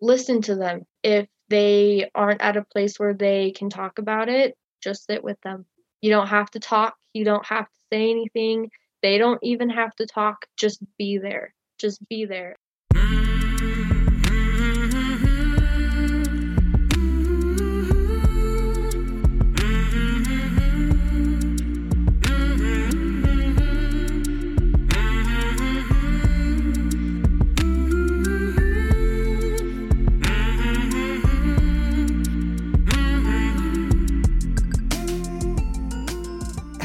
listen 0.00 0.42
to 0.42 0.54
them. 0.54 0.86
If 1.02 1.28
they 1.48 2.10
aren't 2.14 2.42
at 2.42 2.56
a 2.56 2.64
place 2.64 2.98
where 2.98 3.14
they 3.14 3.52
can 3.52 3.70
talk 3.70 3.98
about 3.98 4.28
it, 4.28 4.56
just 4.82 5.06
sit 5.06 5.24
with 5.24 5.40
them. 5.42 5.66
You 6.00 6.10
don't 6.10 6.28
have 6.28 6.50
to 6.52 6.60
talk, 6.60 6.94
you 7.12 7.24
don't 7.24 7.46
have 7.46 7.66
to 7.66 7.78
say 7.92 8.10
anything. 8.10 8.70
They 9.02 9.18
don't 9.18 9.40
even 9.42 9.70
have 9.70 9.94
to 9.96 10.06
talk, 10.06 10.46
just 10.56 10.82
be 10.98 11.18
there. 11.18 11.54
Just 11.78 12.06
be 12.08 12.24
there. 12.24 12.56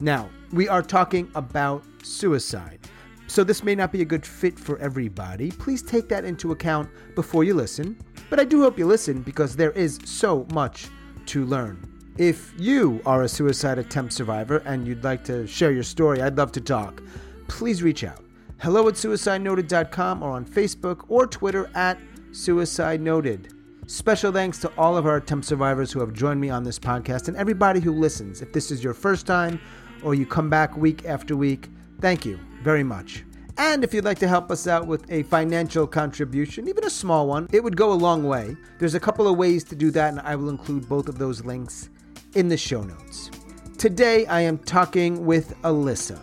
Now, 0.00 0.28
we 0.52 0.68
are 0.68 0.82
talking 0.82 1.30
about 1.34 1.84
suicide. 2.02 2.80
So, 3.26 3.42
this 3.42 3.62
may 3.62 3.74
not 3.74 3.90
be 3.92 4.02
a 4.02 4.04
good 4.04 4.26
fit 4.26 4.58
for 4.58 4.78
everybody. 4.78 5.50
Please 5.50 5.82
take 5.82 6.08
that 6.08 6.24
into 6.24 6.52
account 6.52 6.90
before 7.14 7.44
you 7.44 7.54
listen. 7.54 7.96
But 8.28 8.40
I 8.40 8.44
do 8.44 8.62
hope 8.62 8.78
you 8.78 8.86
listen 8.86 9.22
because 9.22 9.56
there 9.56 9.70
is 9.72 9.98
so 10.04 10.46
much 10.52 10.88
to 11.26 11.44
learn. 11.44 11.90
If 12.16 12.52
you 12.58 13.00
are 13.06 13.22
a 13.22 13.28
suicide 13.28 13.78
attempt 13.78 14.12
survivor 14.12 14.58
and 14.66 14.86
you'd 14.86 15.02
like 15.02 15.24
to 15.24 15.46
share 15.46 15.72
your 15.72 15.82
story, 15.82 16.22
I'd 16.22 16.36
love 16.36 16.52
to 16.52 16.60
talk. 16.60 17.02
Please 17.48 17.82
reach 17.82 18.04
out. 18.04 18.24
Hello 18.58 18.86
at 18.88 18.94
suicidenoted.com 18.94 20.22
or 20.22 20.30
on 20.30 20.44
Facebook 20.44 21.04
or 21.08 21.26
Twitter 21.26 21.70
at 21.74 21.98
Suicide 22.32 23.00
Noted. 23.00 23.52
Special 23.86 24.32
thanks 24.32 24.58
to 24.60 24.72
all 24.78 24.96
of 24.96 25.06
our 25.06 25.16
attempt 25.16 25.46
survivors 25.46 25.92
who 25.92 26.00
have 26.00 26.12
joined 26.12 26.40
me 26.40 26.50
on 26.50 26.64
this 26.64 26.78
podcast 26.78 27.28
and 27.28 27.36
everybody 27.36 27.80
who 27.80 27.92
listens. 27.92 28.40
If 28.40 28.52
this 28.52 28.70
is 28.70 28.82
your 28.82 28.94
first 28.94 29.26
time 29.26 29.60
or 30.04 30.14
you 30.14 30.26
come 30.26 30.50
back 30.50 30.76
week 30.76 31.04
after 31.04 31.36
week, 31.36 31.68
thank 32.00 32.24
you 32.24 32.38
very 32.62 32.84
much. 32.84 33.24
And 33.56 33.84
if 33.84 33.94
you'd 33.94 34.04
like 34.04 34.18
to 34.18 34.28
help 34.28 34.50
us 34.50 34.66
out 34.66 34.86
with 34.86 35.10
a 35.10 35.22
financial 35.24 35.86
contribution, 35.86 36.68
even 36.68 36.84
a 36.84 36.90
small 36.90 37.28
one, 37.28 37.48
it 37.52 37.62
would 37.62 37.76
go 37.76 37.92
a 37.92 37.94
long 37.94 38.24
way. 38.24 38.56
There's 38.78 38.94
a 38.94 39.00
couple 39.00 39.28
of 39.28 39.36
ways 39.36 39.62
to 39.64 39.76
do 39.76 39.90
that, 39.92 40.10
and 40.10 40.20
I 40.20 40.34
will 40.34 40.48
include 40.48 40.88
both 40.88 41.08
of 41.08 41.18
those 41.18 41.44
links 41.44 41.88
in 42.34 42.48
the 42.48 42.56
show 42.56 42.82
notes. 42.82 43.30
Today, 43.78 44.26
I 44.26 44.40
am 44.40 44.58
talking 44.58 45.24
with 45.24 45.54
Alyssa. 45.62 46.18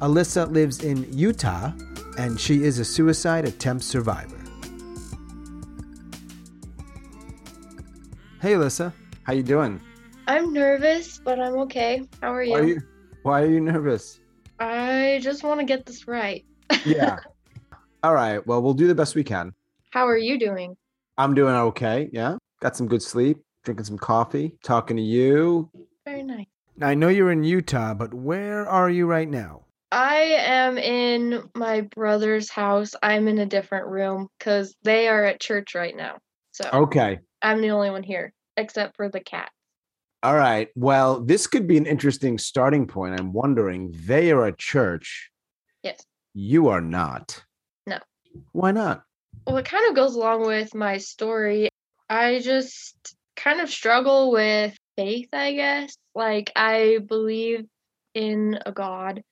Alyssa 0.00 0.50
lives 0.50 0.84
in 0.84 1.10
Utah, 1.10 1.72
and 2.18 2.38
she 2.38 2.62
is 2.62 2.78
a 2.78 2.84
suicide 2.84 3.46
attempt 3.46 3.84
survivor. 3.84 4.36
Hey, 8.42 8.52
Alyssa. 8.52 8.92
How 9.22 9.32
you 9.32 9.42
doing? 9.42 9.80
I'm 10.26 10.52
nervous, 10.52 11.18
but 11.18 11.40
I'm 11.40 11.54
okay. 11.60 12.02
How 12.20 12.34
are 12.34 12.42
you? 12.42 12.54
Are 12.54 12.62
you, 12.62 12.82
why 13.24 13.42
are 13.42 13.46
you 13.50 13.60
nervous? 13.60 14.20
I 14.60 15.18
just 15.22 15.42
want 15.42 15.58
to 15.60 15.66
get 15.66 15.86
this 15.86 16.06
right. 16.06 16.44
Yeah. 16.84 17.18
All 18.02 18.12
right. 18.12 18.46
Well, 18.46 18.60
we'll 18.60 18.74
do 18.74 18.86
the 18.86 18.94
best 18.94 19.14
we 19.14 19.24
can. 19.24 19.54
How 19.90 20.06
are 20.06 20.18
you 20.18 20.38
doing? 20.38 20.76
I'm 21.16 21.34
doing 21.34 21.54
okay. 21.54 22.10
Yeah. 22.12 22.36
Got 22.60 22.76
some 22.76 22.86
good 22.86 23.02
sleep, 23.02 23.38
drinking 23.64 23.86
some 23.86 23.96
coffee, 23.96 24.58
talking 24.62 24.98
to 24.98 25.02
you. 25.02 25.70
Very 26.04 26.22
nice. 26.22 26.46
Now, 26.76 26.88
I 26.88 26.94
know 26.94 27.08
you're 27.08 27.32
in 27.32 27.42
Utah, 27.44 27.94
but 27.94 28.12
where 28.12 28.68
are 28.68 28.90
you 28.90 29.06
right 29.06 29.28
now? 29.28 29.64
I 29.90 30.16
am 30.38 30.76
in 30.76 31.48
my 31.54 31.82
brother's 31.82 32.50
house. 32.50 32.94
I'm 33.02 33.26
in 33.28 33.38
a 33.38 33.46
different 33.46 33.86
room 33.86 34.28
because 34.38 34.74
they 34.82 35.08
are 35.08 35.24
at 35.24 35.40
church 35.40 35.74
right 35.74 35.96
now. 35.96 36.18
So 36.52 36.68
Okay. 36.70 37.20
I'm 37.40 37.62
the 37.62 37.70
only 37.70 37.88
one 37.90 38.02
here, 38.02 38.34
except 38.58 38.96
for 38.96 39.08
the 39.08 39.20
cat. 39.20 39.50
All 40.24 40.34
right. 40.34 40.70
Well, 40.74 41.20
this 41.20 41.46
could 41.46 41.66
be 41.66 41.76
an 41.76 41.84
interesting 41.84 42.38
starting 42.38 42.86
point. 42.86 43.20
I'm 43.20 43.34
wondering, 43.34 43.94
they 44.06 44.32
are 44.32 44.46
a 44.46 44.56
church. 44.56 45.30
Yes. 45.82 46.02
You 46.32 46.68
are 46.68 46.80
not. 46.80 47.44
No. 47.86 47.98
Why 48.52 48.72
not? 48.72 49.02
Well, 49.46 49.58
it 49.58 49.66
kind 49.66 49.86
of 49.86 49.94
goes 49.94 50.14
along 50.14 50.46
with 50.46 50.74
my 50.74 50.96
story. 50.96 51.68
I 52.08 52.38
just 52.38 53.14
kind 53.36 53.60
of 53.60 53.68
struggle 53.68 54.32
with 54.32 54.74
faith, 54.96 55.28
I 55.34 55.52
guess. 55.52 55.94
Like 56.14 56.52
I 56.56 57.00
believe 57.06 57.66
in 58.14 58.58
a 58.64 58.72
God 58.72 59.22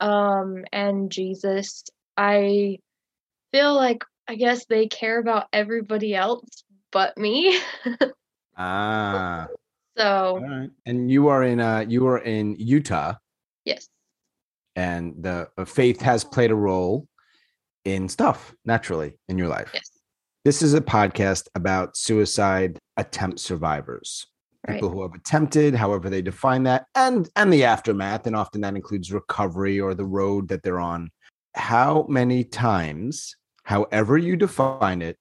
um 0.00 0.64
and 0.72 1.12
Jesus. 1.12 1.84
I 2.16 2.78
feel 3.52 3.74
like 3.74 4.02
I 4.26 4.36
guess 4.36 4.64
they 4.64 4.86
care 4.86 5.18
about 5.18 5.48
everybody 5.52 6.14
else 6.14 6.64
but 6.90 7.18
me. 7.18 7.60
Ah. 8.60 9.46
So, 9.98 10.40
right. 10.42 10.70
And 10.86 11.10
you 11.10 11.28
are 11.28 11.42
in 11.42 11.60
uh 11.60 11.84
you 11.88 12.06
are 12.06 12.18
in 12.18 12.56
Utah 12.58 13.14
yes. 13.64 13.88
and 14.76 15.14
the 15.20 15.48
uh, 15.58 15.64
faith 15.64 16.00
has 16.00 16.24
played 16.24 16.50
a 16.50 16.54
role 16.54 17.06
in 17.84 18.08
stuff 18.08 18.54
naturally 18.64 19.18
in 19.28 19.38
your 19.38 19.48
life. 19.48 19.70
Yes. 19.74 19.90
This 20.44 20.62
is 20.62 20.74
a 20.74 20.80
podcast 20.80 21.48
about 21.54 21.96
suicide 21.96 22.78
attempt 22.96 23.40
survivors. 23.40 24.26
Right. 24.66 24.74
People 24.74 24.90
who 24.90 25.02
have 25.02 25.14
attempted, 25.14 25.74
however 25.74 26.10
they 26.10 26.22
define 26.22 26.64
that, 26.64 26.86
and 26.94 27.28
and 27.36 27.52
the 27.52 27.64
aftermath, 27.64 28.26
and 28.26 28.34
often 28.34 28.60
that 28.62 28.74
includes 28.74 29.12
recovery 29.12 29.80
or 29.80 29.94
the 29.94 30.04
road 30.04 30.48
that 30.48 30.62
they're 30.62 30.80
on. 30.80 31.10
How 31.54 32.06
many 32.08 32.44
times, 32.44 33.36
however 33.62 34.18
you 34.18 34.36
define 34.36 35.00
it, 35.00 35.16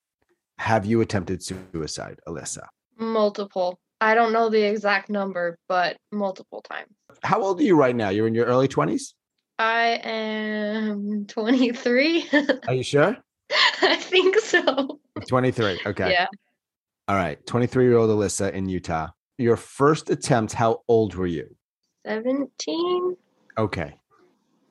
have 0.57 0.85
you 0.85 1.01
attempted 1.01 1.43
suicide, 1.43 2.19
Alyssa? 2.27 2.65
Multiple. 2.97 3.79
I 3.99 4.13
don't 4.15 4.31
know 4.31 4.49
the 4.49 4.61
exact 4.61 5.09
number, 5.09 5.57
but 5.67 5.97
multiple 6.11 6.61
times. 6.61 6.91
How 7.23 7.41
old 7.41 7.59
are 7.59 7.63
you 7.63 7.75
right 7.75 7.95
now? 7.95 8.09
You're 8.09 8.27
in 8.27 8.35
your 8.35 8.45
early 8.45 8.67
20s? 8.67 9.13
I 9.59 9.99
am 10.03 11.25
23. 11.27 12.29
Are 12.67 12.73
you 12.75 12.83
sure? 12.83 13.17
I 13.81 13.95
think 13.95 14.37
so. 14.37 14.99
23. 15.27 15.79
Okay. 15.87 16.11
Yeah. 16.11 16.27
All 17.07 17.15
right. 17.15 17.43
23 17.47 17.85
year 17.85 17.97
old 17.97 18.11
Alyssa 18.11 18.51
in 18.53 18.69
Utah. 18.69 19.07
Your 19.39 19.57
first 19.57 20.11
attempt, 20.11 20.53
how 20.53 20.81
old 20.87 21.15
were 21.15 21.25
you? 21.25 21.55
17? 22.05 23.17
Okay. 23.57 23.95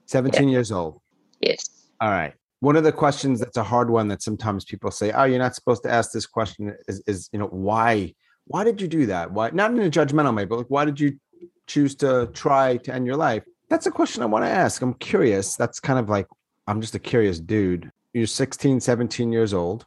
17 0.06 0.48
years 0.48 0.70
old. 0.70 1.00
Yes. 1.40 1.88
All 2.00 2.10
right. 2.10 2.34
One 2.60 2.76
of 2.76 2.84
the 2.84 2.92
questions 2.92 3.40
that's 3.40 3.56
a 3.56 3.64
hard 3.64 3.90
one 3.90 4.08
that 4.08 4.22
sometimes 4.22 4.64
people 4.64 4.90
say, 4.90 5.12
"Oh, 5.12 5.24
you're 5.24 5.38
not 5.38 5.54
supposed 5.54 5.82
to 5.82 5.90
ask 5.90 6.12
this 6.12 6.26
question." 6.26 6.74
Is, 6.88 7.02
is 7.06 7.28
you 7.32 7.38
know 7.38 7.48
why? 7.48 8.14
Why 8.46 8.64
did 8.64 8.80
you 8.80 8.88
do 8.88 9.06
that? 9.06 9.32
Why? 9.32 9.50
Not 9.50 9.72
in 9.72 9.80
a 9.80 9.90
judgmental 9.90 10.34
way, 10.36 10.44
but 10.44 10.58
like, 10.58 10.70
why 10.70 10.84
did 10.84 11.00
you 11.00 11.18
choose 11.66 11.94
to 11.96 12.30
try 12.32 12.76
to 12.78 12.94
end 12.94 13.06
your 13.06 13.16
life? 13.16 13.42
That's 13.68 13.86
a 13.86 13.90
question 13.90 14.22
I 14.22 14.26
want 14.26 14.44
to 14.44 14.50
ask. 14.50 14.80
I'm 14.82 14.94
curious. 14.94 15.56
That's 15.56 15.80
kind 15.80 15.98
of 15.98 16.08
like 16.08 16.26
I'm 16.66 16.80
just 16.80 16.94
a 16.94 17.00
curious 17.00 17.40
dude. 17.40 17.90
You're 18.12 18.26
16, 18.26 18.80
17 18.80 19.32
years 19.32 19.52
old. 19.52 19.84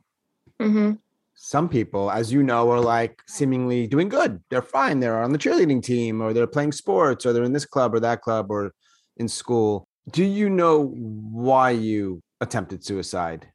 Mm-hmm. 0.60 0.94
Some 1.36 1.70
people, 1.70 2.12
as 2.12 2.34
you 2.34 2.44
know, 2.44 2.70
are 2.70 2.82
like 2.82 3.22
seemingly 3.26 3.88
doing 3.88 4.10
good. 4.10 4.42
They're 4.50 4.62
fine. 4.62 5.00
They're 5.00 5.24
on 5.24 5.32
the 5.32 5.38
cheerleading 5.38 5.82
team, 5.82 6.22
or 6.22 6.34
they're 6.34 6.48
playing 6.48 6.74
sports, 6.74 7.26
or 7.26 7.32
they're 7.32 7.44
in 7.44 7.54
this 7.54 7.66
club 7.66 7.96
or 7.96 8.02
that 8.02 8.22
club, 8.22 8.52
or 8.52 8.74
in 9.16 9.30
school. 9.30 9.88
Do 10.12 10.24
you 10.24 10.50
know 10.50 10.88
why 10.88 11.72
you 11.72 12.22
attempted 12.42 12.84
suicide 12.84 13.48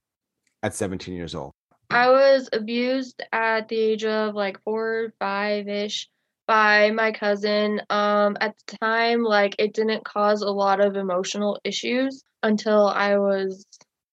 at 0.63 0.75
17 0.75 1.15
years 1.15 1.35
old? 1.35 1.53
I 1.95 2.11
was 2.11 2.49
abused 2.53 3.23
at 3.33 3.69
the 3.69 3.79
age 3.79 4.05
of 4.05 4.35
like 4.35 4.63
four, 4.65 5.13
five 5.21 5.69
ish 5.69 6.09
by 6.47 6.91
my 6.91 7.13
cousin. 7.13 7.81
Um, 7.89 8.37
at 8.41 8.57
the 8.67 8.77
time, 8.79 9.23
like 9.23 9.55
it 9.59 9.75
didn't 9.75 10.05
cause 10.05 10.43
a 10.43 10.51
lot 10.51 10.81
of 10.81 10.97
emotional 10.97 11.61
issues 11.65 12.23
until 12.43 12.89
I 12.89 13.19
was 13.19 13.65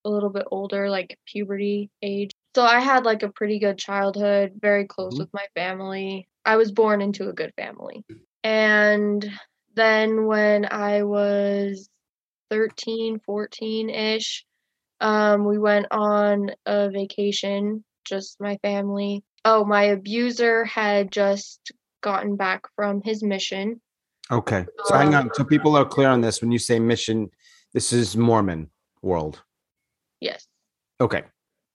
a 0.06 0.10
little 0.10 0.30
bit 0.30 0.46
older, 0.52 0.90
like 0.90 1.18
puberty 1.26 1.90
age. 2.02 2.32
So 2.56 2.64
I 2.64 2.80
had 2.80 3.06
like 3.06 3.24
a 3.24 3.32
pretty 3.32 3.60
good 3.60 3.78
childhood, 3.78 4.54
very 4.60 4.86
close 4.86 5.16
Mhm. 5.16 5.20
with 5.20 5.34
my 5.34 5.48
family. 5.56 6.28
I 6.46 6.58
was 6.58 6.72
born 6.72 7.02
into 7.02 7.30
a 7.30 7.34
good 7.34 7.54
family. 7.56 8.04
And 8.44 9.28
then 9.76 10.26
when 10.26 10.66
I 10.66 11.04
was 11.04 11.90
13, 12.50 13.20
14 13.20 13.90
ish, 13.90 14.46
um, 15.02 15.46
we 15.46 15.58
went 15.58 15.88
on 15.92 16.52
a 16.66 16.90
vacation, 16.90 17.84
just 18.06 18.40
my 18.40 18.58
family, 18.62 19.24
oh, 19.44 19.66
my 19.66 19.84
abuser 19.84 20.64
had 20.66 21.12
just 21.12 21.72
gotten 22.02 22.36
back 22.36 22.64
from 22.76 23.02
his 23.02 23.24
mission. 23.24 23.82
Okay. 24.32 24.66
So 24.86 24.96
hang 24.96 25.14
Um, 25.14 25.26
on. 25.26 25.34
So 25.34 25.44
people 25.44 25.76
are 25.76 25.86
clear 25.86 26.08
on 26.08 26.22
this. 26.22 26.42
When 26.42 26.52
you 26.52 26.60
say 26.60 26.80
mission, 26.80 27.30
this 27.74 27.92
is 27.92 28.16
Mormon 28.16 28.70
world. 29.02 29.44
Yes. 30.22 30.48
Okay. 31.02 31.24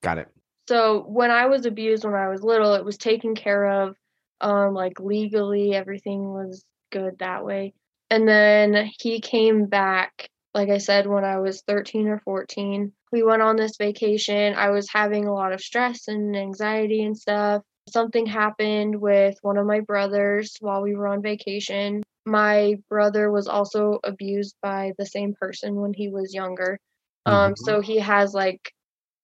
Got 0.03 0.19
it. 0.19 0.29
So 0.69 1.05
when 1.07 1.31
I 1.31 1.47
was 1.47 1.67
abused 1.67 2.05
when 2.05 2.15
I 2.15 2.29
was 2.29 2.43
little, 2.43 2.75
it 2.75 2.85
was 2.85 2.97
taken 2.97 3.35
care 3.35 3.67
of, 3.67 3.97
um, 4.41 4.75
like 4.75 4.99
legally, 5.01 5.75
everything 5.75 6.33
was 6.33 6.65
good 6.91 7.19
that 7.19 7.45
way. 7.45 7.75
And 8.11 8.27
then 8.29 8.91
he 8.99 9.21
came 9.21 9.67
back, 9.67 10.31
like 10.57 10.71
I 10.71 10.79
said, 10.79 11.07
when 11.07 11.23
I 11.23 11.39
was 11.39 11.63
13 11.69 12.09
or 12.09 12.19
14. 12.21 12.91
We 13.13 13.23
went 13.23 13.43
on 13.43 13.57
this 13.57 13.77
vacation. 13.77 14.55
I 14.55 14.71
was 14.71 14.89
having 14.91 15.27
a 15.27 15.35
lot 15.35 15.53
of 15.53 15.61
stress 15.61 16.09
and 16.09 16.35
anxiety 16.35 17.05
and 17.05 17.17
stuff. 17.17 17.63
Something 17.91 18.25
happened 18.25 18.99
with 18.99 19.37
one 19.43 19.59
of 19.59 19.67
my 19.67 19.81
brothers 19.81 20.57
while 20.61 20.81
we 20.81 20.95
were 20.97 21.09
on 21.09 21.21
vacation. 21.21 22.03
My 22.25 22.77
brother 22.89 23.31
was 23.31 23.49
also 23.49 24.01
abused 24.03 24.57
by 24.63 24.93
the 24.97 25.05
same 25.05 25.35
person 25.39 25.77
when 25.77 25.93
he 25.93 26.09
was 26.09 26.33
younger. 26.33 26.79
Um, 27.27 27.53
Mhm. 27.53 27.59
so 27.59 27.81
he 27.83 27.99
has 27.99 28.33
like 28.33 28.73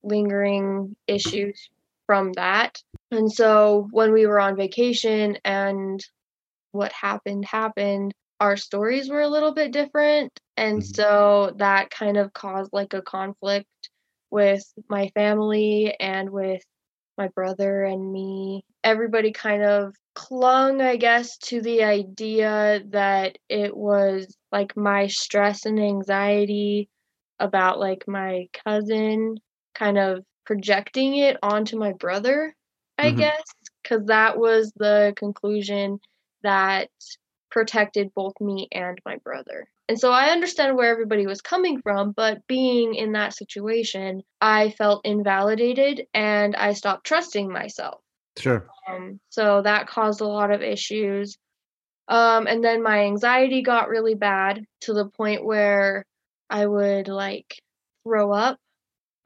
lingering 0.03 0.95
issues 1.07 1.71
from 2.07 2.33
that. 2.35 2.83
And 3.11 3.33
so 3.33 3.89
when 3.91 4.13
we 4.13 4.27
were 4.27 4.39
on 4.39 4.55
vacation 4.55 5.39
and 5.47 5.99
what 6.73 6.93
happened 6.93 7.47
happened, 7.47 8.13
our 8.43 8.57
stories 8.59 9.11
were 9.11 9.23
a 9.23 9.29
little 9.29 9.55
bit 9.55 9.73
different. 9.73 10.33
And 10.59 10.85
Mhm. 10.85 10.85
so 10.85 11.55
that 11.59 11.91
kind 11.91 12.19
of 12.19 12.35
caused 12.35 12.73
like 12.75 12.95
a 12.95 13.03
conflict 13.03 13.69
with 14.31 14.63
my 14.89 15.09
family 15.15 15.97
and 16.01 16.31
with 16.31 16.63
my 17.19 17.29
brother 17.29 17.85
and 17.85 18.13
me. 18.13 18.65
Everybody 18.85 19.33
kind 19.33 19.63
of 19.63 19.95
clung, 20.15 20.81
I 20.83 20.97
guess, 20.97 21.39
to 21.39 21.61
the 21.63 21.85
idea 21.85 22.83
that 22.91 23.39
it 23.49 23.77
was 23.77 24.37
like 24.53 24.77
my 24.77 25.07
stress 25.09 25.67
and 25.67 25.81
anxiety 25.81 26.89
about 27.41 27.81
like 27.81 28.05
my 28.09 28.49
cousin 28.65 29.37
kind 29.75 29.99
of 29.99 30.25
projecting 30.47 31.17
it 31.17 31.37
onto 31.43 31.79
my 31.79 31.93
brother, 31.93 32.55
I 32.99 33.13
Mhm. 33.13 33.13
guess, 33.13 33.43
because 33.83 34.07
that 34.07 34.39
was 34.39 34.73
the 34.77 35.15
conclusion 35.17 36.01
that 36.43 36.91
protected 37.53 38.13
both 38.15 38.33
me 38.41 38.67
and 38.73 38.99
my 39.05 39.19
brother. 39.19 39.69
And 39.89 40.01
so 40.01 40.11
I 40.11 40.31
understand 40.31 40.77
where 40.77 40.91
everybody 40.91 41.27
was 41.27 41.43
coming 41.43 41.81
from, 41.83 42.13
but 42.13 42.47
being 42.49 42.95
in 42.95 43.13
that 43.13 43.35
situation, 43.35 44.23
I 44.41 44.71
felt 44.71 45.05
invalidated 45.05 46.07
and 46.15 46.57
I 46.57 46.73
stopped 46.73 47.07
trusting 47.07 47.53
myself. 47.53 48.01
Sure. 48.39 48.67
Um, 48.89 49.21
so 49.29 49.61
that 49.63 49.87
caused 49.87 50.23
a 50.23 50.27
lot 50.27 50.51
of 50.51 50.63
issues. 50.63 51.37
Um, 52.09 52.47
and 52.47 52.65
then 52.65 52.83
my 52.83 53.05
anxiety 53.05 53.63
got 53.63 53.91
really 53.91 54.15
bad 54.15 54.65
to 54.83 54.95
the 54.95 55.07
point 55.07 55.45
where 55.45 56.07
I 56.49 56.67
would 56.67 57.09
like 57.09 57.61
throw 58.05 58.33
up. 58.33 58.59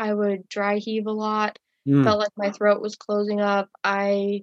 I 0.00 0.12
would 0.12 0.48
dry 0.48 0.76
heave 0.76 1.06
a 1.06 1.12
lot. 1.12 1.58
Mm. 1.88 2.02
Felt 2.02 2.18
like 2.18 2.32
my 2.36 2.50
throat 2.50 2.82
was 2.82 2.96
closing 2.96 3.40
up. 3.40 3.68
I 3.84 4.42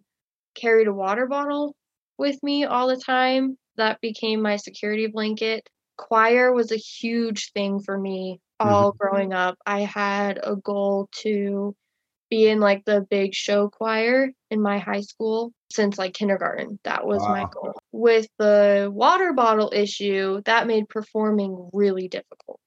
carried 0.55 0.87
a 0.87 0.93
water 0.93 1.27
bottle 1.27 1.75
with 2.17 2.41
me 2.41 2.63
all 2.63 2.87
the 2.87 2.97
time. 2.97 3.57
That 3.77 4.01
became 4.01 4.41
my 4.41 4.57
security 4.57 5.07
blanket. 5.07 5.69
Choir 5.97 6.53
was 6.53 6.71
a 6.71 6.77
huge 6.77 7.51
thing 7.53 7.79
for 7.79 7.97
me 7.97 8.39
mm-hmm. 8.61 8.73
all 8.73 8.91
growing 8.91 9.33
up. 9.33 9.57
I 9.65 9.81
had 9.81 10.39
a 10.43 10.55
goal 10.55 11.09
to 11.21 11.75
be 12.29 12.47
in 12.47 12.59
like 12.59 12.83
the 12.85 13.05
big 13.09 13.33
show 13.33 13.69
choir 13.69 14.31
in 14.49 14.61
my 14.61 14.79
high 14.79 15.01
school 15.01 15.53
since 15.71 15.97
like 15.97 16.13
kindergarten. 16.13 16.79
That 16.83 17.05
was 17.05 17.21
my 17.21 17.47
goal. 17.51 17.73
With 17.91 18.27
the 18.39 18.89
water 18.91 19.33
bottle 19.33 19.71
issue, 19.73 20.41
that 20.45 20.67
made 20.67 20.89
performing 20.89 21.69
really 21.73 22.07
difficult. 22.07 22.59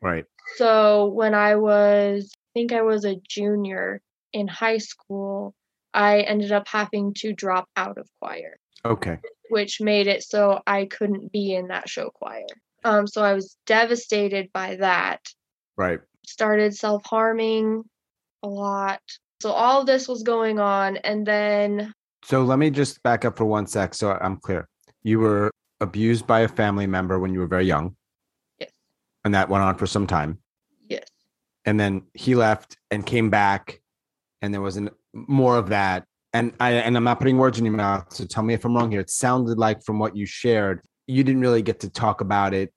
Right. 0.00 0.24
So 0.56 1.06
when 1.06 1.34
I 1.34 1.56
was, 1.56 2.32
I 2.34 2.50
think 2.54 2.72
I 2.72 2.82
was 2.82 3.04
a 3.04 3.16
junior 3.28 4.00
in 4.32 4.48
high 4.48 4.78
school, 4.78 5.54
I 5.94 6.20
ended 6.20 6.52
up 6.52 6.66
having 6.66 7.14
to 7.18 7.32
drop 7.32 7.68
out 7.76 7.98
of 7.98 8.08
choir, 8.20 8.56
Okay. 8.84 9.18
which 9.50 9.80
made 9.80 10.06
it 10.06 10.22
so 10.22 10.60
I 10.66 10.86
couldn't 10.86 11.30
be 11.30 11.54
in 11.54 11.68
that 11.68 11.88
show 11.88 12.10
choir. 12.10 12.46
Um, 12.84 13.06
so 13.06 13.22
I 13.22 13.32
was 13.34 13.56
devastated 13.66 14.50
by 14.52 14.76
that. 14.76 15.20
Right. 15.76 16.00
Started 16.26 16.74
self 16.74 17.04
harming 17.04 17.84
a 18.42 18.48
lot. 18.48 19.00
So 19.40 19.50
all 19.50 19.84
this 19.84 20.08
was 20.08 20.22
going 20.22 20.58
on, 20.58 20.96
and 20.98 21.26
then 21.26 21.92
So 22.24 22.42
let 22.42 22.58
me 22.58 22.70
just 22.70 23.02
back 23.02 23.24
up 23.24 23.36
for 23.36 23.44
one 23.44 23.66
sec 23.66 23.94
so 23.94 24.16
I'm 24.20 24.36
clear. 24.36 24.68
You 25.02 25.18
were 25.20 25.50
abused 25.80 26.26
by 26.26 26.40
a 26.40 26.48
family 26.48 26.86
member 26.86 27.18
when 27.18 27.32
you 27.34 27.40
were 27.40 27.48
very 27.48 27.64
young, 27.66 27.96
yes, 28.60 28.70
and 29.24 29.34
that 29.34 29.48
went 29.48 29.64
on 29.64 29.76
for 29.76 29.86
some 29.86 30.06
time. 30.06 30.38
yes, 30.88 31.06
And 31.64 31.78
then 31.78 32.02
he 32.14 32.34
left 32.36 32.76
and 32.92 33.04
came 33.04 33.30
back, 33.30 33.80
and 34.42 34.54
there 34.54 34.60
was 34.60 34.76
an, 34.76 34.90
more 35.12 35.56
of 35.56 35.68
that. 35.70 36.04
And 36.32 36.52
I 36.60 36.72
and 36.72 36.96
I'm 36.96 37.04
not 37.04 37.18
putting 37.18 37.36
words 37.36 37.58
in 37.58 37.64
your 37.64 37.74
mouth, 37.74 38.12
so 38.12 38.24
tell 38.24 38.42
me 38.42 38.54
if 38.54 38.64
I'm 38.64 38.74
wrong 38.74 38.90
here. 38.90 39.00
It 39.00 39.10
sounded 39.10 39.58
like 39.58 39.82
from 39.84 39.98
what 39.98 40.16
you 40.16 40.24
shared, 40.24 40.80
you 41.06 41.22
didn't 41.24 41.42
really 41.42 41.62
get 41.62 41.80
to 41.80 41.90
talk 41.90 42.20
about 42.20 42.54
it 42.54 42.72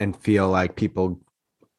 and 0.00 0.16
feel 0.16 0.48
like 0.48 0.76
people 0.76 1.20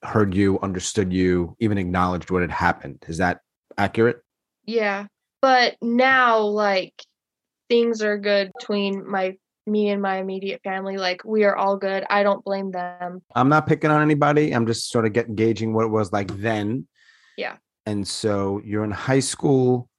heard 0.04 0.34
you, 0.34 0.60
understood 0.62 1.12
you, 1.12 1.56
even 1.60 1.78
acknowledged 1.78 2.32
what 2.32 2.42
had 2.42 2.52
happened. 2.52 3.04
Is 3.08 3.18
that 3.18 3.42
accurate? 3.78 4.22
yeah. 4.66 5.08
But 5.42 5.76
now, 5.82 6.40
like, 6.40 6.94
things 7.70 8.02
are 8.02 8.18
good 8.18 8.52
between 8.58 9.10
my 9.10 9.38
me 9.68 9.90
and 9.90 10.02
my 10.02 10.18
immediate 10.18 10.62
family. 10.64 10.98
Like, 10.98 11.24
we 11.26 11.44
are 11.44 11.56
all 11.56 11.78
good. 11.78 12.06
I 12.10 12.24
don't 12.24 12.44
blame 12.44 12.72
them. 12.72 13.22
I'm 13.36 13.50
not 13.50 13.68
picking 13.68 13.92
on 13.92 14.02
anybody. 14.02 14.52
I'm 14.52 14.66
just 14.66 14.90
sort 14.90 15.06
of 15.06 15.14
getting 15.14 15.36
gauging 15.36 15.74
what 15.74 15.86
it 15.86 15.90
was 15.90 16.12
like 16.12 16.36
then. 16.38 16.88
Yeah. 17.38 17.58
And 17.86 18.08
so 18.08 18.62
you're 18.64 18.84
in 18.84 18.92
high 18.92 19.20
school, 19.20 19.90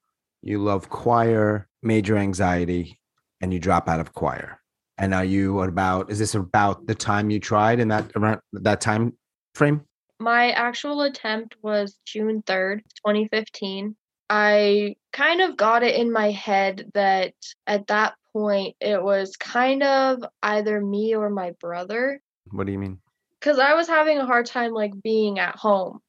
you 0.43 0.63
love 0.63 0.89
choir, 0.89 1.69
major 1.83 2.17
anxiety, 2.17 2.99
and 3.41 3.53
you 3.53 3.59
drop 3.61 3.89
out 3.89 4.01
of 4.01 4.13
choir. 4.15 4.61
And 4.97 5.15
are 5.15 5.25
you 5.25 5.61
about 5.61 6.11
is 6.11 6.19
this 6.19 6.35
about 6.35 6.87
the 6.87 6.95
time 6.95 7.31
you 7.31 7.39
tried 7.41 7.79
in 7.81 7.89
that 7.89 8.11
around 8.17 8.41
that 8.53 8.81
time 8.81 9.17
frame? 9.55 9.83
My 10.19 10.51
actual 10.51 11.03
attempt 11.03 11.55
was 11.63 11.97
June 12.05 12.43
3rd, 12.43 12.81
2015. 13.07 13.95
I 14.31 14.97
kind 15.13 15.41
of 15.41 15.57
got 15.57 15.83
it 15.85 15.95
in 15.95 16.13
my 16.13 16.33
head 16.33 16.91
that 16.95 17.35
at 17.67 17.87
that 17.87 18.15
point 18.33 18.75
it 18.81 19.01
was 19.03 19.37
kind 19.37 19.83
of 19.83 20.23
either 20.43 20.81
me 20.81 21.15
or 21.15 21.31
my 21.31 21.53
brother 21.61 22.21
What 22.51 22.67
do 22.67 22.73
you 22.73 22.79
mean? 22.79 22.99
because 23.41 23.59
I 23.61 23.75
was 23.75 23.87
having 23.89 24.19
a 24.19 24.27
hard 24.27 24.47
time 24.47 24.73
like 24.73 24.93
being 25.03 25.39
at 25.39 25.55
home, 25.57 26.01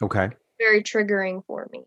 Okay. 0.00 0.30
very 0.58 0.82
triggering 0.84 1.44
for 1.46 1.68
me. 1.72 1.82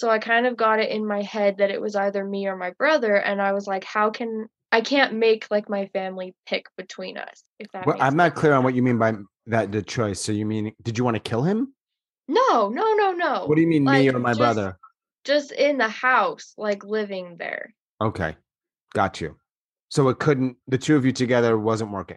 So 0.00 0.08
I 0.08 0.18
kind 0.18 0.46
of 0.46 0.56
got 0.56 0.80
it 0.80 0.88
in 0.88 1.06
my 1.06 1.20
head 1.20 1.58
that 1.58 1.70
it 1.70 1.78
was 1.78 1.94
either 1.94 2.24
me 2.24 2.46
or 2.46 2.56
my 2.56 2.70
brother, 2.70 3.16
and 3.16 3.38
I 3.42 3.52
was 3.52 3.66
like, 3.66 3.84
how 3.84 4.08
can 4.08 4.46
I 4.72 4.80
can't 4.80 5.12
make 5.12 5.46
like 5.50 5.68
my 5.68 5.88
family 5.92 6.34
pick 6.46 6.68
between 6.78 7.18
us 7.18 7.42
if 7.58 7.70
that 7.72 7.84
Well, 7.84 7.98
I'm 8.00 8.16
not 8.16 8.34
clear 8.34 8.54
on 8.54 8.64
what 8.64 8.72
you 8.72 8.82
mean 8.82 8.96
by 8.96 9.12
that 9.48 9.72
the 9.72 9.82
choice. 9.82 10.18
So 10.18 10.32
you 10.32 10.46
mean 10.46 10.72
did 10.82 10.96
you 10.96 11.04
want 11.04 11.16
to 11.16 11.20
kill 11.20 11.42
him? 11.42 11.74
No, 12.28 12.70
no, 12.70 12.94
no, 12.94 13.12
no. 13.12 13.44
What 13.44 13.56
do 13.56 13.60
you 13.60 13.66
mean 13.66 13.84
me 13.84 14.08
or 14.08 14.18
my 14.18 14.30
just- 14.30 14.38
brother? 14.38 14.78
Just 15.26 15.52
in 15.52 15.76
the 15.76 15.88
house, 15.90 16.54
like 16.56 16.82
living 16.82 17.36
there. 17.38 17.74
Okay. 18.00 18.34
Got 18.94 19.20
you. 19.20 19.36
So 19.90 20.08
it 20.08 20.18
couldn't 20.18 20.56
the 20.66 20.78
two 20.78 20.96
of 20.96 21.04
you 21.04 21.12
together 21.12 21.58
wasn't 21.58 21.90
working. 21.90 22.16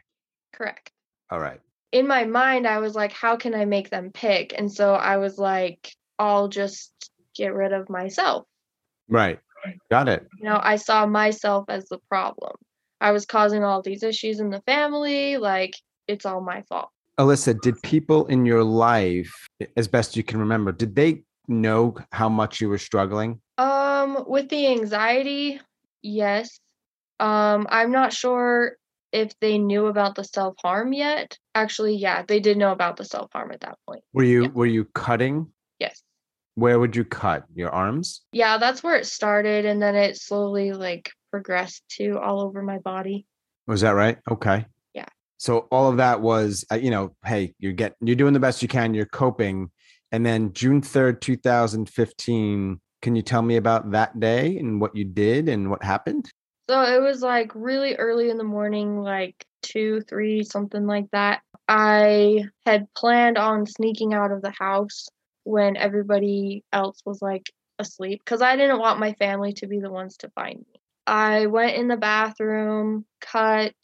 Correct. 0.54 0.90
All 1.30 1.40
right. 1.42 1.60
in 1.92 2.08
my 2.08 2.24
mind 2.24 2.66
I 2.66 2.78
was 2.78 2.96
like, 2.96 3.12
how 3.12 3.36
can 3.36 3.54
I 3.54 3.66
make 3.66 3.90
them 3.90 4.12
pick? 4.14 4.54
And 4.58 4.72
so 4.72 4.94
I 4.94 5.18
was 5.18 5.38
like, 5.38 5.94
I'll 6.18 6.48
just 6.48 6.94
get 7.36 7.54
rid 7.54 7.74
of 7.74 7.90
myself. 7.90 8.46
Right. 9.10 9.40
Got 9.90 10.10
it. 10.10 10.28
You 10.38 10.46
know, 10.46 10.60
I 10.62 10.76
saw 10.76 11.06
myself 11.06 11.66
as 11.70 11.86
the 11.86 12.00
problem. 12.10 12.54
I 13.00 13.12
was 13.12 13.26
causing 13.26 13.64
all 13.64 13.82
these 13.82 14.04
issues 14.04 14.40
in 14.40 14.50
the 14.50 14.62
family, 14.62 15.38
like 15.38 15.76
it's 16.08 16.26
all 16.26 16.42
my 16.42 16.64
fault. 16.64 16.90
Alyssa, 17.20 17.60
did 17.62 17.82
people 17.82 18.26
in 18.28 18.46
your 18.46 18.64
life, 18.64 19.32
as 19.78 19.88
best 19.88 20.16
you 20.18 20.24
can 20.24 20.40
remember, 20.40 20.72
did 20.72 20.96
they 20.96 21.24
know 21.48 21.96
how 22.12 22.28
much 22.28 22.60
you 22.60 22.70
were 22.70 22.78
struggling? 22.78 23.40
Um 23.58 24.26
with 24.28 24.50
the 24.50 24.68
anxiety, 24.68 25.60
yes. 26.02 26.60
Um 27.20 27.68
I'm 27.70 27.92
not 27.92 28.14
sure 28.14 28.78
if 29.12 29.38
they 29.40 29.60
knew 29.60 29.86
about 29.88 30.16
the 30.16 30.24
self-harm 30.24 30.92
yet. 30.92 31.38
Actually, 31.54 31.96
yeah, 31.98 32.24
they 32.28 32.40
did 32.40 32.58
know 32.58 32.72
about 32.72 32.98
the 32.98 33.06
self-harm 33.06 33.52
at 33.52 33.62
that 33.62 33.78
point. 33.88 34.04
Were 34.14 34.24
you 34.24 34.44
Yeah. 34.44 34.50
were 34.50 34.66
you 34.66 34.86
cutting? 34.86 35.52
Where 36.56 36.80
would 36.80 36.96
you 36.96 37.04
cut? 37.04 37.46
Your 37.56 37.70
arms? 37.70 38.22
Yeah, 38.32 38.58
that's 38.58 38.84
where 38.84 38.96
it 38.96 39.06
started 39.06 39.66
and 39.66 39.82
then 39.82 39.96
it 39.96 40.18
slowly 40.18 40.72
like 40.72 41.12
progressed 41.32 41.84
to 41.98 42.20
all 42.20 42.42
over 42.42 42.62
my 42.62 42.78
body. 42.78 43.26
Was 43.66 43.82
that 43.82 43.92
right? 43.92 44.18
Okay. 44.30 44.66
Yeah. 44.94 45.08
So 45.38 45.68
all 45.72 45.90
of 45.90 45.98
that 45.98 46.22
was, 46.22 46.64
uh, 46.72 46.76
you 46.76 46.92
know, 46.92 47.16
hey, 47.26 47.54
you're 47.58 47.74
getting, 47.74 47.98
you're 48.02 48.16
doing 48.16 48.34
the 48.34 48.40
best 48.40 48.62
you 48.62 48.68
can, 48.68 48.94
you're 48.94 49.06
coping, 49.06 49.72
and 50.12 50.26
then 50.26 50.54
June 50.54 50.82
third, 50.82 51.22
two 51.22 51.38
thousand 51.38 51.90
fifteen 51.90 52.80
Can 53.02 53.16
you 53.16 53.22
tell 53.22 53.42
me 53.42 53.58
about 53.58 53.92
that 53.92 54.20
day 54.20 54.58
and 54.58 54.80
what 54.80 54.96
you 54.96 55.04
did 55.04 55.50
and 55.50 55.70
what 55.70 55.84
happened? 55.84 56.32
So 56.70 56.82
it 56.82 57.02
was 57.02 57.22
like 57.22 57.52
really 57.56 57.96
early 57.96 58.30
in 58.30 58.38
the 58.38 58.44
morning, 58.46 59.02
like 59.02 59.46
two, 59.62 60.02
three, 60.08 60.44
something 60.44 60.86
like 60.86 61.12
that. 61.12 61.42
I 61.68 62.46
had 62.66 62.88
planned 62.96 63.38
on 63.38 63.66
sneaking 63.66 64.14
out 64.14 64.32
of 64.32 64.42
the 64.42 64.54
house 64.58 65.08
when 65.44 65.78
everybody 65.78 66.64
else 66.72 67.02
was 67.06 67.22
like 67.22 67.52
asleep 67.80 68.22
because 68.24 68.42
I 68.42 68.56
didn't 68.56 68.80
want 68.80 69.00
my 69.00 69.14
family 69.14 69.54
to 69.54 69.68
be 69.68 69.80
the 69.80 69.92
ones 69.92 70.18
to 70.18 70.30
find 70.30 70.58
me. 70.58 70.82
I 71.06 71.48
went 71.48 71.76
in 71.76 71.88
the 71.88 71.98
bathroom, 71.98 73.06
cut, 73.20 73.76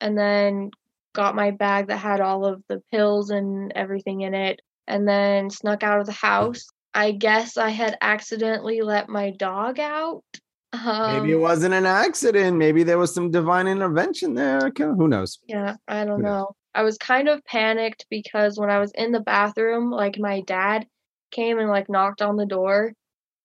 and 0.00 0.18
then 0.18 0.70
got 1.14 1.34
my 1.34 1.50
bag 1.50 1.88
that 1.88 1.98
had 1.98 2.20
all 2.20 2.44
of 2.44 2.62
the 2.68 2.82
pills 2.90 3.30
and 3.30 3.72
everything 3.74 4.22
in 4.22 4.34
it, 4.34 4.60
and 4.86 5.06
then 5.06 5.50
snuck 5.50 5.82
out 5.82 6.00
of 6.00 6.06
the 6.06 6.12
house. 6.12 6.66
I 6.94 7.12
guess 7.12 7.56
I 7.56 7.70
had 7.70 7.96
accidentally 8.00 8.80
let 8.80 9.08
my 9.08 9.30
dog 9.30 9.78
out. 9.78 10.24
Um, 10.72 11.22
Maybe 11.22 11.32
it 11.32 11.40
wasn't 11.40 11.74
an 11.74 11.86
accident. 11.86 12.56
Maybe 12.56 12.82
there 12.82 12.98
was 12.98 13.14
some 13.14 13.30
divine 13.30 13.66
intervention 13.66 14.34
there. 14.34 14.70
Who 14.76 15.08
knows? 15.08 15.38
Yeah, 15.46 15.76
I 15.86 16.04
don't 16.04 16.20
Who 16.20 16.26
knows? 16.26 16.46
I 16.74 16.82
was 16.82 16.98
kind 16.98 17.28
of 17.28 17.44
panicked 17.44 18.06
because 18.10 18.58
when 18.58 18.70
I 18.70 18.78
was 18.78 18.92
in 18.94 19.12
the 19.12 19.20
bathroom, 19.20 19.90
like 19.90 20.18
my 20.18 20.42
dad 20.42 20.86
came 21.30 21.58
and 21.58 21.68
like 21.68 21.88
knocked 21.88 22.22
on 22.22 22.36
the 22.36 22.46
door 22.46 22.92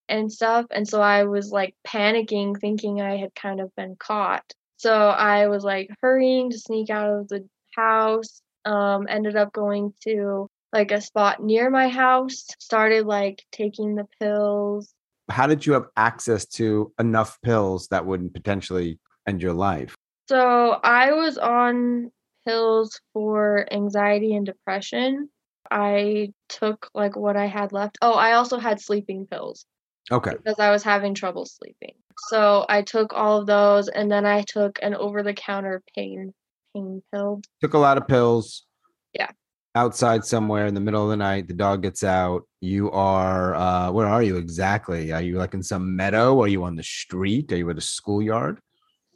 and 0.10 0.32
stuff. 0.32 0.66
And 0.72 0.88
so 0.88 1.02
I 1.02 1.24
was 1.24 1.52
like 1.52 1.76
panicking, 1.88 2.60
thinking 2.60 3.02
I 3.02 3.18
had 3.18 3.34
kind 3.36 3.60
of 3.60 3.76
been 3.76 3.96
caught. 3.98 4.54
So 4.78 4.94
I 4.94 5.48
was 5.48 5.64
like 5.64 5.90
hurrying 6.02 6.52
to 6.52 6.60
sneak 6.60 6.90
out 6.90 7.10
of 7.10 7.28
the 7.30 7.48
house. 7.76 8.42
Um, 8.66 9.08
ended 9.10 9.36
up 9.36 9.52
going 9.52 9.94
to 10.04 10.48
like 10.72 10.92
a 10.92 11.02
spot 11.02 11.44
near 11.44 11.70
my 11.70 11.90
house, 11.90 12.46
started 12.60 13.06
like 13.06 13.44
taking 13.52 13.96
the 13.96 14.08
pills. 14.20 14.94
How 15.30 15.48
did 15.48 15.66
you 15.66 15.74
have 15.74 15.88
access 15.98 16.46
to 16.46 16.94
enough 17.00 17.40
pills 17.42 17.88
that 17.90 18.06
would 18.06 18.34
potentially 18.34 19.00
end 19.28 19.42
your 19.42 19.54
life? 19.54 19.96
So 20.30 20.80
I 20.84 21.12
was 21.12 21.38
on 21.38 22.12
pills 22.46 23.00
for 23.14 23.68
anxiety 23.72 24.36
and 24.36 24.46
depression. 24.46 25.30
I 25.72 26.34
took 26.50 26.90
like 26.94 27.16
what 27.16 27.38
I 27.38 27.46
had 27.48 27.72
left. 27.72 27.98
Oh, 28.02 28.14
I 28.14 28.34
also 28.34 28.58
had 28.58 28.82
sleeping 28.82 29.26
pills 29.28 29.66
Okay. 30.12 30.32
because 30.32 30.60
I 30.60 30.72
was 30.72 30.84
having 30.84 31.14
trouble 31.16 31.46
sleeping. 31.46 31.96
So 32.30 32.66
I 32.70 32.82
took 32.82 33.14
all 33.14 33.40
of 33.40 33.48
those 33.48 33.88
and 33.88 34.12
then 34.12 34.26
I 34.26 34.42
took 34.44 34.80
an 34.82 34.94
over 34.94 35.24
the 35.24 35.34
counter 35.34 35.82
pain 35.96 36.34
pain 36.76 37.02
pill. 37.12 37.42
Took 37.62 37.74
a 37.74 37.80
lot 37.80 37.98
of 37.98 38.08
pills. 38.08 38.66
Yeah. 39.14 39.30
Outside 39.76 40.24
somewhere 40.24 40.68
in 40.68 40.76
the 40.76 40.80
middle 40.82 41.04
of 41.04 41.10
the 41.10 41.18
night, 41.18 41.48
the 41.48 41.54
dog 41.56 41.82
gets 41.82 42.04
out. 42.04 42.44
You 42.62 42.92
are 42.92 43.56
uh 43.56 43.92
where 43.92 44.08
are 44.08 44.22
you 44.22 44.38
exactly? 44.38 45.12
Are 45.12 45.22
you 45.22 45.38
like 45.38 45.54
in 45.56 45.64
some 45.64 45.96
meadow? 45.96 46.40
Are 46.42 46.48
you 46.48 46.64
on 46.64 46.76
the 46.76 46.84
street? 46.84 47.52
Are 47.52 47.58
you 47.58 47.70
at 47.72 47.78
a 47.78 47.82
schoolyard? 47.82 48.60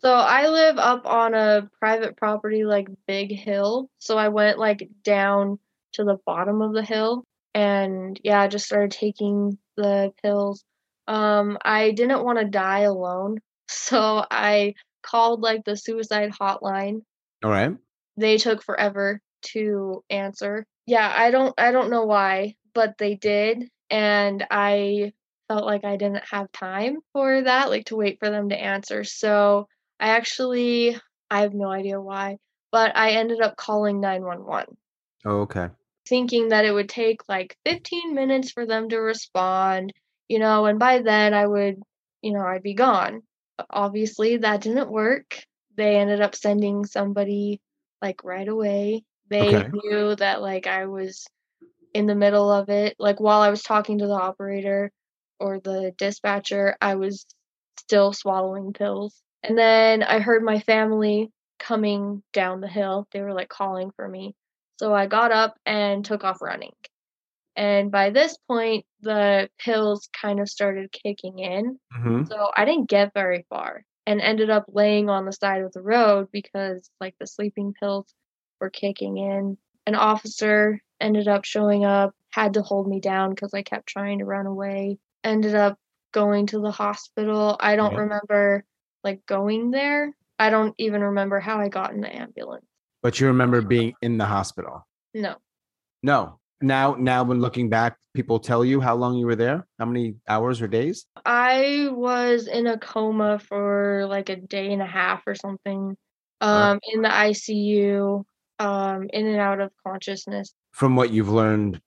So 0.08 0.14
I 0.14 0.48
live 0.48 0.78
up 0.78 1.06
on 1.06 1.34
a 1.34 1.70
private 1.82 2.16
property 2.16 2.64
like 2.64 2.88
big 3.10 3.30
hill. 3.30 3.90
So 4.00 4.18
I 4.18 4.30
went 4.30 4.58
like 4.58 4.88
down 5.04 5.60
to 5.96 6.06
the 6.06 6.16
bottom 6.26 6.62
of 6.62 6.72
the 6.72 6.82
hill 6.82 7.26
and 7.54 8.18
yeah, 8.24 8.40
I 8.40 8.48
just 8.48 8.68
started 8.68 8.92
taking 8.92 9.58
the 9.76 10.14
pills. 10.24 10.64
Um 11.10 11.58
I 11.62 11.92
didn't 11.92 12.24
want 12.24 12.40
to 12.40 12.46
die 12.46 12.84
alone. 12.84 13.40
So 13.70 14.26
I 14.32 14.76
called 15.04 15.42
like 15.42 15.66
the 15.66 15.76
suicide 15.76 16.32
hotline. 16.32 17.02
All 17.44 17.52
right. 17.52 17.76
They 18.16 18.38
took 18.38 18.64
forever 18.64 19.20
to 19.48 20.06
answer. 20.10 20.66
Yeah, 20.86 21.14
I 21.14 21.32
don't 21.32 21.54
I 21.58 21.74
don't 21.74 21.90
know 21.90 22.06
why, 22.06 22.56
but 22.74 22.98
they 22.98 23.16
did 23.16 23.68
and 23.90 24.48
I 24.50 25.12
felt 25.50 25.66
like 25.66 25.84
I 25.84 25.98
didn't 25.98 26.24
have 26.32 26.50
time 26.54 27.00
for 27.12 27.42
that, 27.42 27.70
like 27.70 27.88
to 27.88 27.98
wait 27.98 28.20
for 28.20 28.30
them 28.30 28.48
to 28.50 28.56
answer. 28.56 29.04
So 29.04 29.68
I 30.00 30.10
actually 30.10 30.98
I 31.30 31.42
have 31.42 31.54
no 31.54 31.70
idea 31.70 32.02
why, 32.02 32.38
but 32.72 32.96
I 32.98 33.12
ended 33.12 33.42
up 33.42 33.56
calling 33.58 34.00
911 34.02 34.78
Oh, 35.26 35.42
okay. 35.42 35.70
thinking 36.08 36.50
that 36.50 36.66
it 36.66 36.72
would 36.72 36.90
take 36.90 37.28
like 37.30 37.58
15 37.66 38.14
minutes 38.16 38.52
for 38.52 38.66
them 38.66 38.90
to 38.90 38.98
respond, 38.98 39.94
you 40.28 40.40
know, 40.40 40.66
and 40.66 40.80
by 40.80 41.00
then 41.02 41.34
I 41.34 41.46
would, 41.46 41.82
you 42.22 42.34
know, 42.34 42.42
I'd 42.46 42.64
be 42.64 42.74
gone. 42.74 43.22
But 43.58 43.68
obviously 43.70 44.38
that 44.38 44.62
didn't 44.62 44.90
work. 44.92 45.44
They 45.76 45.98
ended 45.98 46.22
up 46.22 46.36
sending 46.36 46.86
somebody 46.86 47.62
like 48.02 48.24
right 48.24 48.48
away. 48.48 49.04
They 49.30 49.48
Okay. 49.56 49.70
knew 49.72 50.16
that 50.16 50.42
like 50.42 50.68
I 50.68 50.86
was 50.86 51.26
in 51.94 52.06
the 52.08 52.16
middle 52.16 52.52
of 52.52 52.70
it. 52.70 52.96
Like 53.00 53.20
while 53.20 53.42
I 53.42 53.50
was 53.50 53.64
talking 53.64 54.00
to 54.00 54.08
the 54.08 54.14
operator 54.14 54.92
or 55.40 55.60
the 55.60 55.94
dispatcher, 55.98 56.78
I 56.82 56.96
was 56.96 57.26
still 57.80 58.14
swallowing 58.14 58.74
pills. 58.74 59.22
And 59.44 59.58
then 59.58 60.04
I 60.04 60.20
heard 60.20 60.44
my 60.44 60.60
family 60.60 61.32
coming 61.60 62.24
down 62.34 62.62
the 62.62 62.68
hill. 62.68 63.08
They 63.12 63.22
were 63.22 63.34
like 63.34 63.50
calling 63.50 63.92
for 63.92 64.08
me. 64.08 64.36
So 64.80 64.94
I 64.94 65.08
got 65.08 65.32
up 65.32 65.58
and 65.66 66.04
took 66.06 66.24
off 66.24 66.42
running. 66.42 66.74
And 67.56 67.92
by 67.92 68.12
this 68.12 68.38
point, 68.48 68.86
the 69.02 69.50
pills 69.60 70.10
kind 70.14 70.40
of 70.40 70.50
started 70.50 70.92
kicking 70.92 71.40
in. 71.40 71.80
hmm 71.92 72.24
So 72.26 72.52
I 72.56 72.66
didn't 72.66 72.90
get 72.90 73.14
very 73.14 73.46
far 73.50 73.84
and 74.06 74.22
ended 74.22 74.50
up 74.50 74.66
laying 74.70 75.10
on 75.10 75.26
the 75.26 75.34
side 75.34 75.62
of 75.62 75.74
the 75.74 75.82
road 75.82 76.30
because 76.32 76.90
like 77.02 77.16
the 77.20 77.28
sleeping 77.28 77.74
pills 77.74 78.14
were 78.60 78.70
kicking 78.70 79.18
in. 79.18 79.58
An 79.86 79.96
officer 79.96 80.82
ended 81.00 81.28
up 81.28 81.46
showing 81.46 81.86
up, 81.86 82.14
had 82.32 82.54
to 82.54 82.62
hold 82.62 82.88
me 82.88 83.00
down 83.00 83.32
because 83.32 83.54
I 83.54 83.62
kept 83.64 83.88
trying 83.88 84.20
to 84.20 84.26
run 84.26 84.46
away. 84.46 85.00
Ended 85.24 85.56
up 85.56 85.78
going 86.14 86.48
to 86.48 86.60
the 86.60 86.72
hospital. 86.72 87.58
I 87.60 87.76
don't 87.76 87.94
Yeah. 87.94 88.02
remember 88.02 88.66
like 89.04 89.26
going 89.26 89.72
there. 89.72 90.16
I 90.40 90.50
don't 90.50 90.76
even 90.78 91.02
remember 91.02 91.40
how 91.40 91.60
I 91.60 91.70
got 91.70 91.94
in 91.94 92.02
the 92.02 92.16
ambulance. 92.16 92.66
But 93.02 93.20
you 93.20 93.28
remember 93.28 93.62
being 93.62 93.94
in 94.02 94.18
the 94.18 94.26
hospital. 94.26 94.86
No. 95.14 95.36
No. 96.04 96.40
Now, 96.62 96.96
now 96.96 97.24
when 97.24 97.40
looking 97.40 97.70
back, 97.70 97.98
people 98.14 98.40
tell 98.40 98.66
you 98.66 98.82
how 98.82 98.96
long 98.96 99.16
you 99.16 99.28
were 99.28 99.36
there, 99.36 99.68
how 99.78 99.86
many 99.86 100.16
hours 100.28 100.62
or 100.62 100.68
days. 100.68 101.06
I 101.26 101.90
was 101.92 102.48
in 102.48 102.66
a 102.66 102.78
coma 102.78 103.40
for 103.40 104.06
like 104.08 104.30
a 104.30 104.36
day 104.36 104.74
and 104.74 104.82
a 104.82 104.88
half 104.88 105.22
or 105.28 105.36
something. 105.36 105.96
Um, 106.40 106.80
in 106.94 107.02
the 107.02 107.10
ICU, 107.10 108.24
um, 108.60 109.10
in 109.12 109.28
and 109.28 109.40
out 109.40 109.60
of 109.60 109.72
consciousness. 109.86 110.54
From 110.72 110.96
what 110.96 111.12
you've 111.12 111.30
learned 111.30 111.82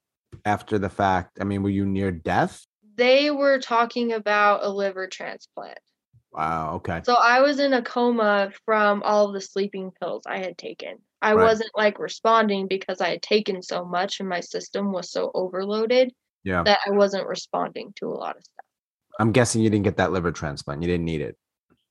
after 0.45 0.77
the 0.77 0.89
fact, 0.89 1.37
I 1.39 1.45
mean, 1.45 1.63
were 1.63 1.69
you 1.69 1.85
near 1.85 2.11
death? 2.11 2.65
They 2.95 3.31
were 3.31 3.59
talking 3.59 4.11
about 4.11 4.63
a 4.63 4.69
liver 4.69 5.07
transplant. 5.07 5.79
Wow. 6.31 6.75
Okay. 6.75 7.01
So 7.03 7.15
I 7.15 7.41
was 7.41 7.59
in 7.59 7.73
a 7.73 7.81
coma 7.81 8.51
from 8.65 9.03
all 9.03 9.27
of 9.27 9.33
the 9.33 9.41
sleeping 9.41 9.91
pills 9.99 10.23
I 10.25 10.37
had 10.37 10.57
taken. 10.57 10.97
I 11.21 11.33
Right. 11.33 11.43
wasn't 11.43 11.71
like 11.75 11.99
responding 11.99 12.67
because 12.67 13.01
I 13.01 13.09
had 13.09 13.21
taken 13.21 13.61
so 13.61 13.83
much 13.85 14.19
and 14.19 14.29
my 14.29 14.39
system 14.39 14.91
was 14.91 15.11
so 15.11 15.31
overloaded 15.33 16.13
Yeah. 16.43 16.63
that 16.63 16.79
I 16.87 16.91
wasn't 16.91 17.27
responding 17.27 17.93
to 17.97 18.07
a 18.07 18.15
lot 18.15 18.37
of 18.37 18.43
stuff. 18.43 18.65
I'm 19.19 19.31
guessing 19.31 19.61
you 19.61 19.69
didn't 19.69 19.83
get 19.83 19.97
that 19.97 20.11
liver 20.11 20.31
transplant. 20.31 20.81
You 20.81 20.87
didn't 20.87 21.05
need 21.05 21.21
it. 21.21 21.37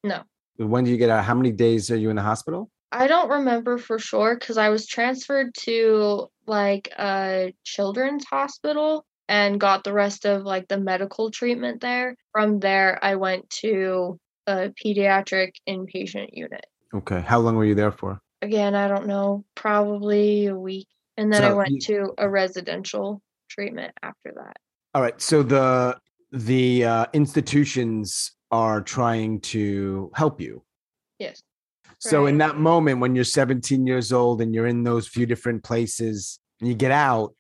No. 0.03 0.23
When 0.57 0.85
do 0.85 0.91
you 0.91 0.97
get 0.97 1.11
out? 1.11 1.25
How 1.25 1.35
many 1.35 1.53
days 1.53 1.91
are 1.91 1.97
you 1.97 2.11
in 2.11 2.17
the 2.17 2.23
hospital? 2.23 2.71
I 2.93 3.07
don't 3.07 3.31
remember 3.31 3.79
for 3.79 3.99
sure 3.99 4.35
because 4.37 4.59
I 4.59 4.71
was 4.71 4.87
transferred 4.87 5.55
to 5.61 6.29
like 6.47 6.89
a 6.99 7.55
children's 7.63 8.25
hospital 8.25 9.05
and 9.29 9.61
got 9.61 9.85
the 9.85 9.93
rest 9.93 10.25
of 10.25 10.43
like 10.43 10.67
the 10.67 10.79
medical 10.79 11.31
treatment 11.31 11.81
there. 11.81 12.17
From 12.33 12.59
there, 12.59 12.99
I 13.05 13.15
went 13.15 13.49
to 13.61 14.19
a 14.47 14.71
pediatric 14.83 15.53
inpatient 15.69 16.31
unit. 16.33 16.67
Okay. 16.95 17.21
How 17.21 17.39
long 17.39 17.57
were 17.57 17.65
you 17.65 17.75
there 17.75 17.93
for? 17.93 18.21
Again, 18.43 18.75
I 18.75 18.89
don't 18.89 19.07
know, 19.07 19.45
probably 19.55 20.47
a 20.47 20.57
week. 20.57 20.89
And 21.17 21.33
then 21.33 21.45
I 21.45 21.53
went 21.53 21.71
you- 21.71 21.81
to 21.81 22.15
a 22.19 22.29
residential 22.29 23.23
treatment 23.49 23.93
after 24.03 24.33
that. 24.37 24.57
All 24.95 25.03
right. 25.03 25.21
So 25.21 25.43
the 25.43 25.99
the 26.33 26.85
uh, 26.85 27.07
institutions 27.13 28.33
are 28.51 28.81
trying 28.81 29.41
to 29.41 30.11
help 30.15 30.41
you. 30.41 30.63
Yes. 31.19 31.43
So 31.99 32.27
in 32.27 32.39
that 32.39 32.57
moment 32.57 33.01
when 33.01 33.15
you're 33.15 33.25
17 33.25 33.87
years 33.87 34.11
old 34.11 34.41
and 34.41 34.55
you're 34.55 34.67
in 34.67 34.85
those 34.85 35.07
few 35.07 35.27
different 35.27 35.63
places 35.63 36.39
and 36.61 36.69
you 36.69 36.75
get 36.75 36.93
out, 36.93 37.35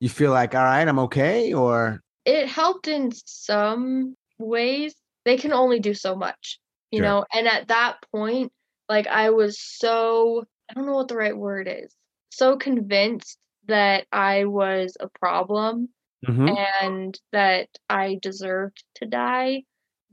you 0.00 0.08
feel 0.08 0.30
like, 0.30 0.54
all 0.54 0.64
right, 0.64 0.86
I'm 0.88 0.98
okay, 1.00 1.52
or 1.52 2.00
It 2.24 2.48
helped 2.48 2.88
in 2.88 3.12
some 3.26 4.16
ways. 4.38 4.94
They 5.28 5.36
can 5.36 5.52
only 5.52 5.78
do 5.78 5.92
so 5.92 6.16
much, 6.16 6.58
you 6.90 7.00
Sure. 7.00 7.06
know? 7.06 7.26
And 7.34 7.46
at 7.46 7.68
that 7.68 7.98
point, 8.10 8.50
like 8.88 9.06
I 9.06 9.28
was 9.28 9.60
so, 9.60 10.46
I 10.70 10.72
don't 10.72 10.86
know 10.86 10.94
what 10.94 11.08
the 11.08 11.16
right 11.16 11.36
word 11.36 11.68
is, 11.70 11.94
so 12.30 12.56
convinced 12.56 13.38
that 13.66 14.06
I 14.10 14.46
was 14.46 14.96
a 14.98 15.08
problem 15.10 15.90
Mhm. 16.26 16.56
and 16.88 17.20
that 17.32 17.68
I 17.90 18.18
deserved 18.22 18.82
to 18.94 19.04
die 19.04 19.64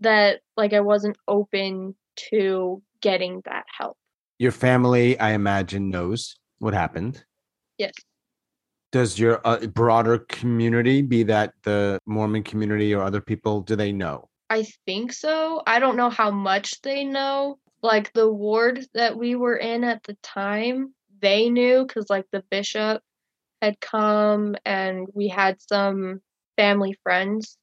that 0.01 0.41
like 0.57 0.73
I 0.73 0.81
wasn't 0.81 1.17
open 1.29 1.95
to 2.31 2.83
getting 2.99 3.41
that 3.45 3.65
help. 3.77 3.97
your 4.37 4.51
family, 4.51 5.17
I 5.17 5.31
imagine, 5.31 5.89
knows 5.89 6.35
what 6.57 6.73
happened. 6.73 7.23
Yes. 7.77 7.93
Does 8.91 9.17
your 9.17 9.39
uh, 9.47 9.65
broader 9.67 10.17
community, 10.17 11.01
be 11.01 11.23
that 11.23 11.53
the 11.63 11.99
Mormon 12.05 12.43
community 12.43 12.93
or 12.93 13.01
other 13.01 13.21
people, 13.21 13.61
do 13.61 13.77
they 13.77 13.93
know? 13.93 14.27
I 14.49 14.63
think 14.85 15.13
so. 15.13 15.61
I 15.67 15.79
don't 15.79 15.97
know 15.97 16.09
how 16.09 16.31
much 16.31 16.81
they 16.81 17.03
know. 17.03 17.59
Like 17.81 18.11
the 18.13 18.31
ward 18.31 18.85
that 18.93 19.15
we 19.17 19.35
were 19.35 19.57
in 19.57 19.83
at 19.83 20.03
the 20.03 20.15
time, 20.23 20.95
they 21.21 21.49
knew 21.49 21.85
because 21.85 22.09
like 22.09 22.25
the 22.31 22.43
bishop 22.49 23.03
had 23.61 23.79
come 23.81 24.55
and 24.65 25.07
we 25.13 25.29
had 25.29 25.61
some 25.61 26.21
family 26.57 26.93
friends 27.03 27.57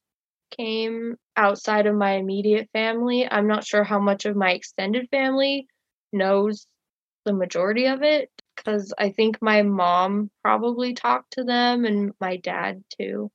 came 0.57 1.17
outside 1.37 1.87
of 1.87 1.95
my 1.95 2.13
immediate 2.13 2.69
family. 2.73 3.27
I'm 3.29 3.47
not 3.47 3.65
sure 3.65 3.83
how 3.83 3.99
much 3.99 4.25
of 4.25 4.35
my 4.35 4.51
extended 4.53 5.09
family 5.11 5.67
knows 6.13 6.67
the 7.25 7.33
majority 7.33 7.87
of 7.87 8.03
it 8.03 8.29
because 8.55 8.93
I 8.97 9.11
think 9.11 9.41
my 9.41 9.63
mom 9.63 10.31
probably 10.43 10.93
talked 10.93 11.33
to 11.33 11.43
them 11.45 11.85
and 11.85 12.13
my 12.19 12.37
dad 12.37 12.83
too. 12.99 13.31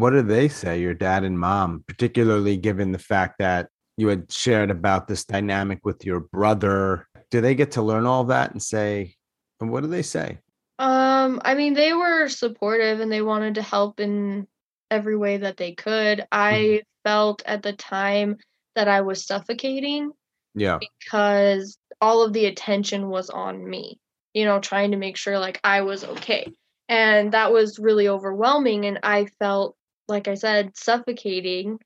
What 0.00 0.10
do 0.10 0.22
they 0.22 0.48
say, 0.48 0.80
your 0.80 0.94
dad 0.94 1.24
and 1.24 1.38
mom, 1.38 1.84
particularly 1.86 2.56
given 2.56 2.92
the 2.92 2.98
fact 2.98 3.38
that 3.38 3.68
you 3.96 4.08
had 4.08 4.30
shared 4.30 4.70
about 4.70 5.08
this 5.08 5.24
dynamic 5.24 5.84
with 5.84 6.04
your 6.04 6.20
brother? 6.20 7.06
Do 7.30 7.40
they 7.40 7.54
get 7.54 7.72
to 7.72 7.82
learn 7.82 8.06
all 8.06 8.24
that 8.24 8.52
and 8.52 8.62
say, 8.62 9.14
and 9.60 9.70
what 9.70 9.82
do 9.82 9.88
they 9.88 10.02
say? 10.02 10.38
Um, 10.78 11.40
I 11.44 11.54
mean, 11.54 11.74
they 11.74 11.92
were 11.92 12.28
supportive 12.28 13.00
and 13.00 13.10
they 13.10 13.22
wanted 13.22 13.54
to 13.54 13.62
help 13.62 13.98
in 14.00 14.46
every 14.90 15.16
way 15.16 15.38
that 15.38 15.56
they 15.56 15.72
could. 15.72 16.26
I 16.30 16.82
felt 17.04 17.42
at 17.46 17.62
the 17.62 17.72
time 17.72 18.36
that 18.74 18.88
I 18.88 19.00
was 19.00 19.24
suffocating 19.26 20.12
Yeah. 20.54 20.78
because 20.78 21.78
all 22.00 22.22
of 22.22 22.32
the 22.34 22.44
attention 22.46 23.08
was 23.08 23.30
on 23.30 23.68
me, 23.68 23.98
you 24.34 24.44
know, 24.44 24.60
trying 24.60 24.90
to 24.90 24.98
make 24.98 25.16
sure 25.16 25.38
like 25.38 25.58
I 25.64 25.80
was 25.80 26.04
okay. 26.04 26.52
And 26.88 27.32
that 27.32 27.52
was 27.52 27.78
really 27.78 28.06
overwhelming. 28.08 28.84
And 28.84 29.00
I 29.02 29.26
felt, 29.38 29.75
like 30.08 30.28
I 30.28 30.34
said, 30.34 30.76
suffocating. 30.76 31.78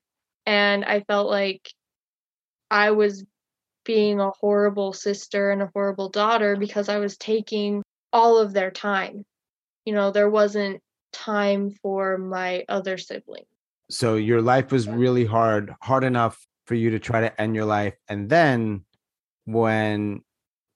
And 0.45 0.83
I 0.85 1.01
felt 1.01 1.29
like 1.29 1.69
I 2.69 2.91
was 2.91 3.23
being 3.83 4.19
a 4.19 4.31
horrible 4.31 4.93
sister 4.93 5.51
and 5.51 5.61
a 5.61 5.69
horrible 5.73 6.09
daughter 6.09 6.55
because 6.55 6.89
I 6.89 6.97
was 6.97 7.17
taking 7.17 7.83
all 8.13 8.37
of 8.37 8.53
their 8.53 8.71
time. 8.71 9.23
You 9.85 9.93
know, 9.93 10.11
there 10.11 10.29
wasn't 10.29 10.81
time 11.11 11.71
for 11.81 12.17
my 12.17 12.63
other 12.69 12.97
sibling. 12.97 13.43
So 13.89 14.15
your 14.15 14.41
life 14.41 14.71
was 14.71 14.87
really 14.87 15.25
hard, 15.25 15.73
hard 15.81 16.03
enough 16.03 16.45
for 16.65 16.75
you 16.75 16.91
to 16.91 16.99
try 16.99 17.21
to 17.21 17.41
end 17.41 17.55
your 17.55 17.65
life. 17.65 17.95
And 18.07 18.29
then 18.29 18.85
when 19.45 20.21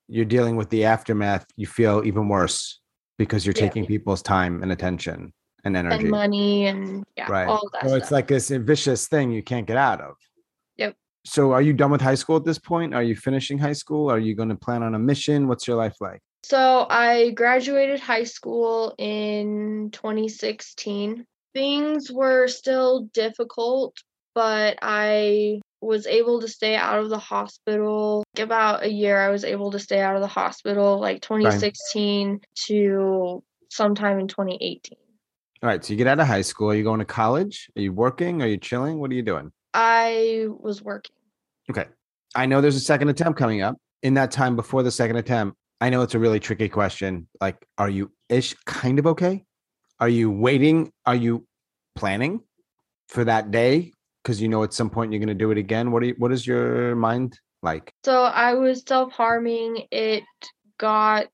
you're 0.07 0.25
dealing 0.25 0.55
with 0.55 0.69
the 0.69 0.85
aftermath, 0.85 1.45
you 1.55 1.67
feel 1.67 2.01
even 2.05 2.27
worse 2.27 2.81
because 3.17 3.45
you're 3.45 3.53
Yeah. 3.53 3.61
taking 3.61 3.85
people's 3.85 4.21
time 4.21 4.61
and 4.61 4.71
attention 4.71 5.33
and 5.65 5.75
energy. 5.75 5.95
And 5.95 6.09
money 6.09 6.67
and 6.67 7.03
yeah, 7.17 7.29
right. 7.29 7.47
all 7.47 7.69
that 7.73 7.81
so 7.81 7.87
stuff. 7.89 8.01
it's 8.01 8.11
like 8.11 8.27
this 8.27 8.49
vicious 8.49 9.07
thing 9.07 9.31
you 9.31 9.43
can't 9.43 9.67
get 9.67 9.77
out 9.77 9.99
of. 9.99 10.15
Yep. 10.77 10.95
So 11.25 11.51
are 11.51 11.61
you 11.61 11.73
done 11.73 11.91
with 11.91 12.01
high 12.01 12.15
school 12.15 12.37
at 12.37 12.45
this 12.45 12.59
point? 12.59 12.93
Are 12.93 13.03
you 13.03 13.15
finishing 13.15 13.57
high 13.57 13.73
school? 13.73 14.09
Are 14.09 14.19
you 14.19 14.35
going 14.35 14.49
to 14.49 14.55
plan 14.55 14.83
on 14.83 14.95
a 14.95 14.99
mission? 14.99 15.47
What's 15.47 15.67
your 15.67 15.75
life 15.75 15.95
like? 15.99 16.21
So 16.43 16.85
I 16.89 17.31
graduated 17.31 17.99
high 17.99 18.23
school 18.23 18.93
in 18.99 19.89
2016. 19.91 21.25
Things 21.55 22.11
were 22.11 22.47
still 22.47 23.09
difficult, 23.13 23.95
but 24.35 24.77
I 24.83 25.61
was 25.81 26.05
able 26.05 26.41
to 26.41 26.47
stay 26.47 26.75
out 26.75 26.99
of 26.99 27.09
the 27.09 27.17
hospital. 27.17 28.23
About 28.37 28.83
a 28.83 28.91
year, 28.91 29.17
I 29.17 29.29
was 29.29 29.43
able 29.43 29.71
to 29.71 29.79
stay 29.79 30.01
out 30.01 30.15
of 30.15 30.21
the 30.21 30.27
hospital, 30.27 30.99
like 30.99 31.21
2016 31.21 32.41
to 32.67 33.43
sometime 33.71 34.19
in 34.19 34.27
2018. 34.27 34.97
All 35.63 35.69
right. 35.69 35.83
So 35.83 35.93
you 35.93 35.97
get 35.97 36.07
out 36.07 36.19
of 36.19 36.27
high 36.27 36.41
school. 36.41 36.71
Are 36.71 36.75
you 36.75 36.83
going 36.83 36.99
to 36.99 37.05
college? 37.05 37.69
Are 37.75 37.81
you 37.81 37.93
working? 37.93 38.41
Are 38.41 38.47
you 38.47 38.57
chilling? 38.57 38.99
What 38.99 39.11
are 39.11 39.15
you 39.15 39.23
doing? 39.23 39.51
I 39.73 40.47
was 40.49 40.81
working. 40.81 41.15
Okay. 41.69 41.85
I 42.35 42.45
know 42.45 42.61
there's 42.61 42.75
a 42.75 42.81
second 42.81 43.09
attempt 43.09 43.39
coming 43.39 43.61
up. 43.61 43.77
In 44.03 44.13
that 44.15 44.31
time 44.31 44.55
before 44.55 44.83
the 44.83 44.91
second 44.91 45.15
attempt, 45.15 45.57
I 45.81 45.89
know 45.89 46.01
it's 46.01 46.13
a 46.13 46.19
really 46.19 46.39
tricky 46.39 46.69
question. 46.69 47.27
Like, 47.41 47.57
are 47.77 47.89
you 47.89 48.11
ish 48.29 48.53
kind 48.65 48.99
of 48.99 49.07
okay? 49.07 49.43
Are 49.99 50.09
you 50.09 50.29
waiting? 50.29 50.91
Are 51.05 51.15
you 51.15 51.47
planning 51.95 52.41
for 53.07 53.23
that 53.23 53.51
day? 53.51 53.91
Because 54.23 54.41
you 54.41 54.47
know 54.47 54.63
at 54.63 54.73
some 54.73 54.89
point 54.89 55.11
you're 55.11 55.19
going 55.19 55.27
to 55.29 55.33
do 55.33 55.51
it 55.51 55.57
again. 55.57 55.91
What 55.91 56.01
do 56.01 56.07
you, 56.09 56.15
what 56.17 56.31
is 56.31 56.45
your 56.45 56.95
mind 56.95 57.39
like? 57.63 57.91
So 58.03 58.23
I 58.23 58.53
was 58.53 58.83
self 58.87 59.13
harming. 59.13 59.83
It 59.91 60.23
got 60.77 61.27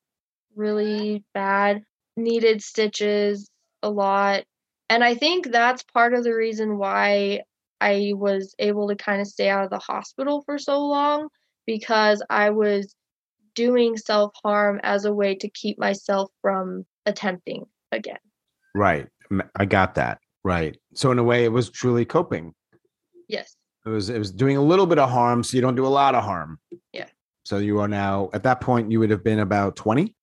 really 0.54 1.24
bad, 1.34 1.82
needed 2.16 2.62
stitches 2.62 3.48
a 3.82 3.90
lot. 3.90 4.44
And 4.88 5.02
I 5.02 5.14
think 5.14 5.50
that's 5.50 5.82
part 5.82 6.14
of 6.14 6.24
the 6.24 6.34
reason 6.34 6.78
why 6.78 7.42
I 7.80 8.12
was 8.14 8.54
able 8.58 8.88
to 8.88 8.96
kind 8.96 9.20
of 9.20 9.26
stay 9.26 9.48
out 9.48 9.64
of 9.64 9.70
the 9.70 9.78
hospital 9.78 10.42
for 10.44 10.58
so 10.58 10.86
long 10.86 11.28
because 11.66 12.22
I 12.30 12.50
was 12.50 12.94
doing 13.54 13.96
self 13.96 14.32
harm 14.42 14.80
as 14.82 15.04
a 15.04 15.12
way 15.12 15.34
to 15.36 15.48
keep 15.48 15.78
myself 15.78 16.30
from 16.40 16.84
attempting 17.06 17.64
again. 17.90 18.18
Right. 18.74 19.08
I 19.56 19.64
got 19.64 19.94
that. 19.96 20.18
Right. 20.44 20.76
So 20.94 21.10
in 21.10 21.18
a 21.18 21.24
way, 21.24 21.44
it 21.44 21.52
was 21.52 21.70
truly 21.70 22.04
coping. 22.04 22.54
Yes. 23.28 23.56
It 23.86 23.88
was 23.88 24.10
it 24.10 24.18
was 24.18 24.30
doing 24.30 24.56
a 24.56 24.62
little 24.62 24.86
bit 24.86 24.98
of 24.98 25.10
harm, 25.10 25.42
so 25.42 25.56
you 25.56 25.60
don't 25.60 25.74
do 25.74 25.86
a 25.86 25.88
lot 25.88 26.14
of 26.14 26.22
harm. 26.22 26.58
Yeah. 26.92 27.06
So 27.44 27.58
you 27.58 27.80
are 27.80 27.88
now 27.88 28.30
at 28.32 28.44
that 28.44 28.60
point 28.60 28.90
you 28.90 29.00
would 29.00 29.10
have 29.10 29.24
been 29.24 29.40
about 29.40 29.76
20? 29.76 30.14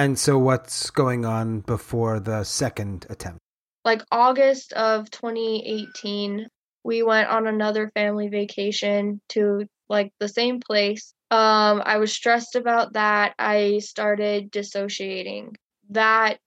And 0.00 0.18
so 0.18 0.38
what's 0.38 0.88
going 0.88 1.26
on 1.26 1.60
before 1.60 2.20
the 2.20 2.42
second 2.44 3.06
attempt? 3.10 3.40
like 3.84 4.02
August 4.10 4.72
of 4.74 5.10
2018, 5.10 6.46
we 6.84 7.02
went 7.02 7.28
on 7.28 7.46
another 7.46 7.90
family 7.94 8.28
vacation 8.28 9.20
to 9.30 9.66
like 9.88 10.12
the 10.20 10.28
same 10.28 10.60
place. 10.60 11.12
Um, 11.30 11.82
I 11.84 11.98
was 11.98 12.12
stressed 12.12 12.56
about 12.56 12.94
that. 12.94 13.34
I 13.38 13.78
started 13.78 14.50
dissociating. 14.50 15.56
That 15.90 16.40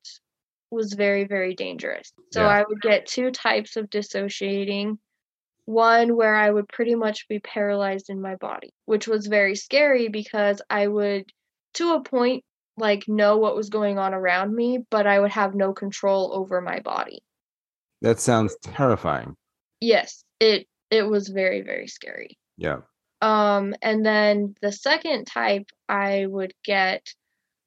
was 0.72 0.94
very, 0.94 1.26
very 1.26 1.54
dangerous. 1.56 2.12
So 2.32 2.42
Yeah. 2.42 2.48
I 2.48 2.63
would 2.68 2.82
get 2.82 3.06
two 3.06 3.30
types 3.30 3.78
of 3.78 3.89
dissociating. 3.89 4.98
One 5.66 6.16
where 6.16 6.36
I 6.36 6.50
would 6.50 6.68
pretty 6.70 6.96
much 6.96 7.28
be 7.28 7.39
paralyzed 7.39 8.10
in 8.10 8.20
my 8.20 8.36
body, 8.36 8.72
which 8.86 9.08
was 9.08 9.28
very 9.28 9.56
scary 9.56 10.08
because 10.08 10.60
I 10.70 10.88
would, 10.88 11.26
to 11.76 11.94
a 11.94 12.04
point, 12.04 12.44
like 12.78 13.08
know 13.08 13.38
what 13.38 13.56
was 13.56 13.70
going 13.70 13.98
on 14.00 14.14
around 14.14 14.56
me, 14.56 14.80
but 14.90 15.08
I 15.08 15.20
would 15.20 15.32
have 15.32 15.56
no 15.56 15.74
control 15.74 16.32
over 16.34 16.62
my 16.62 16.80
body. 16.80 17.24
That 18.02 18.20
sounds 18.20 18.56
terrifying. 18.62 19.36
Yes, 19.80 20.24
it 20.40 20.68
it 20.90 21.04
was 21.04 21.28
very 21.30 21.62
very 21.62 21.88
scary. 21.88 22.38
Yeah. 22.58 22.80
Um 23.22 23.76
and 23.82 24.06
then 24.06 24.56
the 24.62 24.72
second 24.72 25.26
type 25.26 25.70
I 25.88 26.26
would 26.26 26.54
get 26.64 27.14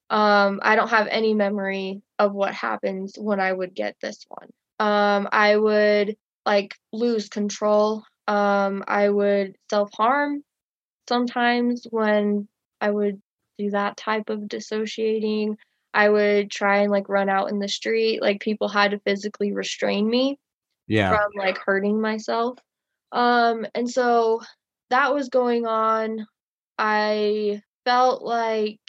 um 0.09 0.59
I 0.63 0.75
don't 0.75 0.89
have 0.89 1.07
any 1.07 1.33
memory 1.33 2.01
of 2.19 2.33
what 2.33 2.53
happens 2.53 3.15
when 3.17 3.39
I 3.39 3.51
would 3.51 3.73
get 3.73 3.95
this 4.01 4.25
one. 4.27 4.49
Um 4.79 5.27
I 5.31 5.55
would 5.55 6.17
like 6.45 6.75
lose 6.91 7.29
control. 7.29 8.03
Um 8.27 8.83
I 8.87 9.09
would 9.09 9.55
self-harm 9.69 10.43
sometimes 11.07 11.87
when 11.89 12.47
I 12.79 12.91
would 12.91 13.21
do 13.57 13.69
that 13.71 13.97
type 13.97 14.29
of 14.29 14.47
dissociating. 14.47 15.57
I 15.93 16.09
would 16.09 16.51
try 16.51 16.79
and 16.79 16.91
like 16.91 17.09
run 17.09 17.29
out 17.29 17.49
in 17.49 17.59
the 17.59 17.67
street. 17.67 18.21
Like 18.21 18.39
people 18.41 18.67
had 18.67 18.91
to 18.91 18.99
physically 18.99 19.51
restrain 19.53 20.09
me 20.09 20.37
Yeah. 20.87 21.09
from 21.09 21.31
like 21.35 21.57
hurting 21.57 21.99
myself. 21.99 22.59
Um, 23.11 23.65
and 23.73 23.89
so 23.89 24.41
that 24.89 25.13
was 25.13 25.29
going 25.29 25.65
on. 25.65 26.25
I 26.77 27.61
felt 27.85 28.21
like 28.21 28.79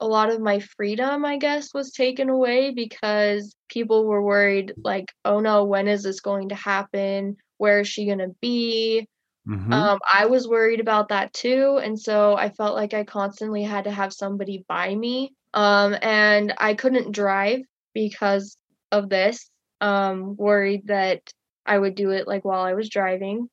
a 0.00 0.06
lot 0.06 0.30
of 0.30 0.40
my 0.40 0.60
freedom, 0.60 1.24
I 1.24 1.38
guess, 1.38 1.72
was 1.74 1.92
taken 1.92 2.28
away 2.28 2.72
because 2.72 3.54
people 3.68 4.04
were 4.04 4.22
worried, 4.22 4.74
like, 4.84 5.12
oh 5.24 5.40
no, 5.40 5.64
when 5.64 5.88
is 5.88 6.02
this 6.02 6.20
going 6.20 6.50
to 6.50 6.54
happen? 6.54 7.36
Where 7.56 7.80
is 7.80 7.88
she 7.88 8.06
going 8.06 8.18
to 8.18 8.34
be? 8.40 9.08
Mhm. 9.48 9.72
Um, 9.72 9.98
I 10.12 10.26
was 10.26 10.46
worried 10.48 10.80
about 10.80 11.08
that 11.08 11.32
too. 11.32 11.78
And 11.82 11.98
so 11.98 12.36
I 12.36 12.50
felt 12.50 12.74
like 12.74 12.94
I 12.94 13.04
constantly 13.04 13.62
had 13.62 13.84
to 13.84 13.90
have 13.90 14.12
somebody 14.12 14.64
by 14.68 14.94
me. 14.94 15.34
Um, 15.54 15.96
and 16.02 16.52
I 16.58 16.74
couldn't 16.74 17.12
drive 17.12 17.60
because 17.94 18.56
of 18.92 19.08
this. 19.08 19.50
Um, 19.80 20.36
worried 20.36 20.86
that 20.88 21.22
I 21.66 21.78
would 21.78 21.94
do 21.94 22.10
it 22.10 22.26
like 22.28 22.44
while 22.44 22.62
I 22.62 22.74
was 22.74 22.88
driving. 22.90 23.48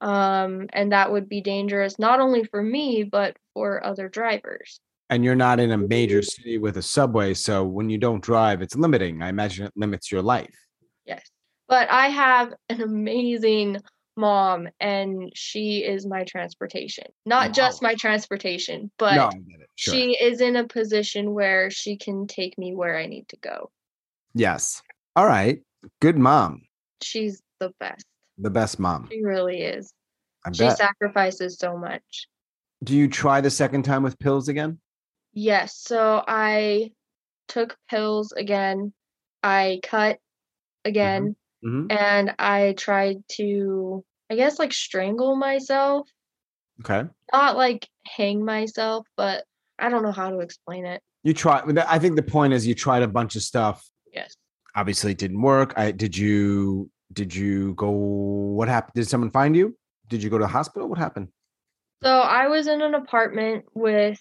Um, 0.00 0.68
and 0.72 0.92
that 0.92 1.10
would 1.12 1.28
be 1.28 1.40
dangerous 1.42 1.98
not 1.98 2.20
only 2.20 2.44
for 2.44 2.62
me, 2.62 3.02
but 3.04 3.36
for 3.54 3.84
other 3.84 4.08
drivers. 4.08 4.80
and 5.10 5.24
you're 5.24 5.34
not 5.34 5.58
in 5.58 5.72
a 5.72 5.76
major 5.78 6.22
city 6.22 6.56
with 6.58 6.76
a 6.76 6.82
subway, 6.82 7.34
so 7.34 7.64
when 7.64 7.90
you 7.90 7.98
don't 7.98 8.22
drive, 8.22 8.62
it's 8.62 8.76
limiting. 8.76 9.22
I 9.22 9.28
imagine 9.28 9.66
it 9.66 9.72
limits 9.76 10.12
your 10.12 10.22
life. 10.22 10.54
Yes. 11.04 11.28
But 11.68 11.90
I 11.90 12.08
have 12.08 12.54
an 12.68 12.80
amazing 12.82 13.78
mom, 14.20 14.68
and 14.78 15.32
she 15.34 15.78
is 15.78 16.06
my 16.06 16.24
transportation. 16.24 17.06
Not 17.26 17.52
just 17.52 17.82
my 17.82 17.94
transportation, 17.94 18.90
but 18.98 19.16
no, 19.16 19.26
I 19.26 19.38
get 19.38 19.60
it. 19.60 19.68
Sure. 19.76 19.94
she 19.94 20.12
is 20.12 20.40
in 20.40 20.56
a 20.56 20.66
position 20.66 21.32
where 21.34 21.70
she 21.70 21.96
can 21.96 22.26
take 22.26 22.56
me 22.58 22.74
where 22.74 22.96
I 22.98 23.06
need 23.06 23.28
to 23.30 23.36
go. 23.38 23.70
Yes. 24.34 24.82
All 25.16 25.26
right. 25.26 25.60
Good 26.00 26.18
mom. 26.18 26.62
She's 27.02 27.42
the 27.58 27.72
best. 27.80 28.04
The 28.38 28.50
best 28.50 28.78
mom. 28.78 29.08
She 29.10 29.22
really 29.22 29.62
is. 29.62 29.92
I 30.44 30.52
She 30.52 30.64
bet. 30.64 30.76
sacrifices 30.76 31.58
so 31.58 31.76
much. 31.76 32.28
Do 32.84 32.94
you 32.94 33.08
try 33.08 33.40
the 33.40 33.50
second 33.50 33.82
time 33.84 34.02
with 34.02 34.18
pills 34.18 34.48
again? 34.48 34.78
Yes. 35.32 35.76
So 35.76 36.22
I 36.26 36.92
took 37.48 37.76
pills 37.88 38.32
again. 38.32 38.92
I 39.42 39.80
cut 39.82 40.18
again. 40.84 41.36
hmm 41.62 41.86
And 41.90 42.34
I 42.38 42.74
tried 42.76 43.18
to, 43.32 44.04
I 44.30 44.36
guess, 44.36 44.58
like 44.58 44.72
strangle 44.72 45.34
myself. 45.36 46.08
Okay. 46.80 47.08
Not 47.32 47.56
like 47.56 47.88
hang 48.06 48.44
myself, 48.44 49.06
but 49.16 49.44
I 49.78 49.88
don't 49.88 50.02
know 50.02 50.12
how 50.12 50.30
to 50.30 50.38
explain 50.38 50.86
it. 50.86 51.02
You 51.24 51.34
try. 51.34 51.62
I 51.88 51.98
think 51.98 52.16
the 52.16 52.22
point 52.22 52.52
is 52.52 52.66
you 52.66 52.74
tried 52.74 53.02
a 53.02 53.08
bunch 53.08 53.36
of 53.36 53.42
stuff. 53.42 53.86
Yes. 54.12 54.36
Obviously, 54.74 55.12
it 55.12 55.18
didn't 55.18 55.42
work. 55.42 55.74
I 55.76 55.90
did 55.90 56.16
you 56.16 56.90
did 57.12 57.34
you 57.34 57.74
go? 57.74 57.90
What 57.90 58.68
happened? 58.68 58.94
Did 58.94 59.08
someone 59.08 59.30
find 59.30 59.54
you? 59.56 59.76
Did 60.08 60.22
you 60.22 60.30
go 60.30 60.38
to 60.38 60.44
the 60.44 60.48
hospital? 60.48 60.88
What 60.88 60.98
happened? 60.98 61.28
So 62.02 62.08
I 62.10 62.48
was 62.48 62.66
in 62.66 62.80
an 62.80 62.94
apartment 62.94 63.64
with, 63.74 64.18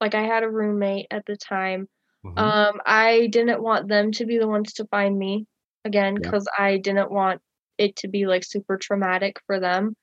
like, 0.00 0.14
I 0.14 0.22
had 0.22 0.44
a 0.44 0.48
roommate 0.48 1.06
at 1.10 1.26
the 1.26 1.36
time. 1.36 1.88
Mhm. 2.24 2.38
Um, 2.38 2.80
I 2.86 3.26
didn't 3.32 3.60
want 3.62 3.88
them 3.88 4.12
to 4.12 4.26
be 4.26 4.38
the 4.38 4.46
ones 4.46 4.74
to 4.74 4.84
find 4.86 5.18
me 5.18 5.46
again 5.84 6.14
Yeah. 6.14 6.18
because 6.30 6.46
I 6.56 6.76
didn't 6.76 7.10
want 7.10 7.40
it 7.78 7.96
to 7.96 8.08
be 8.08 8.26
like 8.26 8.44
super 8.44 8.76
traumatic 8.76 9.38
for 9.46 9.60
them. 9.60 9.94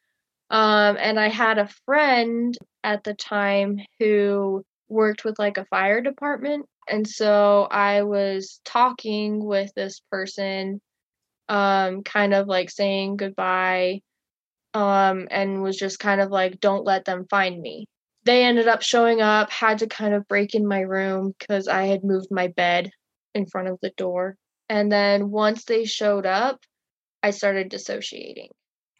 Um, 0.49 0.97
and 0.99 1.19
I 1.19 1.29
had 1.29 1.57
a 1.57 1.69
friend 1.85 2.57
at 2.83 3.03
the 3.03 3.13
time 3.13 3.79
who 3.99 4.63
worked 4.89 5.25
with 5.25 5.39
like 5.39 5.57
a 5.57 5.65
fire 5.65 6.01
department. 6.01 6.65
And 6.87 7.07
so 7.07 7.67
I 7.71 8.03
was 8.03 8.59
talking 8.65 9.43
with 9.43 9.71
this 9.75 10.01
person, 10.11 10.81
um, 11.49 12.03
kind 12.03 12.33
of 12.33 12.47
like 12.47 12.69
saying 12.69 13.17
goodbye, 13.17 14.01
um, 14.73 15.27
and 15.31 15.63
was 15.63 15.77
just 15.77 15.99
kind 15.99 16.21
of 16.21 16.29
like, 16.29 16.59
don't 16.59 16.85
let 16.85 17.05
them 17.05 17.25
find 17.29 17.59
me 17.59 17.87
they 18.25 18.45
ended 18.45 18.67
up 18.67 18.81
showing 18.81 19.21
up, 19.21 19.49
had 19.49 19.79
to 19.79 19.87
kind 19.87 20.13
of 20.13 20.27
break 20.27 20.55
in 20.55 20.67
my 20.67 20.81
room 20.81 21.33
because 21.37 21.67
I 21.67 21.85
had 21.85 22.03
moved 22.03 22.27
my 22.31 22.47
bed 22.47 22.91
in 23.33 23.45
front 23.45 23.67
of 23.67 23.79
the 23.81 23.91
door. 23.91 24.35
And 24.69 24.91
then 24.91 25.29
once 25.29 25.65
they 25.65 25.85
showed 25.85 26.25
up, 26.25 26.59
I 27.23 27.31
started 27.31 27.69
dissociating. 27.69 28.49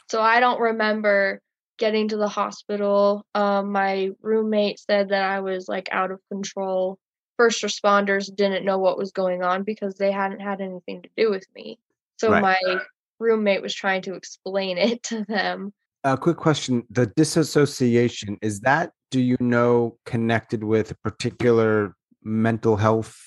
So 0.09 0.21
I 0.21 0.39
don't 0.39 0.61
remember 0.61 1.41
getting 1.77 2.07
to 2.07 2.17
the 2.17 2.27
hospital. 2.27 3.25
Um, 3.35 3.71
my 3.71 4.11
roommate 4.21 4.79
said 4.79 5.09
that 5.09 5.23
I 5.23 5.41
was 5.41 5.67
like 5.67 5.89
out 5.91 6.11
of 6.11 6.19
control. 6.31 6.97
First 7.37 7.63
responders 7.63 8.33
didn't 8.33 8.63
know 8.65 8.77
what 8.77 8.97
was 8.97 9.11
going 9.11 9.43
on 9.43 9.63
because 9.63 9.95
they 9.95 10.11
hadn't 10.11 10.39
had 10.39 10.61
anything 10.61 11.01
to 11.01 11.09
do 11.17 11.29
with 11.29 11.45
me. 11.53 11.79
So 12.17 12.31
Right. 12.31 12.41
my 12.41 12.79
roommate 13.19 13.61
was 13.61 13.75
trying 13.75 14.03
to 14.03 14.13
explain 14.13 14.77
it 14.89 15.03
to 15.03 15.25
them. 15.25 15.73
A 16.05 16.17
quick 16.17 16.37
question: 16.37 16.83
The 16.89 17.07
disassociation 17.07 18.37
is 18.41 18.59
that? 18.61 18.91
Do 19.09 19.21
you 19.21 19.37
know 19.39 19.97
connected 20.05 20.63
with 20.63 20.91
a 20.91 20.95
particular 20.95 21.95
mental 22.23 22.77
health 22.77 23.17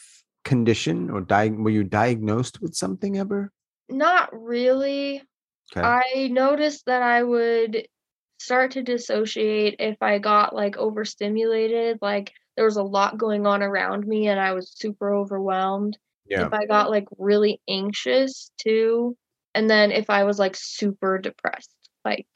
condition 0.44 1.10
or 1.10 1.20
di- 1.20 1.48
were 1.50 1.70
you 1.70 1.84
diagnosed 1.84 2.60
with 2.60 2.74
something 2.74 3.16
ever? 3.18 3.52
Not 3.88 4.30
really. 4.32 5.22
Okay. 5.76 5.86
I 5.86 6.28
noticed 6.28 6.86
that 6.86 7.02
I 7.02 7.22
would 7.22 7.86
start 8.38 8.72
to 8.72 8.82
dissociate 8.82 9.76
if 9.78 9.96
I 10.00 10.18
got 10.18 10.54
like 10.54 10.76
overstimulated, 10.76 11.98
like 12.00 12.32
there 12.56 12.64
was 12.64 12.76
a 12.76 12.82
lot 12.82 13.18
going 13.18 13.46
on 13.46 13.62
around 13.62 14.06
me 14.06 14.28
and 14.28 14.38
I 14.38 14.52
was 14.52 14.70
super 14.70 15.14
overwhelmed. 15.14 15.98
yeah. 16.28 16.46
If 16.46 16.52
I 16.52 16.66
got 16.66 16.90
like 16.90 17.06
really 17.18 17.60
anxious 17.68 18.50
too, 18.58 19.16
and 19.54 19.70
then 19.70 19.90
if 19.90 20.10
I 20.10 20.24
was 20.24 20.38
like 20.38 20.56
super 20.56 21.18
depressed, 21.18 21.74
like 22.04 22.26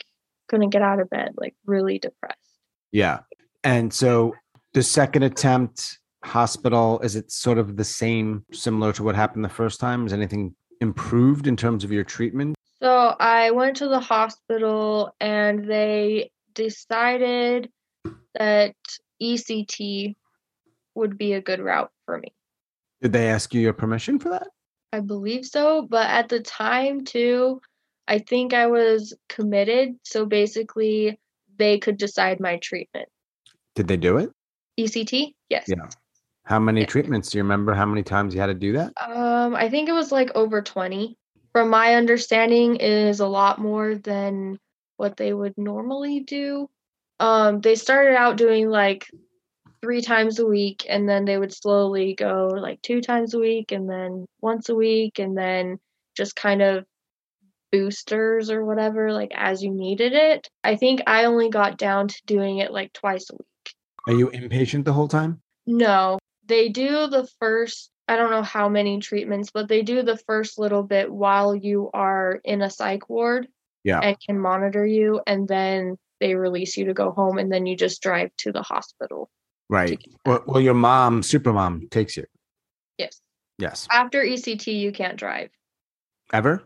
couldn't 0.48 0.70
get 0.70 0.82
out 0.82 1.00
of 1.00 1.10
bed, 1.10 1.32
like 1.36 1.54
really 1.66 1.98
depressed. 1.98 2.38
Yeah. 2.92 3.20
And 3.62 3.92
so 3.92 4.34
the 4.72 4.82
second 4.82 5.22
attempt, 5.22 5.98
hospital, 6.24 7.00
is 7.00 7.16
it 7.16 7.30
sort 7.30 7.58
of 7.58 7.76
the 7.76 7.84
same, 7.84 8.44
similar 8.52 8.92
to 8.94 9.02
what 9.02 9.14
happened 9.14 9.44
the 9.44 9.48
first 9.48 9.80
time? 9.80 10.06
Is 10.06 10.12
anything 10.12 10.54
improved 10.80 11.46
in 11.46 11.56
terms 11.56 11.84
of 11.84 11.92
your 11.92 12.04
treatment? 12.04 12.56
So 12.82 13.14
I 13.20 13.50
went 13.50 13.76
to 13.78 13.88
the 13.88 14.00
hospital 14.00 15.14
and 15.20 15.64
they 15.64 16.30
decided 16.54 17.70
that 18.34 18.74
ECT 19.22 20.16
would 20.94 21.18
be 21.18 21.34
a 21.34 21.40
good 21.40 21.60
route 21.60 21.90
for 22.06 22.18
me. 22.18 22.32
Did 23.02 23.12
they 23.12 23.28
ask 23.28 23.54
you 23.54 23.60
your 23.60 23.72
permission 23.72 24.18
for 24.18 24.30
that? 24.30 24.48
I 24.92 25.00
believe 25.00 25.46
so, 25.46 25.82
but 25.82 26.08
at 26.08 26.28
the 26.28 26.40
time 26.40 27.04
too, 27.04 27.60
I 28.08 28.18
think 28.18 28.52
I 28.54 28.66
was 28.66 29.14
committed. 29.28 29.96
So 30.04 30.26
basically, 30.26 31.20
they 31.58 31.78
could 31.78 31.96
decide 31.96 32.40
my 32.40 32.56
treatment. 32.56 33.08
Did 33.74 33.86
they 33.88 33.96
do 33.96 34.16
it? 34.16 34.30
ECT? 34.78 35.34
Yes. 35.48 35.66
Yeah. 35.68 35.88
How 36.44 36.58
many 36.58 36.84
treatments? 36.84 37.30
Do 37.30 37.38
you 37.38 37.44
remember 37.44 37.74
how 37.74 37.86
many 37.86 38.02
times 38.02 38.34
you 38.34 38.40
had 38.40 38.46
to 38.46 38.54
do 38.54 38.72
that? 38.72 38.92
Um, 39.00 39.54
I 39.54 39.68
think 39.68 39.88
it 39.88 39.92
was 39.92 40.10
like 40.10 40.34
over 40.34 40.62
20. 40.62 41.16
From 41.52 41.70
my 41.70 41.94
understanding, 41.94 42.76
is 42.76 43.20
a 43.20 43.26
lot 43.26 43.60
more 43.60 43.94
than 43.94 44.58
what 44.96 45.16
they 45.16 45.32
would 45.32 45.54
normally 45.56 46.20
do. 46.20 46.68
Um, 47.18 47.60
they 47.60 47.74
started 47.74 48.16
out 48.16 48.36
doing 48.36 48.68
like 48.68 49.10
three 49.80 50.00
times 50.00 50.38
a 50.38 50.46
week, 50.46 50.86
and 50.88 51.08
then 51.08 51.24
they 51.24 51.38
would 51.38 51.52
slowly 51.52 52.14
go 52.14 52.48
like 52.48 52.82
two 52.82 53.00
times 53.00 53.34
a 53.34 53.38
week, 53.38 53.72
and 53.72 53.88
then 53.88 54.26
once 54.40 54.68
a 54.68 54.74
week, 54.74 55.18
and 55.18 55.36
then 55.36 55.78
just 56.16 56.36
kind 56.36 56.62
of 56.62 56.84
boosters 57.72 58.50
or 58.50 58.64
whatever, 58.64 59.12
like 59.12 59.32
as 59.34 59.62
you 59.62 59.70
needed 59.72 60.12
it. 60.12 60.48
I 60.64 60.76
think 60.76 61.02
I 61.06 61.24
only 61.24 61.48
got 61.48 61.78
down 61.78 62.08
to 62.08 62.22
doing 62.26 62.58
it 62.58 62.72
like 62.72 62.92
twice 62.92 63.30
a 63.30 63.34
week. 63.34 63.74
Are 64.08 64.18
you 64.18 64.28
inpatient 64.30 64.84
the 64.84 64.92
whole 64.92 65.08
time? 65.08 65.40
No, 65.66 66.18
they 66.50 66.68
do 66.68 67.06
the 67.06 67.26
first, 67.38 67.90
I 68.08 68.16
don't 68.16 68.30
know 68.30 68.42
how 68.42 68.68
many 68.68 68.98
treatments, 68.98 69.50
but 69.52 69.68
they 69.68 69.82
do 69.82 70.02
the 70.02 70.18
first 70.18 70.58
little 70.58 70.82
bit 70.82 71.10
while 71.10 71.54
you 71.54 71.90
are 71.94 72.40
in 72.44 72.60
a 72.60 72.68
psych 72.68 73.08
ward 73.08 73.48
Yeah. 73.84 74.00
and 74.00 74.16
can 74.20 74.38
monitor 74.38 74.84
you. 74.84 75.20
And 75.26 75.48
then 75.48 75.96
they 76.18 76.34
release 76.34 76.76
you 76.76 76.86
to 76.86 76.94
go 76.94 77.12
home 77.12 77.38
and 77.38 77.50
then 77.50 77.66
you 77.66 77.76
just 77.76 78.02
drive 78.02 78.30
to 78.38 78.52
the 78.52 78.62
hospital. 78.62 79.30
Right. 79.68 79.98
Well, 80.26 80.42
well 80.46 80.60
your 80.60 80.74
mom, 80.74 81.22
super 81.22 81.52
mom, 81.52 81.88
takes 81.90 82.16
you. 82.16 82.26
Yes. 82.98 83.20
Yes. 83.58 83.86
After 83.90 84.22
ECT, 84.22 84.78
you 84.78 84.92
can't 84.92 85.16
drive. 85.16 85.50
Ever? 86.32 86.64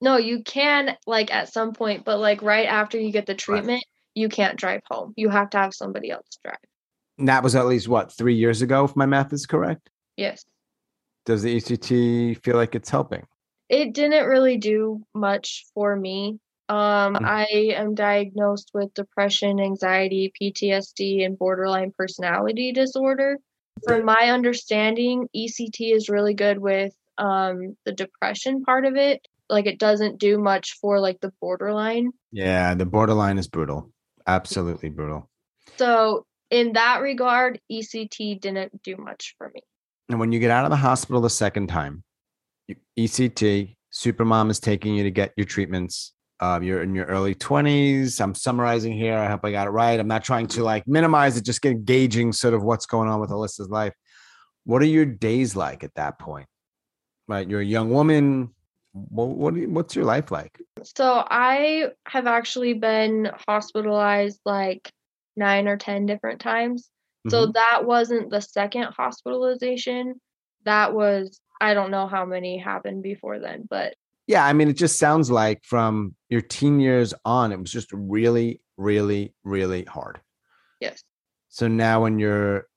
No, 0.00 0.16
you 0.16 0.42
can 0.42 0.96
like 1.06 1.32
at 1.32 1.52
some 1.52 1.72
point, 1.72 2.04
but 2.04 2.18
like 2.18 2.42
right 2.42 2.66
after 2.66 2.98
you 2.98 3.12
get 3.12 3.26
the 3.26 3.34
treatment, 3.34 3.84
you 4.14 4.28
can't 4.28 4.58
drive 4.58 4.80
home. 4.90 5.12
You 5.16 5.28
have 5.28 5.50
to 5.50 5.58
have 5.58 5.74
somebody 5.74 6.10
else 6.10 6.26
drive. 6.44 6.56
And 7.20 7.28
that 7.28 7.42
was 7.42 7.54
at 7.54 7.66
least 7.66 7.86
what, 7.86 8.10
three 8.10 8.34
years 8.34 8.62
ago, 8.62 8.84
if 8.84 8.96
my 8.96 9.06
math 9.06 9.32
is 9.32 9.46
correct? 9.46 9.90
Yes. 10.16 10.44
Does 11.26 11.42
the 11.42 11.54
ECT 11.54 12.42
feel 12.42 12.56
like 12.56 12.74
it's 12.74 12.90
helping? 12.90 13.24
it 13.68 13.94
didn't 13.94 14.26
really 14.26 14.56
do 14.56 15.00
much 15.14 15.64
for 15.74 15.94
me. 15.94 16.40
Um, 16.68 17.14
Mhm. 17.14 17.24
I 17.24 17.44
am 17.76 17.94
diagnosed 17.94 18.72
with 18.74 18.92
depression, 18.94 19.60
anxiety, 19.60 20.32
PTSD, 20.34 21.22
and 21.24 21.38
borderline 21.38 21.92
personality 21.96 22.72
disorder. 22.72 23.38
From 23.84 24.04
my 24.04 24.30
understanding, 24.30 25.28
ECT 25.32 25.92
is 25.92 26.08
really 26.08 26.34
good 26.34 26.58
with 26.58 26.92
um, 27.16 27.76
the 27.84 27.92
depression 27.92 28.64
part 28.64 28.86
of 28.86 28.96
it. 28.96 29.24
Like 29.48 29.66
it 29.66 29.78
doesn't 29.78 30.18
do 30.18 30.36
much 30.36 30.72
for 30.80 30.98
like 30.98 31.20
the 31.20 31.32
borderline. 31.40 32.10
Yeah, 32.32 32.74
the 32.74 32.86
borderline 32.86 33.38
is 33.38 33.46
brutal. 33.46 33.92
Absolutely 34.26 34.88
brutal. 34.88 35.30
So 35.76 36.26
in 36.50 36.72
that 36.74 37.00
regard, 37.00 37.60
ECT 37.70 38.40
didn't 38.40 38.82
do 38.82 38.96
much 38.96 39.34
for 39.38 39.50
me. 39.54 39.62
And 40.08 40.18
when 40.18 40.32
you 40.32 40.40
get 40.40 40.50
out 40.50 40.64
of 40.64 40.70
the 40.70 40.76
hospital 40.76 41.20
the 41.20 41.30
second 41.30 41.68
time, 41.68 42.02
you- 42.66 42.76
ECT, 42.98 43.76
Supermom 43.92 44.50
is 44.50 44.60
taking 44.60 44.94
you 44.94 45.02
to 45.04 45.10
get 45.10 45.32
your 45.36 45.46
treatments. 45.46 46.12
Uh, 46.40 46.58
you're 46.62 46.82
in 46.82 46.94
your 46.94 47.04
early 47.06 47.34
20s. 47.34 48.20
I'm 48.20 48.34
summarizing 48.34 48.92
here. 48.92 49.16
I 49.18 49.26
hope 49.28 49.44
I 49.44 49.50
got 49.52 49.66
it 49.66 49.70
right. 49.70 49.98
I'm 50.00 50.08
not 50.08 50.24
trying 50.24 50.46
to 50.48 50.64
like 50.64 50.86
minimize 50.86 51.36
it, 51.36 51.44
just 51.44 51.60
gauging 51.84 52.32
sort 52.32 52.54
of 52.54 52.62
what's 52.62 52.86
going 52.86 53.08
on 53.08 53.20
with 53.20 53.30
Alyssa's 53.30 53.68
life. 53.68 53.92
What 54.64 54.80
are 54.82 54.86
your 54.86 55.04
days 55.04 55.54
like 55.54 55.84
at 55.84 55.94
that 55.94 56.18
point? 56.18 56.46
Right. 57.28 57.48
You're 57.48 57.60
a 57.60 57.64
young 57.64 57.90
woman. 57.90 58.54
What, 58.92 59.28
what 59.28 59.54
you- 59.54 59.68
what's 59.70 59.94
your 59.94 60.04
life 60.04 60.30
like? 60.30 60.58
So 60.82 61.24
I 61.30 61.90
have 62.06 62.26
actually 62.26 62.72
been 62.74 63.30
hospitalized 63.46 64.40
like 64.44 64.90
nine 65.36 65.68
or 65.68 65.76
10 65.76 66.06
different 66.06 66.40
times. 66.40 66.90
So 67.28 67.46
Mhm. 67.48 67.54
that 67.54 67.84
wasn't 67.84 68.30
the 68.30 68.40
second 68.40 68.88
hospitalization. 68.96 70.20
That 70.64 70.94
was, 70.94 71.40
I 71.60 71.74
don't 71.74 71.90
know 71.90 72.06
how 72.06 72.24
many 72.24 72.58
happened 72.58 73.02
before 73.02 73.38
then, 73.38 73.66
but 73.68 73.94
Yeah, 74.26 74.44
I 74.46 74.52
mean, 74.52 74.68
it 74.68 74.76
just 74.76 74.98
sounds 74.98 75.30
like 75.30 75.64
from 75.64 76.14
your 76.28 76.40
teen 76.40 76.80
years 76.80 77.12
on, 77.24 77.52
it 77.52 77.58
was 77.60 77.70
just 77.70 77.90
really, 77.92 78.60
really, 78.76 79.34
really 79.44 79.84
hard. 79.84 80.20
yes. 80.80 81.02
So 81.48 81.66
now, 81.68 82.02
when 82.02 82.18
you're 82.18 82.68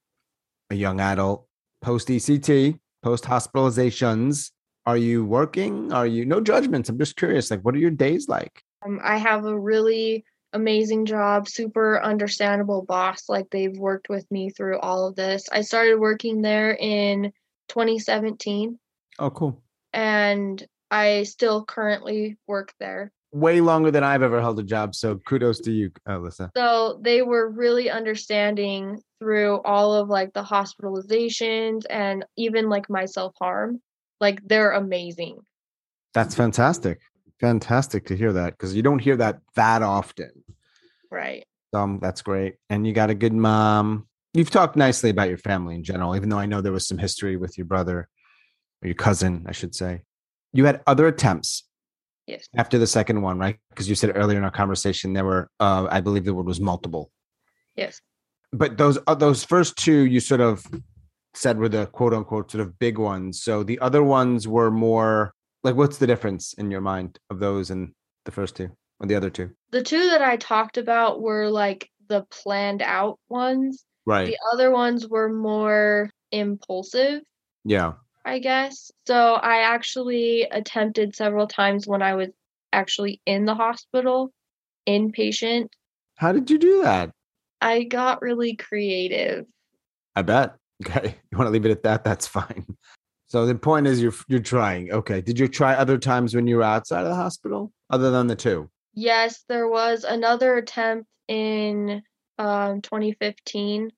a 0.71 0.75
young 0.75 0.99
adult, 0.99 1.47
post 1.81 2.07
ECT, 2.09 2.79
post 3.01 3.23
hospitalizations, 3.25 4.51
Are 4.85 4.97
you 4.97 5.23
working? 5.23 5.93
Are 5.93 6.05
you 6.05 6.25
no 6.25 6.41
judgments? 6.41 6.89
I'm 6.89 6.97
just 6.99 7.15
curious. 7.15 7.49
Like, 7.49 7.61
what 7.61 7.73
are 7.73 7.77
your 7.77 7.89
days 7.91 8.27
like? 8.27 8.61
Um, 8.85 8.99
I 9.01 9.15
have 9.17 9.45
a 9.45 9.57
really 9.57 10.25
amazing 10.53 11.05
job, 11.05 11.47
super 11.49 12.01
understandable 12.01 12.83
boss. 12.83 13.27
Like 13.27 13.49
they've 13.49 13.77
worked 13.77 14.09
with 14.09 14.29
me 14.31 14.49
through 14.49 14.79
all 14.79 15.07
of 15.07 15.15
this. 15.15 15.49
I 15.51 15.61
started 15.61 15.99
working 15.99 16.41
there 16.41 16.73
in 16.79 17.33
2017. 17.69 18.79
Oh, 19.19 19.29
cool. 19.29 19.61
And 19.91 20.65
I 20.89 21.23
still 21.23 21.65
currently 21.65 22.37
work 22.47 22.73
there. 22.79 23.11
Way 23.31 23.61
longer 23.61 23.89
than 23.89 24.03
I've 24.03 24.21
ever 24.21 24.39
held 24.39 24.59
a 24.59 24.63
job. 24.63 24.93
So 24.93 25.17
kudos 25.17 25.59
to 25.61 25.71
you, 25.71 25.91
uh, 26.07 26.17
Alyssa. 26.17 26.51
So 26.55 26.99
they 27.01 27.23
were 27.23 27.49
really 27.49 27.89
understanding 27.89 29.01
through 29.19 29.59
all 29.61 29.95
of 29.95 30.07
like 30.07 30.33
the 30.33 30.43
hospitalizations 30.43 31.83
and 31.89 32.25
even 32.37 32.69
like 32.69 32.89
my 32.89 33.05
self 33.05 33.33
harm. 33.39 33.81
Like 34.21 34.39
they're 34.45 34.71
amazing. 34.71 35.39
That's 36.13 36.35
fantastic. 36.35 36.99
Fantastic 37.39 38.05
to 38.05 38.15
hear 38.15 38.31
that 38.33 38.51
because 38.51 38.75
you 38.75 38.83
don't 38.83 38.99
hear 38.99 39.17
that 39.17 39.39
that 39.55 39.81
often. 39.81 40.42
Right. 41.13 41.45
Um, 41.73 41.99
that's 42.02 42.23
great. 42.23 42.56
And 42.71 42.88
you 42.88 42.93
got 42.93 43.12
a 43.12 43.15
good 43.15 43.34
mom. 43.34 44.08
You've 44.34 44.49
talked 44.49 44.76
nicely 44.76 45.12
about 45.12 45.30
your 45.30 45.38
family 45.38 45.76
in 45.76 45.84
general, 45.84 46.15
even 46.15 46.28
though 46.28 46.39
I 46.39 46.47
know 46.47 46.60
there 46.60 46.71
was 46.71 46.88
some 46.88 46.97
history 46.97 47.38
with 47.38 47.56
your 47.56 47.65
brother 47.65 48.10
or 48.82 48.88
your 48.88 48.95
cousin, 48.95 49.45
I 49.47 49.52
should 49.52 49.76
say. 49.76 50.02
You 50.54 50.65
had 50.65 50.82
other 50.88 51.06
attempts. 51.06 51.65
Yes. 52.26 52.47
After 52.56 52.80
the 52.80 52.88
second 52.88 53.21
one, 53.21 53.38
right? 53.38 53.58
Because 53.69 53.88
you 53.88 53.95
said 53.95 54.13
earlier 54.15 54.39
in 54.39 54.43
our 54.43 54.52
conversation 54.52 55.13
there 55.13 55.26
were, 55.26 55.49
uh, 55.60 55.88
I 55.91 56.02
believe 56.02 56.26
the 56.26 56.34
word 56.34 56.47
was 56.47 56.60
multiple. 56.60 57.12
Yes. 57.76 58.02
But 58.52 58.78
those 58.78 58.97
uh, 59.06 59.15
those 59.15 59.43
first 59.43 59.78
two, 59.78 60.06
you 60.06 60.19
sort 60.19 60.41
of 60.41 60.65
said 61.36 61.58
were 61.58 61.69
the 61.69 61.88
quote 61.88 62.13
unquote 62.13 62.49
sort 62.52 62.62
of 62.62 62.80
big 62.80 62.97
ones. 62.97 63.43
So 63.43 63.62
the 63.62 63.78
other 63.80 64.04
ones 64.04 64.47
were 64.47 64.71
more 64.71 65.34
like 65.63 65.76
what's 65.76 65.97
the 65.97 66.08
difference 66.08 66.54
in 66.54 66.71
your 66.71 66.82
mind 66.82 67.19
of 67.30 67.39
those 67.39 67.71
and 67.71 67.93
the 68.26 68.32
first 68.32 68.56
two 68.56 68.71
or 68.99 69.08
the 69.08 69.15
other 69.15 69.29
two? 69.29 69.51
The 69.71 69.84
two 69.84 70.10
that 70.10 70.21
I 70.21 70.38
talked 70.38 70.77
about 70.77 71.21
were 71.21 71.49
like 71.49 71.89
the 72.10 72.25
planned 72.29 72.82
out 72.82 73.19
ones. 73.29 73.86
Right. 74.06 74.27
The 74.27 74.38
other 74.53 74.71
ones 74.71 75.08
were 75.08 75.29
more 75.32 76.10
impulsive, 76.32 77.21
Yeah. 77.63 77.93
I 78.25 78.39
guess. 78.39 78.91
So 79.08 79.34
I 79.36 79.62
actually 79.62 80.43
attempted 80.43 81.15
several 81.15 81.47
times 81.47 81.88
when 81.88 82.01
I 82.01 82.15
was 82.15 82.29
actually 82.71 83.21
in 83.25 83.45
the 83.45 83.56
hospital, 83.56 84.32
inpatient. 84.88 85.67
How 86.15 86.32
did 86.32 86.49
you 86.49 86.58
do 86.58 86.82
that? 86.84 87.12
I 87.62 87.84
got 87.84 88.21
really 88.21 88.56
creative. 88.56 89.45
I 90.15 90.21
bet. 90.21 90.56
Okay. 90.86 91.15
You 91.32 91.38
want 91.38 91.47
to 91.47 91.51
leave 91.51 91.65
it 91.65 91.71
at 91.71 91.84
that? 91.84 92.03
That's 92.03 92.27
fine. 92.27 92.65
So 93.27 93.45
the 93.45 93.56
point 93.56 93.88
is 93.88 94.01
you're 94.01 94.13
you're 94.27 94.41
trying. 94.41 94.91
Okay. 94.91 95.21
Did 95.21 95.39
you 95.39 95.47
try 95.47 95.75
other 95.75 95.97
times 95.97 96.36
when 96.36 96.45
you 96.45 96.58
were 96.58 96.63
outside 96.63 97.01
of 97.03 97.08
the 97.10 97.15
hospital 97.15 97.71
other 97.89 98.12
than 98.12 98.27
the 98.27 98.36
two? 98.36 98.69
Yes, 98.93 99.43
there 99.49 99.67
was 99.67 100.03
another 100.03 100.56
attempt 100.58 101.10
in 101.27 102.03
um, 102.38 102.82
2015. 102.82 103.91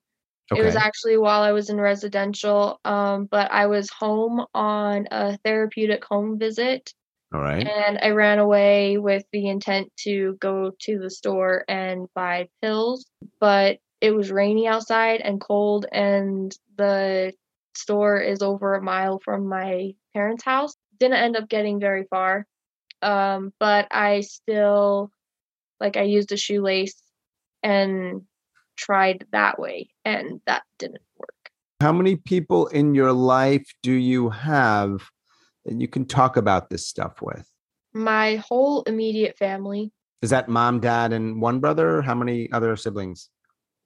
Okay. 0.51 0.61
It 0.61 0.63
was 0.63 0.75
actually 0.75 1.17
while 1.17 1.41
I 1.41 1.51
was 1.53 1.69
in 1.69 1.79
residential, 1.81 2.79
um, 2.85 3.25
but 3.25 3.51
I 3.51 3.65
was 3.67 3.89
home 3.89 4.45
on 4.53 5.07
a 5.11 5.37
therapeutic 5.39 6.05
home 6.05 6.37
visit 6.37 6.93
All 7.33 7.41
right. 7.41 7.67
and 7.67 7.97
I 8.01 8.09
ran 8.11 8.39
away 8.39 8.97
with 8.97 9.23
the 9.31 9.47
intent 9.49 9.91
to 10.03 10.37
go 10.39 10.71
to 10.81 10.99
the 10.99 11.09
store 11.09 11.65
and 11.67 12.07
buy 12.13 12.49
pills. 12.61 13.05
But 13.39 13.79
it 14.01 14.11
was 14.11 14.31
rainy 14.31 14.67
outside 14.67 15.21
and 15.21 15.41
cold, 15.41 15.85
and 15.91 16.55
the 16.77 17.33
store 17.75 18.19
is 18.21 18.41
over 18.41 18.75
a 18.75 18.81
mile 18.81 19.19
from 19.19 19.47
my 19.47 19.93
parents' 20.13 20.43
house. 20.43 20.75
Didn't 20.99 21.17
end 21.17 21.35
up 21.37 21.49
getting 21.49 21.79
very 21.79 22.05
far, 22.09 22.45
um, 23.05 23.53
but 23.59 23.87
I 23.91 24.21
still, 24.21 25.11
like, 25.79 25.95
I 25.95 26.01
used 26.01 26.31
a 26.31 26.37
shoelace 26.37 26.99
and 27.61 28.23
tried 28.75 29.25
that 29.31 29.59
way, 29.59 29.89
and 30.03 30.41
that 30.47 30.63
didn't 30.79 31.03
work. 31.17 31.51
How 31.81 31.91
many 31.91 32.15
people 32.15 32.65
in 32.67 32.95
your 32.95 33.13
life 33.13 33.71
do 33.83 33.91
you 33.91 34.31
have 34.31 35.07
that 35.65 35.79
you 35.79 35.87
can 35.87 36.05
talk 36.05 36.35
about 36.35 36.69
this 36.69 36.87
stuff 36.87 37.21
with? 37.21 37.47
My 37.93 38.37
whole 38.37 38.81
immediate 38.83 39.37
family. 39.37 39.91
Is 40.23 40.31
that 40.31 40.49
mom, 40.49 40.79
dad, 40.79 41.13
and 41.13 41.39
one 41.39 41.59
brother? 41.59 42.01
How 42.01 42.15
many 42.15 42.51
other 42.51 42.75
siblings? 42.75 43.29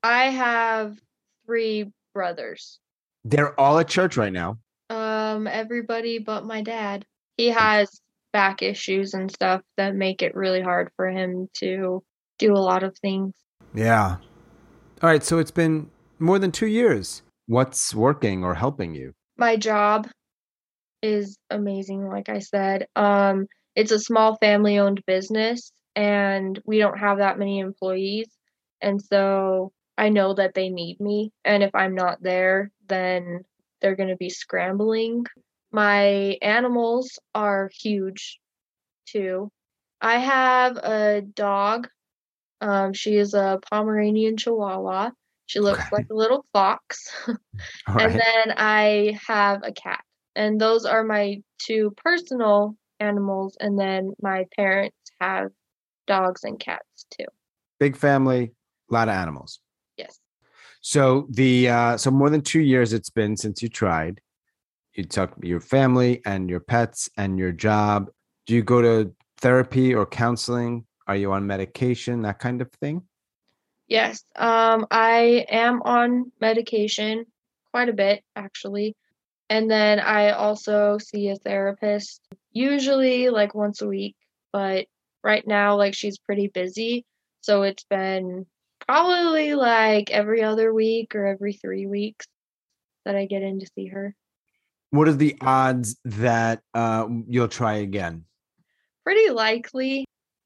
I 0.02 0.30
have 0.30 0.98
three 1.46 1.92
brothers. 2.14 2.80
They're 3.26 3.60
all 3.60 3.80
at 3.80 3.90
church 3.90 4.16
right 4.16 4.32
now. 4.32 4.60
Um, 4.90 5.46
everybody 5.46 6.20
but 6.20 6.46
my 6.46 6.62
dad. 6.62 7.06
He 7.36 7.48
has 7.48 8.00
back 8.32 8.62
issues 8.62 9.14
and 9.14 9.32
stuff 9.32 9.62
that 9.78 9.96
make 9.96 10.22
it 10.22 10.36
really 10.36 10.62
hard 10.62 10.90
for 10.96 11.10
him 11.10 11.48
to 11.56 12.04
do 12.38 12.54
a 12.54 12.60
lot 12.60 12.84
of 12.84 12.98
things. 12.98 13.34
Yeah. 13.74 14.18
All 15.02 15.10
right. 15.10 15.24
So 15.24 15.40
it's 15.40 15.52
been 15.52 15.90
more 16.20 16.40
than 16.40 16.52
two 16.52 16.68
years. 16.68 17.22
What's 17.48 17.94
working 17.96 18.44
or 18.44 18.56
helping 18.56 18.94
you? 18.94 19.14
My 19.38 19.56
job 19.56 20.08
is 21.02 21.38
amazing, 21.50 22.08
like 22.08 22.30
I 22.30 22.40
said. 22.40 22.88
Um, 22.96 23.48
it's 23.76 23.92
a 23.92 24.00
small 24.00 24.38
family 24.38 24.80
owned 24.80 25.02
business 25.08 25.72
and 25.96 26.60
we 26.66 26.80
don't 26.80 26.98
have 26.98 27.20
that 27.20 27.40
many 27.40 27.60
employees. 27.60 28.28
And 28.82 29.02
so 29.02 29.72
I 29.98 30.10
know 30.10 30.34
that 30.34 30.54
they 30.54 30.70
need 30.70 31.00
me. 31.00 31.32
And 31.44 31.64
if 31.64 31.74
I'm 31.74 31.96
not 31.96 32.22
there, 32.22 32.72
then 32.88 33.42
they're 33.82 33.96
going 33.96 34.10
to 34.10 34.16
be 34.16 34.30
scrambling. 34.30 35.26
My 35.72 36.38
animals 36.42 37.20
are 37.36 37.70
huge 37.74 38.40
too. 39.06 39.52
I 40.02 40.18
have 40.18 40.78
a 40.78 41.22
dog. 41.22 41.88
Um, 42.62 42.94
she 42.94 43.16
is 43.18 43.34
a 43.34 43.60
Pomeranian 43.70 44.38
Chihuahua. 44.38 45.12
She 45.46 45.60
looks 45.60 45.80
Okay. 45.80 45.90
like 45.92 46.08
a 46.10 46.16
little 46.16 46.46
fox. 46.54 47.10
And 47.88 48.14
right. 48.14 48.22
then 48.24 48.54
I 48.56 49.20
have 49.28 49.64
a 49.64 49.74
cat. 49.74 50.02
And 50.36 50.62
those 50.62 50.86
are 50.86 51.04
my 51.04 51.42
two 51.58 51.92
personal 51.98 52.78
animals. 53.02 53.58
And 53.60 53.78
then 53.78 54.14
my 54.22 54.46
parents 54.56 54.96
have 55.20 55.50
dogs 56.08 56.46
and 56.46 56.58
cats 56.60 57.06
too. 57.12 57.26
Big 57.80 57.98
family, 57.98 58.54
a 58.90 58.94
lot 58.94 59.10
of 59.10 59.16
animals. 59.16 59.60
Yes. 59.98 60.20
So 60.82 61.28
the 61.32 61.70
uh, 61.70 61.98
so 61.98 62.12
more 62.12 62.30
than 62.30 62.42
two 62.42 62.62
years 62.62 62.94
it's 62.94 63.10
been 63.10 63.36
since 63.36 63.62
you 63.62 63.68
tried. 63.68 64.22
You 64.94 65.04
took 65.04 65.34
your 65.42 65.60
family 65.60 66.22
and 66.26 66.50
your 66.50 66.60
pets 66.60 67.10
and 67.18 67.38
your 67.38 67.52
job. 67.52 68.10
Do 68.46 68.56
you 68.56 68.64
go 68.64 68.82
to 68.82 69.14
therapy 69.38 69.94
or 69.94 70.06
counseling? 70.06 70.86
Are 71.08 71.16
you 71.16 71.32
on 71.32 71.48
medication? 71.48 72.22
That 72.24 72.40
kind 72.40 72.62
of 72.62 72.72
thing. 72.82 73.04
Yes. 73.88 74.24
Um, 74.36 74.86
I 74.92 75.46
am 75.50 75.82
on 75.82 76.32
medication 76.40 77.26
quite 77.72 77.90
a 77.90 77.94
bit, 77.94 78.24
actually. 78.36 78.96
And 79.50 79.70
then 79.70 80.00
I 80.00 80.32
also 80.32 81.00
see 81.00 81.30
a 81.30 81.36
therapist, 81.36 82.22
usually 82.52 83.30
like 83.30 83.56
once 83.56 83.82
a 83.82 83.88
week. 83.88 84.16
But 84.54 84.86
right 85.24 85.46
now, 85.46 85.76
like 85.76 85.96
she's 85.96 86.20
pretty 86.20 86.48
busy. 86.48 87.06
So 87.42 87.64
it's 87.64 87.84
been 87.84 88.46
probably 88.86 89.56
like 89.56 90.12
every 90.12 90.44
other 90.44 90.74
week 90.74 91.16
or 91.16 91.26
every 91.26 91.54
three 91.54 91.88
weeks 91.88 92.28
that 93.06 93.16
I 93.16 93.26
get 93.26 93.42
in 93.42 93.60
to 93.60 93.68
see 93.76 93.88
her. 93.88 94.16
What 94.92 95.08
are 95.08 95.14
the 95.14 95.38
odds 95.42 95.98
that 96.04 96.62
uh, 96.74 97.08
you'll 97.28 97.48
try 97.48 97.76
again? 97.76 98.26
Pretty 99.04 99.30
likely. 99.32 100.06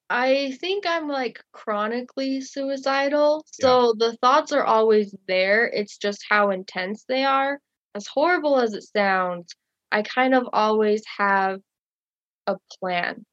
I 0.10 0.58
think 0.60 0.86
I'm 0.86 1.08
like 1.08 1.42
chronically 1.54 2.42
suicidal. 2.42 3.46
So 3.52 3.94
the 3.98 4.16
thoughts 4.18 4.52
are 4.52 4.64
always 4.64 5.16
there. 5.28 5.66
It's 5.68 5.98
just 5.98 6.24
how 6.30 6.52
intense 6.52 7.06
they 7.08 7.24
are. 7.24 7.60
As 7.96 8.06
horrible 8.08 8.60
as 8.60 8.74
it 8.74 8.84
sounds, 8.84 9.48
I 9.92 10.02
kind 10.02 10.34
of 10.36 10.48
always 10.52 11.04
have 11.18 11.60
a 12.48 12.58
plan, 12.80 13.26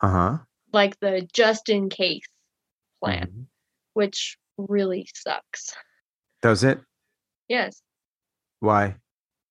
Uh 0.00 0.08
huh. 0.08 0.38
like 0.72 0.98
the 1.00 1.28
just 1.32 1.68
in 1.68 1.90
case 1.90 2.22
plan, 3.02 3.26
Mm-hmm. 3.28 3.42
which 3.94 4.38
really 4.56 5.06
sucks. 5.14 5.74
Does 6.42 6.64
it? 6.64 6.80
Yes. 7.48 7.82
Why? 8.60 8.96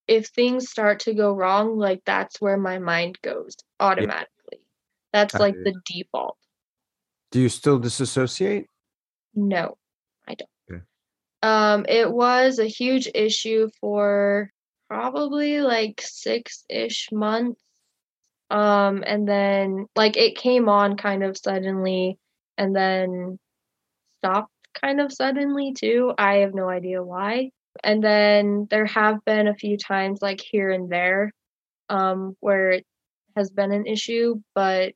If 0.10 0.30
things 0.30 0.72
start 0.72 1.02
to 1.02 1.14
go 1.14 1.34
wrong, 1.34 1.78
like 1.78 2.02
that's 2.04 2.42
where 2.42 2.58
my 2.58 2.80
mind 2.80 3.20
goes 3.22 3.56
automatically. 3.80 4.60
That's 5.14 5.36
I 5.36 5.38
like 5.38 5.56
the 5.64 5.76
default. 5.86 6.36
Do 7.30 7.40
you 7.40 7.48
still 7.48 7.78
disassociate? 7.78 8.66
No, 9.36 9.78
I 10.28 10.34
don't. 10.34 10.50
Okay. 10.72 10.82
Um, 11.44 11.86
it 11.88 12.12
was 12.12 12.58
a 12.58 12.66
huge 12.66 13.08
issue 13.14 13.70
for 13.80 14.52
probably 14.88 15.62
like 15.62 16.02
six-ish 16.04 17.10
months. 17.12 17.62
Um, 18.50 19.04
and 19.06 19.28
then 19.28 19.86
like 19.96 20.18
it 20.18 20.38
came 20.38 20.70
on 20.70 20.98
kind 20.98 21.24
of 21.24 21.38
suddenly 21.38 22.18
and 22.58 22.76
then 22.76 23.38
stopped 24.18 24.52
kind 24.74 25.00
of 25.00 25.14
suddenly 25.14 25.74
too. 25.74 26.14
I 26.18 26.38
have 26.38 26.56
no 26.56 26.68
idea 26.68 27.04
why. 27.04 27.52
And 27.84 28.04
then 28.04 28.68
there 28.70 28.86
have 28.86 29.24
been 29.26 29.48
a 29.48 29.56
few 29.56 29.78
times 29.78 30.22
like 30.22 30.42
here 30.42 30.70
and 30.70 30.90
there 30.90 31.32
um 31.90 32.36
where 32.40 32.72
it 32.72 32.86
has 33.36 33.50
been 33.50 33.72
an 33.72 33.86
issue, 33.86 34.42
but 34.54 34.94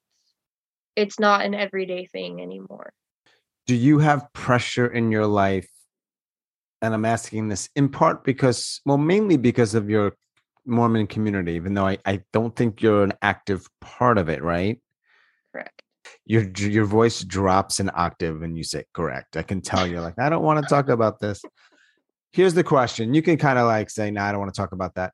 it's 0.96 1.20
not 1.20 1.46
an 1.46 1.54
everyday 1.54 2.06
thing 2.06 2.42
anymore. 2.42 2.94
Do 3.66 3.76
you 3.76 4.00
have 4.00 4.32
pressure 4.34 4.88
in 4.88 5.12
your 5.12 5.26
life? 5.26 5.70
And 6.82 6.94
I'm 6.94 7.06
asking 7.06 7.48
this 7.48 7.70
in 7.76 7.88
part 7.90 8.26
because, 8.26 8.82
well, 8.86 8.98
mainly 8.98 9.38
because 9.38 9.74
of 9.74 9.90
your 9.90 10.14
Mormon 10.66 11.08
community, 11.08 11.54
even 11.54 11.74
though 11.74 11.88
I, 11.88 11.98
I 12.06 12.22
don't 12.34 12.56
think 12.56 12.82
you're 12.82 13.04
an 13.04 13.14
active 13.22 13.66
part 13.80 14.18
of 14.18 14.30
it, 14.30 14.44
right? 14.44 14.80
Correct. 15.54 15.82
Your 16.26 16.44
your 16.58 16.86
voice 16.86 17.24
drops 17.24 17.80
an 17.80 17.90
octave 17.94 18.42
when 18.42 18.56
you 18.56 18.64
say 18.64 18.84
correct. 18.94 19.38
I 19.38 19.44
can 19.44 19.62
tell 19.62 19.88
you're 19.88 20.02
like, 20.02 20.20
I 20.20 20.30
don't 20.30 20.44
want 20.44 20.66
to 20.66 20.74
talk 20.74 20.90
about 20.90 21.20
this. 21.20 21.42
Here's 22.34 22.56
the 22.56 22.64
question. 22.64 23.14
You 23.14 23.22
can 23.22 23.38
kind 23.38 23.60
of 23.60 23.68
like 23.68 23.92
say, 23.92 24.10
no, 24.10 24.20
nah, 24.20 24.28
I 24.28 24.32
don't 24.32 24.42
want 24.42 24.52
to 24.54 24.60
talk 24.60 24.72
about 24.72 24.96
that. 24.96 25.14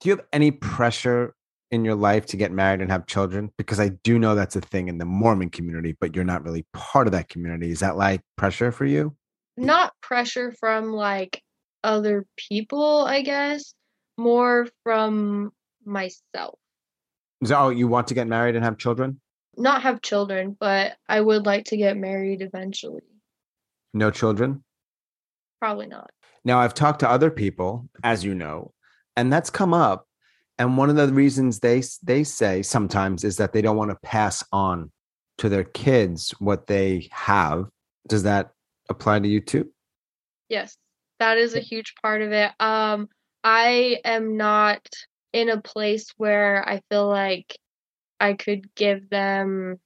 Do 0.00 0.08
you 0.08 0.16
have 0.16 0.26
any 0.32 0.50
pressure 0.50 1.34
in 1.70 1.84
your 1.84 1.94
life 1.94 2.26
to 2.26 2.36
get 2.36 2.50
married 2.50 2.80
and 2.80 2.90
have 2.90 3.06
children? 3.06 3.52
Because 3.56 3.78
I 3.78 3.90
do 4.02 4.18
know 4.18 4.34
that's 4.34 4.56
a 4.56 4.60
thing 4.60 4.88
in 4.88 4.98
the 4.98 5.04
Mormon 5.04 5.50
community, 5.50 5.96
but 6.00 6.16
you're 6.16 6.24
not 6.24 6.44
really 6.44 6.66
part 6.72 7.06
of 7.06 7.12
that 7.12 7.28
community. 7.28 7.70
Is 7.70 7.78
that 7.78 7.96
like 7.96 8.22
pressure 8.36 8.72
for 8.72 8.84
you? 8.84 9.14
Not 9.56 9.92
pressure 10.00 10.52
from 10.58 10.92
like 10.92 11.42
other 11.84 12.26
people, 12.36 13.04
I 13.06 13.22
guess, 13.22 13.74
more 14.16 14.66
from 14.82 15.52
myself. 15.84 16.58
So, 17.44 17.56
oh, 17.56 17.68
you 17.68 17.86
want 17.86 18.08
to 18.08 18.14
get 18.14 18.26
married 18.26 18.56
and 18.56 18.64
have 18.64 18.78
children? 18.78 19.20
Not 19.56 19.82
have 19.82 20.02
children, 20.02 20.56
but 20.58 20.96
I 21.08 21.20
would 21.20 21.46
like 21.46 21.66
to 21.66 21.76
get 21.76 21.96
married 21.96 22.42
eventually. 22.42 23.02
No 23.94 24.10
children? 24.10 24.64
Probably 25.60 25.86
not. 25.86 26.10
Now, 26.48 26.58
I've 26.60 26.74
talked 26.74 27.00
to 27.00 27.10
other 27.10 27.30
people, 27.30 27.88
as 28.02 28.24
you 28.24 28.34
know, 28.34 28.72
and 29.16 29.32
that's 29.32 29.50
come 29.50 29.74
up 29.74 30.06
and 30.58 30.76
one 30.76 30.90
of 30.90 30.96
the 30.96 31.12
reasons 31.12 31.60
they 31.60 31.82
they 32.02 32.24
say 32.24 32.62
sometimes 32.62 33.22
is 33.22 33.36
that 33.36 33.52
they 33.52 33.62
don't 33.62 33.76
want 33.76 33.90
to 33.90 33.98
pass 34.02 34.44
on 34.52 34.90
to 35.38 35.48
their 35.48 35.64
kids 35.64 36.34
what 36.40 36.66
they 36.66 37.08
have. 37.12 37.66
Does 38.08 38.24
that 38.24 38.50
apply 38.88 39.20
to 39.20 39.28
you 39.28 39.40
too? 39.40 39.70
Yes 40.48 40.76
that 41.18 41.38
is 41.38 41.54
a 41.54 41.60
huge 41.60 41.94
part 42.00 42.22
of 42.22 42.32
it. 42.32 42.50
Um 42.60 43.08
i 43.44 43.98
am 44.04 44.36
not 44.36 44.88
in 45.32 45.48
a 45.48 45.60
place 45.60 46.12
where 46.16 46.68
i 46.68 46.82
feel 46.90 47.06
like 47.06 47.56
i 48.18 48.32
could 48.32 48.74
give 48.74 49.08
them 49.10 49.78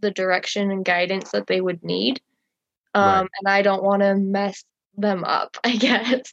the 0.00 0.10
direction 0.10 0.70
and 0.70 0.84
guidance 0.84 1.30
that 1.30 1.46
they 1.46 1.62
would 1.62 1.82
need 1.82 2.20
um 2.92 3.04
right. 3.04 3.30
and 3.40 3.48
i 3.48 3.62
don't 3.62 3.82
want 3.82 4.02
to 4.02 4.14
mess 4.16 4.62
them 4.96 5.24
up 5.24 5.56
i 5.64 5.76
guess 5.76 6.32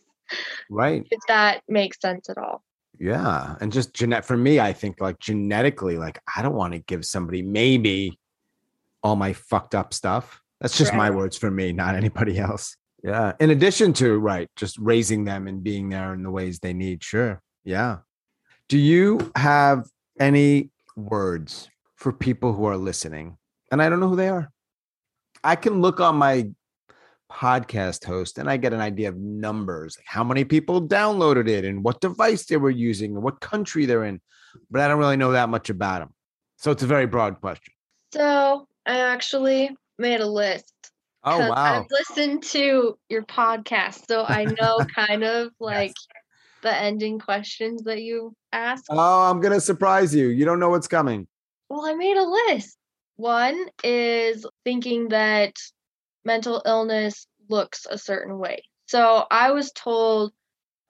right 0.69 1.07
if 1.11 1.19
that 1.27 1.61
makes 1.67 1.99
sense 1.99 2.29
at 2.29 2.37
all 2.37 2.63
yeah. 3.01 3.55
And 3.59 3.73
just 3.73 3.95
genet 3.95 4.23
for 4.23 4.37
me, 4.37 4.59
I 4.59 4.73
think 4.73 5.01
like 5.01 5.17
genetically, 5.17 5.97
like 5.97 6.21
I 6.37 6.43
don't 6.43 6.53
want 6.53 6.73
to 6.73 6.79
give 6.79 7.03
somebody 7.03 7.41
maybe 7.41 8.19
all 9.01 9.15
my 9.15 9.33
fucked 9.33 9.73
up 9.73 9.91
stuff. 9.91 10.39
That's 10.59 10.77
just 10.77 10.91
right. 10.91 10.97
my 10.97 11.09
words 11.09 11.35
for 11.35 11.49
me, 11.49 11.73
not 11.73 11.95
anybody 11.95 12.37
else. 12.37 12.77
Yeah. 13.03 13.33
In 13.39 13.49
addition 13.49 13.93
to, 13.93 14.19
right, 14.19 14.47
just 14.55 14.77
raising 14.77 15.25
them 15.25 15.47
and 15.47 15.63
being 15.63 15.89
there 15.89 16.13
in 16.13 16.21
the 16.21 16.29
ways 16.29 16.59
they 16.59 16.73
need. 16.73 17.03
Sure. 17.03 17.41
Yeah. 17.63 17.97
Do 18.69 18.77
you 18.77 19.31
have 19.35 19.89
any 20.19 20.69
words 20.95 21.67
for 21.95 22.13
people 22.13 22.53
who 22.53 22.65
are 22.65 22.77
listening? 22.77 23.37
And 23.71 23.81
I 23.81 23.89
don't 23.89 23.99
know 23.99 24.09
who 24.09 24.15
they 24.15 24.29
are. 24.29 24.51
I 25.43 25.55
can 25.55 25.81
look 25.81 25.99
on 25.99 26.17
my 26.17 26.51
podcast 27.31 28.05
host 28.05 28.37
and 28.37 28.49
I 28.49 28.57
get 28.57 28.73
an 28.73 28.81
idea 28.81 29.09
of 29.09 29.17
numbers, 29.17 29.97
like 29.97 30.05
how 30.07 30.23
many 30.23 30.43
people 30.43 30.85
downloaded 30.87 31.47
it 31.47 31.65
and 31.65 31.83
what 31.83 32.01
device 32.01 32.45
they 32.45 32.57
were 32.57 32.69
using 32.69 33.15
and 33.15 33.23
what 33.23 33.39
country 33.39 33.85
they're 33.85 34.03
in, 34.03 34.21
but 34.69 34.81
I 34.81 34.87
don't 34.87 34.99
really 34.99 35.17
know 35.17 35.31
that 35.31 35.49
much 35.49 35.69
about 35.69 35.99
them. 35.99 36.13
So 36.57 36.71
it's 36.71 36.83
a 36.83 36.87
very 36.87 37.07
broad 37.07 37.39
question. 37.41 37.73
So 38.13 38.67
I 38.85 38.99
actually 38.99 39.75
made 39.97 40.19
a 40.19 40.27
list. 40.27 40.73
Oh 41.23 41.37
wow! 41.37 41.53
I've 41.55 41.85
listened 41.91 42.41
to 42.43 42.97
your 43.09 43.21
podcast, 43.23 44.07
so 44.07 44.25
I 44.27 44.45
know 44.45 44.79
kind 44.95 45.23
of 45.23 45.51
like 45.59 45.89
yes. 45.89 46.23
the 46.63 46.75
ending 46.75 47.19
questions 47.19 47.83
that 47.83 48.01
you 48.01 48.35
ask. 48.51 48.85
Oh, 48.89 49.29
I'm 49.29 49.39
gonna 49.39 49.61
surprise 49.61 50.15
you. 50.15 50.29
You 50.29 50.45
don't 50.45 50.59
know 50.59 50.69
what's 50.69 50.87
coming. 50.87 51.27
Well, 51.69 51.85
I 51.85 51.93
made 51.93 52.17
a 52.17 52.23
list. 52.23 52.75
One 53.17 53.67
is 53.83 54.47
thinking 54.65 55.09
that 55.09 55.53
mental 56.23 56.61
illness 56.65 57.27
looks 57.49 57.85
a 57.89 57.97
certain 57.97 58.37
way. 58.37 58.63
So 58.85 59.25
I 59.29 59.51
was 59.51 59.71
told 59.71 60.33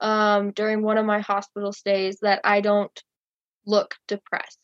um, 0.00 0.50
during 0.50 0.82
one 0.82 0.98
of 0.98 1.06
my 1.06 1.20
hospital 1.20 1.72
stays 1.72 2.18
that 2.20 2.40
I 2.44 2.60
don't 2.60 3.02
look 3.66 3.94
depressed, 4.08 4.58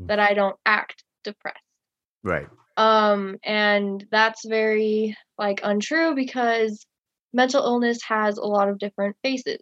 mm. 0.00 0.06
that 0.06 0.20
I 0.20 0.34
don't 0.34 0.56
act 0.64 1.04
depressed. 1.24 1.58
Right. 2.22 2.46
Um, 2.76 3.38
and 3.44 4.06
that's 4.10 4.46
very 4.46 5.16
like 5.36 5.60
untrue 5.64 6.14
because 6.14 6.86
mental 7.32 7.64
illness 7.64 7.98
has 8.06 8.38
a 8.38 8.46
lot 8.46 8.68
of 8.68 8.78
different 8.78 9.16
faces. 9.22 9.58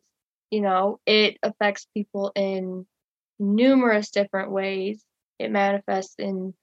You 0.50 0.60
know, 0.60 1.00
it 1.06 1.38
affects 1.42 1.86
people 1.94 2.32
in 2.34 2.86
numerous 3.38 4.10
different 4.10 4.50
ways. 4.50 5.02
It 5.38 5.50
manifests 5.50 6.14
in 6.18 6.54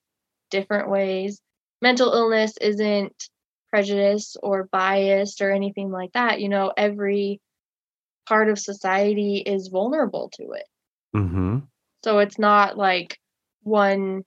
different 0.52 0.89
ways. 0.89 1.41
Mental 1.82 2.13
illness 2.13 2.54
isn't 2.62 3.30
prejudice 3.73 4.38
or 4.43 4.69
biased 4.71 5.41
or 5.41 5.49
anything 5.49 5.89
like 5.89 6.12
that. 6.13 6.39
You 6.39 6.47
know, 6.47 6.71
every 6.77 7.41
part 8.29 8.47
of 8.47 8.59
society 8.59 9.38
is 9.38 9.69
vulnerable 9.69 10.29
to 10.36 10.51
it. 10.51 10.65
Mm-hmm. 11.15 11.57
So 12.03 12.19
it's 12.19 12.38
not 12.38 12.77
like 12.77 13.17
one 13.63 14.25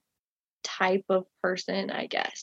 type 0.64 1.04
of 1.09 1.26
person, 1.44 1.92
I 1.92 2.06
guess. 2.06 2.42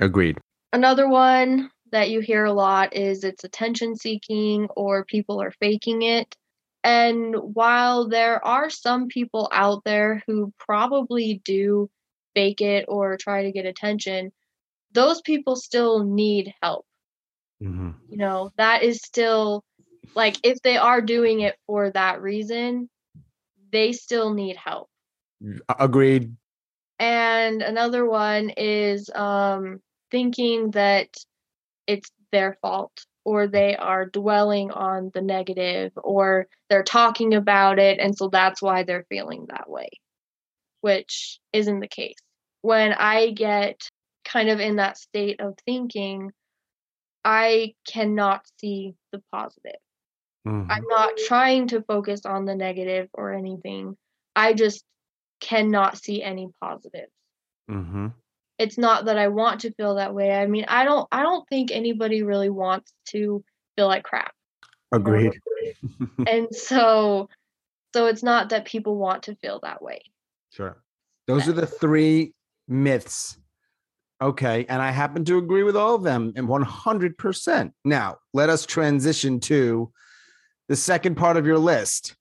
Agreed. 0.00 0.38
Another 0.72 1.08
one 1.08 1.70
that 1.92 2.10
you 2.10 2.18
hear 2.18 2.44
a 2.44 2.52
lot 2.52 2.96
is 2.96 3.22
it's 3.22 3.44
attention 3.44 3.94
seeking 3.94 4.66
or 4.74 5.04
people 5.04 5.40
are 5.40 5.52
faking 5.60 6.02
it. 6.02 6.34
And 6.82 7.36
while 7.36 8.08
there 8.08 8.44
are 8.44 8.68
some 8.68 9.06
people 9.06 9.48
out 9.52 9.84
there 9.84 10.24
who 10.26 10.52
probably 10.58 11.40
do 11.44 11.88
fake 12.34 12.62
it 12.62 12.86
or 12.88 13.16
try 13.16 13.44
to 13.44 13.52
get 13.52 13.64
attention, 13.64 14.32
those 14.92 15.20
people 15.20 15.56
still 15.56 16.04
need 16.04 16.52
help. 16.62 16.84
Mm-hmm. 17.62 17.90
You 18.08 18.16
know, 18.16 18.50
that 18.56 18.82
is 18.82 19.00
still 19.02 19.64
like 20.14 20.36
if 20.44 20.60
they 20.62 20.76
are 20.76 21.00
doing 21.00 21.40
it 21.40 21.56
for 21.66 21.90
that 21.90 22.20
reason, 22.20 22.88
they 23.70 23.92
still 23.92 24.34
need 24.34 24.56
help. 24.56 24.88
Agreed. 25.78 26.36
And 26.98 27.62
another 27.62 28.06
one 28.06 28.50
is 28.50 29.10
um, 29.14 29.80
thinking 30.10 30.70
that 30.72 31.08
it's 31.86 32.10
their 32.30 32.56
fault 32.62 33.04
or 33.24 33.46
they 33.46 33.76
are 33.76 34.06
dwelling 34.06 34.70
on 34.70 35.10
the 35.14 35.20
negative 35.20 35.92
or 35.96 36.46
they're 36.68 36.82
talking 36.82 37.34
about 37.34 37.78
it 37.78 37.98
and 38.00 38.16
so 38.16 38.28
that's 38.28 38.62
why 38.62 38.82
they're 38.82 39.06
feeling 39.08 39.46
that 39.48 39.68
way, 39.68 39.88
which 40.80 41.40
isn't 41.52 41.80
the 41.80 41.88
case. 41.88 42.16
When 42.62 42.92
I 42.92 43.30
get 43.30 43.88
kind 44.24 44.48
of 44.48 44.60
in 44.60 44.76
that 44.76 44.98
state 44.98 45.40
of 45.40 45.54
thinking, 45.64 46.32
I 47.24 47.74
cannot 47.86 48.46
see 48.58 48.94
the 49.12 49.22
positive. 49.32 49.80
Mm-hmm. 50.46 50.70
I'm 50.70 50.84
not 50.88 51.12
trying 51.28 51.68
to 51.68 51.82
focus 51.82 52.26
on 52.26 52.44
the 52.44 52.54
negative 52.54 53.08
or 53.14 53.32
anything. 53.32 53.96
I 54.34 54.54
just 54.54 54.84
cannot 55.40 55.98
see 55.98 56.22
any 56.22 56.48
positives. 56.60 57.12
Mm-hmm. 57.70 58.08
It's 58.58 58.78
not 58.78 59.06
that 59.06 59.18
I 59.18 59.28
want 59.28 59.60
to 59.60 59.72
feel 59.72 59.96
that 59.96 60.14
way. 60.14 60.32
I 60.32 60.46
mean, 60.46 60.64
I 60.68 60.84
don't. 60.84 61.06
I 61.12 61.22
don't 61.22 61.48
think 61.48 61.70
anybody 61.70 62.22
really 62.22 62.50
wants 62.50 62.92
to 63.10 63.44
feel 63.76 63.88
like 63.88 64.04
crap. 64.04 64.32
Agreed. 64.92 65.32
and 66.26 66.54
so, 66.54 67.28
so 67.94 68.06
it's 68.06 68.22
not 68.22 68.50
that 68.50 68.66
people 68.66 68.96
want 68.96 69.24
to 69.24 69.36
feel 69.36 69.60
that 69.62 69.82
way. 69.82 70.02
Sure. 70.50 70.76
Those 71.26 71.48
are 71.48 71.52
the 71.52 71.66
three 71.66 72.34
myths 72.68 73.38
Okay. 74.22 74.64
And 74.68 74.80
I 74.80 74.92
happen 74.92 75.24
to 75.24 75.38
agree 75.38 75.64
with 75.64 75.76
all 75.76 75.96
of 75.96 76.04
them 76.04 76.32
and 76.36 76.46
100%. 76.46 77.72
Now, 77.84 78.18
let 78.32 78.50
us 78.50 78.64
transition 78.64 79.40
to 79.40 79.90
the 80.68 80.76
second 80.76 81.16
part 81.16 81.36
of 81.36 81.44
your 81.44 81.58
list. 81.58 82.14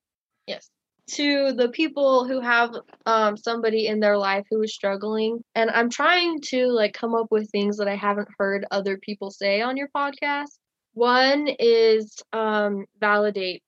Yes. 0.48 0.72
To 1.12 1.54
the 1.54 1.70
people 1.70 2.28
who 2.28 2.42
have 2.42 2.76
um, 3.06 3.38
somebody 3.38 3.86
in 3.86 4.00
their 4.00 4.18
life 4.18 4.46
who 4.50 4.64
is 4.64 4.74
struggling. 4.74 5.44
And 5.54 5.70
I'm 5.70 5.92
trying 5.92 6.42
to 6.46 6.70
like 6.70 6.96
come 6.96 7.14
up 7.14 7.28
with 7.30 7.52
things 7.52 7.78
that 7.78 7.88
I 7.88 7.96
haven't 7.96 8.30
heard 8.40 8.66
other 8.72 8.98
people 8.98 9.30
say 9.30 9.62
on 9.62 9.78
your 9.78 9.90
podcast. 9.96 10.58
One 10.94 11.50
is 11.60 12.18
um, 12.34 12.86
validate 13.00 13.62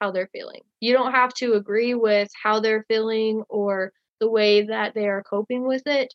how 0.00 0.10
they're 0.10 0.28
feeling. 0.32 0.62
You 0.80 0.92
don't 0.92 1.12
have 1.12 1.32
to 1.34 1.54
agree 1.54 1.94
with 1.94 2.28
how 2.42 2.58
they're 2.58 2.84
feeling 2.88 3.44
or 3.48 3.92
the 4.18 4.28
way 4.28 4.62
that 4.62 4.94
they 4.94 5.06
are 5.06 5.22
coping 5.22 5.64
with 5.64 5.86
it 5.86 6.12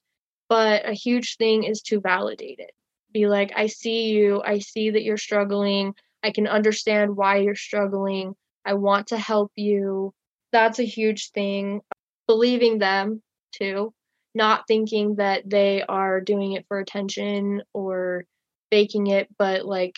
but 0.51 0.85
a 0.85 0.91
huge 0.91 1.37
thing 1.37 1.63
is 1.63 1.81
to 1.81 2.01
validate 2.01 2.59
it. 2.59 2.71
Be 3.13 3.27
like, 3.27 3.53
I 3.55 3.67
see 3.67 4.09
you. 4.09 4.41
I 4.45 4.59
see 4.59 4.89
that 4.89 5.01
you're 5.01 5.15
struggling. 5.15 5.93
I 6.23 6.31
can 6.31 6.45
understand 6.45 7.15
why 7.15 7.37
you're 7.37 7.55
struggling. 7.55 8.33
I 8.65 8.73
want 8.73 9.07
to 9.07 9.17
help 9.17 9.53
you. 9.55 10.13
That's 10.51 10.79
a 10.79 10.83
huge 10.83 11.31
thing. 11.31 11.79
Believing 12.27 12.79
them 12.79 13.23
too, 13.53 13.93
not 14.35 14.67
thinking 14.67 15.15
that 15.15 15.49
they 15.49 15.83
are 15.83 16.19
doing 16.19 16.51
it 16.51 16.65
for 16.67 16.79
attention 16.79 17.61
or 17.73 18.25
faking 18.71 19.07
it, 19.07 19.29
but 19.39 19.65
like 19.65 19.95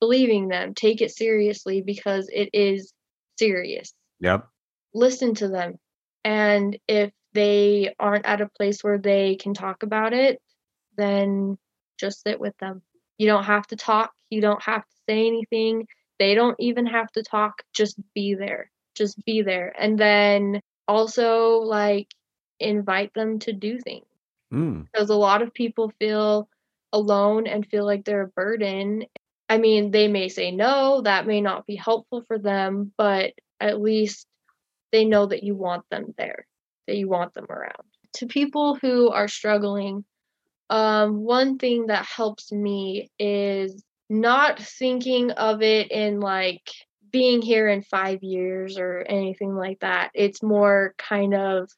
believing 0.00 0.48
them, 0.48 0.74
take 0.74 1.02
it 1.02 1.12
seriously 1.12 1.82
because 1.82 2.28
it 2.32 2.50
is 2.52 2.92
serious. 3.38 3.94
Yep. 4.18 4.48
Listen 4.92 5.34
to 5.36 5.46
them. 5.46 5.76
And 6.24 6.76
if 6.88 7.12
they 7.34 7.94
aren't 7.98 8.26
at 8.26 8.40
a 8.40 8.48
place 8.48 8.82
where 8.82 8.98
they 8.98 9.36
can 9.36 9.54
talk 9.54 9.82
about 9.82 10.12
it, 10.12 10.40
then 10.96 11.58
just 11.98 12.22
sit 12.22 12.40
with 12.40 12.56
them. 12.58 12.82
You 13.18 13.26
don't 13.26 13.44
have 13.44 13.66
to 13.68 13.76
talk, 13.76 14.12
you 14.30 14.40
don't 14.40 14.62
have 14.62 14.82
to 14.82 14.96
say 15.08 15.26
anything. 15.26 15.86
They 16.18 16.34
don't 16.34 16.56
even 16.58 16.86
have 16.86 17.10
to 17.12 17.22
talk, 17.22 17.62
just 17.72 17.98
be 18.14 18.34
there. 18.34 18.70
Just 18.94 19.22
be 19.24 19.42
there. 19.42 19.74
And 19.76 19.98
then 19.98 20.60
also 20.86 21.58
like 21.58 22.08
invite 22.60 23.12
them 23.14 23.40
to 23.40 23.52
do 23.52 23.80
things. 23.80 24.06
Mm. 24.52 24.86
Because 24.90 25.10
a 25.10 25.16
lot 25.16 25.42
of 25.42 25.52
people 25.52 25.92
feel 25.98 26.48
alone 26.92 27.46
and 27.46 27.66
feel 27.66 27.84
like 27.84 28.04
they're 28.04 28.22
a 28.22 28.28
burden. 28.28 29.04
I 29.48 29.58
mean, 29.58 29.90
they 29.90 30.08
may 30.08 30.28
say 30.28 30.52
no, 30.52 31.02
that 31.02 31.26
may 31.26 31.40
not 31.40 31.66
be 31.66 31.76
helpful 31.76 32.22
for 32.26 32.38
them, 32.38 32.92
but 32.96 33.32
at 33.60 33.80
least 33.80 34.26
they 34.92 35.04
know 35.04 35.26
that 35.26 35.42
you 35.42 35.54
want 35.56 35.84
them 35.90 36.14
there, 36.16 36.46
that 36.86 36.96
you 36.96 37.08
want 37.08 37.34
them 37.34 37.46
around. 37.48 37.72
To 38.14 38.26
people 38.26 38.76
who 38.76 39.10
are 39.10 39.28
struggling, 39.28 40.04
um, 40.70 41.22
one 41.22 41.58
thing 41.58 41.86
that 41.86 42.06
helps 42.06 42.52
me 42.52 43.10
is 43.18 43.82
not 44.08 44.60
thinking 44.60 45.30
of 45.32 45.62
it 45.62 45.90
in 45.90 46.20
like 46.20 46.70
being 47.10 47.42
here 47.42 47.68
in 47.68 47.82
five 47.82 48.22
years 48.22 48.78
or 48.78 49.04
anything 49.08 49.54
like 49.54 49.80
that. 49.80 50.10
It's 50.14 50.42
more 50.42 50.94
kind 50.98 51.34
of 51.34 51.70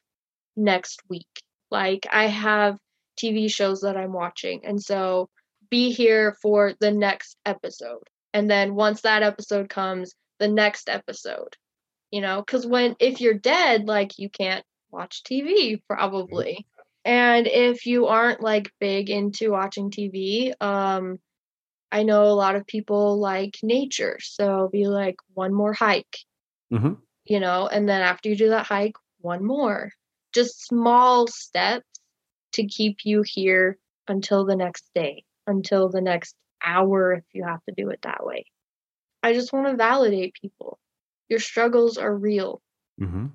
next 0.55 1.01
week. 1.09 1.27
Like 1.69 2.07
I 2.11 2.27
have 2.27 2.77
TV 3.21 3.51
shows 3.51 3.81
that 3.81 3.97
I'm 3.97 4.13
watching, 4.13 4.65
and 4.65 4.81
so 4.81 5.29
be 5.69 5.91
here 5.91 6.35
for 6.41 6.73
the 6.79 6.91
next 6.91 7.37
episode. 7.45 8.03
And 8.33 8.49
then 8.49 8.75
once 8.75 9.01
that 9.01 9.23
episode 9.23 9.69
comes, 9.69 10.13
the 10.39 10.47
next 10.47 10.89
episode. 10.89 11.55
You 12.11 12.21
know, 12.21 12.41
because 12.41 12.65
when 12.65 12.95
if 12.99 13.19
you're 13.19 13.33
dead, 13.33 13.87
like 13.87 14.17
you 14.17 14.29
can't 14.29 14.63
watch 14.91 15.23
TV 15.23 15.81
probably. 15.87 16.65
And 17.05 17.47
if 17.47 17.85
you 17.85 18.07
aren't 18.07 18.41
like 18.41 18.71
big 18.79 19.09
into 19.09 19.51
watching 19.51 19.91
TV, 19.91 20.53
um, 20.59 21.19
I 21.91 22.03
know 22.03 22.23
a 22.25 22.35
lot 22.35 22.55
of 22.55 22.67
people 22.67 23.19
like 23.19 23.57
nature. 23.63 24.17
So 24.21 24.69
be 24.71 24.87
like 24.87 25.15
one 25.33 25.53
more 25.53 25.73
hike, 25.73 26.17
hmm 26.71 26.93
you 27.25 27.39
know, 27.39 27.67
and 27.67 27.87
then 27.89 28.01
after 28.01 28.29
you 28.29 28.35
do 28.35 28.49
that 28.49 28.65
hike, 28.65 28.95
one 29.19 29.43
more. 29.45 29.91
Just 30.33 30.65
small 30.65 31.27
steps 31.27 31.85
to 32.53 32.65
keep 32.65 32.97
you 33.03 33.23
here 33.25 33.77
until 34.07 34.45
the 34.45 34.55
next 34.55 34.89
day, 34.95 35.23
until 35.45 35.89
the 35.89 36.01
next 36.01 36.35
hour, 36.63 37.13
if 37.13 37.23
you 37.33 37.43
have 37.43 37.63
to 37.65 37.73
do 37.75 37.89
it 37.89 37.99
that 38.03 38.25
way. 38.25 38.45
I 39.23 39.33
just 39.33 39.51
want 39.53 39.67
to 39.67 39.75
validate 39.75 40.33
people. 40.41 40.79
Your 41.29 41.39
struggles 41.39 41.97
are 41.97 42.15
real. 42.15 42.61
hmm 42.99 43.27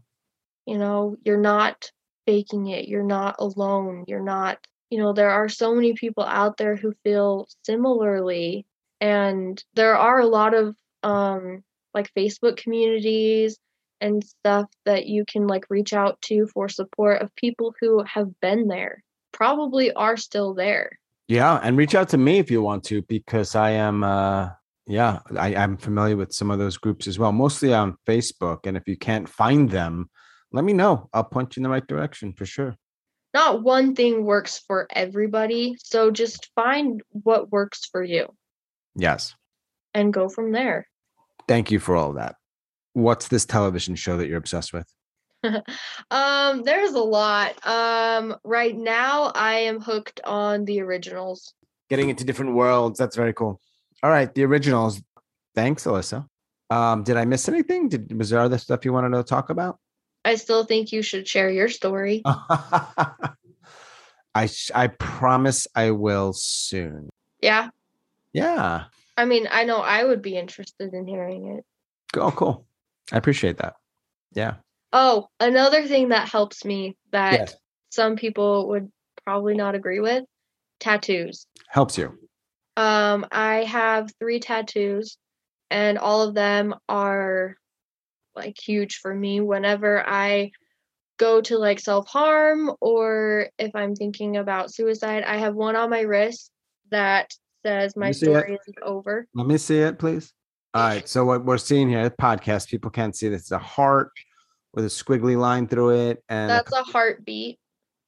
You 0.67 0.79
know, 0.79 1.17
you're 1.25 1.37
not 1.37 1.91
faking 2.27 2.69
it. 2.69 2.89
You're 2.89 3.03
not 3.03 3.37
alone. 3.39 4.05
You're 4.07 4.21
not, 4.23 4.59
you 4.91 4.99
know, 4.99 5.13
there 5.13 5.31
are 5.31 5.49
so 5.49 5.75
many 5.75 5.95
people 5.95 6.25
out 6.25 6.57
there 6.57 6.77
who 6.77 6.95
feel 7.05 7.49
similarly. 7.65 8.67
And 9.01 9.63
there 9.75 9.97
are 9.97 10.21
a 10.21 10.27
lot 10.27 10.55
of 10.55 10.77
um 11.03 11.65
like 11.95 12.15
Facebook 12.15 12.57
communities 12.57 13.59
and 14.01 14.25
stuff 14.25 14.67
that 14.85 15.07
you 15.07 15.25
can 15.25 15.47
like 15.47 15.65
reach 15.69 15.93
out 15.93 16.21
to 16.23 16.47
for 16.49 16.69
support 16.69 17.23
of 17.23 17.35
people 17.37 17.75
who 17.81 18.03
have 18.05 18.29
been 18.41 18.69
there, 18.69 19.03
probably 19.33 19.93
are 19.93 20.17
still 20.17 20.55
there. 20.55 20.99
Yeah, 21.29 21.61
and 21.63 21.77
reach 21.77 21.95
out 21.95 22.09
to 22.11 22.19
me 22.19 22.39
if 22.39 22.51
you 22.51 22.63
want 22.63 22.85
to, 22.85 23.03
because 23.03 23.55
I 23.57 23.71
am. 23.71 24.05
uh 24.05 24.51
Yeah, 24.87 25.21
I, 25.39 25.55
I'm 25.55 25.77
familiar 25.77 26.17
with 26.17 26.33
some 26.33 26.51
of 26.51 26.59
those 26.59 26.77
groups 26.77 27.07
as 27.07 27.19
well, 27.19 27.33
mostly 27.33 27.73
on 27.73 27.97
Facebook. 28.07 28.67
And 28.67 28.77
if 28.77 28.83
you 28.87 28.97
can't 28.97 29.29
find 29.29 29.71
them, 29.71 30.11
let 30.53 30.65
me 30.65 30.73
know. 30.73 31.09
I'll 31.13 31.25
point 31.25 31.57
you 31.57 31.61
in 31.61 31.65
the 31.65 31.71
right 31.71 31.87
direction 31.87 32.33
for 32.33 32.47
sure. 32.47 32.77
Not 33.35 33.63
one 33.63 33.95
thing 33.95 34.25
works 34.25 34.59
for 34.67 34.87
everybody, 34.91 35.77
so 35.83 36.11
just 36.11 36.51
find 36.55 37.03
what 37.11 37.51
works 37.51 37.87
for 37.91 38.03
you 38.03 38.29
Yes. 38.95 39.35
and 39.95 40.13
go 40.13 40.29
from 40.29 40.53
there. 40.53 40.87
Thank 41.49 41.71
you 41.71 41.79
for 41.81 41.97
all 41.97 42.11
of 42.11 42.17
that. 42.17 42.37
What's 42.93 43.29
this 43.29 43.47
television 43.47 43.95
show 43.97 44.19
that 44.19 44.29
you're 44.29 44.37
obsessed 44.39 44.73
with? 44.75 44.87
um, 46.11 46.63
there's 46.63 46.93
a 46.93 46.99
lot. 47.01 47.67
Um, 47.67 48.37
right 48.45 48.77
now 48.77 49.33
I 49.35 49.55
am 49.55 49.81
hooked 49.81 50.21
on 50.25 50.67
the 50.67 50.81
originals. 50.81 51.55
Getting 51.89 52.11
into 52.11 52.25
different 52.25 52.55
worlds. 52.55 52.99
That's 52.99 53.17
very 53.17 53.33
cool. 53.33 53.61
All 54.03 54.11
right, 54.11 54.33
the 54.35 54.45
originals. 54.45 55.03
Thanks, 55.55 55.85
Alyssa. 55.85 56.27
Um, 56.71 57.03
did 57.03 57.17
I 57.17 57.25
miss 57.25 57.49
anything? 57.49 57.89
Did 57.89 58.17
was 58.17 58.31
there 58.31 58.41
other 58.41 58.59
stuff 58.59 58.85
you 58.85 58.93
wanted 58.93 59.17
to 59.17 59.23
talk 59.25 59.51
about? 59.51 59.79
I 60.25 60.37
still 60.37 60.65
think 60.65 60.93
you 60.93 61.03
should 61.03 61.27
share 61.27 61.51
your 61.51 61.69
story. 61.69 62.23
I 64.35 64.49
I 64.75 64.87
promise 64.99 65.67
I 65.75 65.91
will 65.91 66.33
soon. 66.33 67.11
Yeah. 67.41 67.69
Yeah. 68.33 68.85
I 69.17 69.25
mean, 69.25 69.47
I 69.51 69.65
know 69.65 69.79
I 69.79 70.05
would 70.05 70.23
be 70.23 70.37
interested 70.37 70.95
in 70.95 71.07
hearing 71.07 71.59
it. 71.59 71.65
Oh, 72.19 72.31
cool. 72.31 72.67
I 73.13 73.19
appreciate 73.19 73.59
that. 73.59 73.75
Yeah. 74.33 74.55
Oh, 74.93 75.29
another 75.41 75.87
thing 75.87 76.11
that 76.11 76.29
helps 76.29 76.65
me 76.65 76.97
that 77.11 77.41
Yes. 77.41 77.57
some 77.91 78.17
people 78.17 78.69
would 78.69 78.91
probably 79.25 79.55
not 79.55 79.75
agree 79.75 80.01
with 80.01 80.25
tattoos. 80.81 81.47
Helps 81.69 81.99
you. 81.99 82.19
Um, 82.77 83.27
I 83.31 83.65
have 83.65 84.11
three 84.19 84.41
tattoos, 84.41 85.19
and 85.71 85.99
all 85.99 86.23
of 86.23 86.35
them 86.35 86.75
are 86.89 87.57
like 88.35 88.57
huge 88.61 88.97
for 88.97 89.15
me. 89.15 89.41
Whenever 89.41 90.07
I 90.09 90.51
go 91.19 91.41
to 91.43 91.59
like 91.59 91.81
self 91.81 92.09
harm 92.09 92.73
or 92.81 93.49
if 93.59 93.75
I'm 93.75 93.95
thinking 93.95 94.37
about 94.37 94.73
suicide, 94.73 95.23
I 95.25 95.37
have 95.39 95.55
one 95.55 95.77
on 95.77 95.91
my 95.91 96.01
wrist 96.01 96.51
that 96.91 97.31
says 97.65 97.97
my 97.97 98.09
me 98.09 98.13
see 98.13 98.27
it. 98.27 98.39
story 98.39 98.59
isn't 98.61 98.83
over. 98.83 99.27
Let 99.35 99.47
me 99.47 99.59
see 99.59 99.79
it, 99.79 99.99
please. 99.99 100.33
All 100.75 100.83
right. 100.83 101.09
So 101.09 101.25
what 101.25 101.45
we're 101.45 101.59
seeing 101.59 101.89
here, 101.89 102.03
the 102.09 102.15
podcast, 102.17 102.69
people 102.69 102.91
can't 102.91 103.15
see 103.15 103.29
this. 103.29 103.43
It's 103.43 103.51
a 103.51 103.59
heart 103.59 104.11
with 104.75 104.85
a 104.85 104.89
squiggly 104.89 105.37
line 105.39 105.69
through 105.69 105.91
it. 106.09 106.25
And 106.29 106.49
That's 106.51 106.73
a 106.73 106.83
heartbeat. 106.83 107.59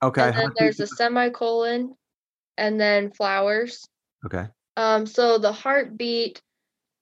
Okay. 0.03 0.22
and 0.22 0.33
then 0.33 0.41
heartbeat. 0.45 0.59
there's 0.59 0.81
a 0.81 0.87
semicolon 0.87 1.95
and 2.57 2.81
then 2.81 3.11
flowers. 3.12 3.87
okay. 4.25 4.47
Um, 4.77 5.07
so 5.07 5.39
the 5.39 5.53
heartbeat 5.53 6.43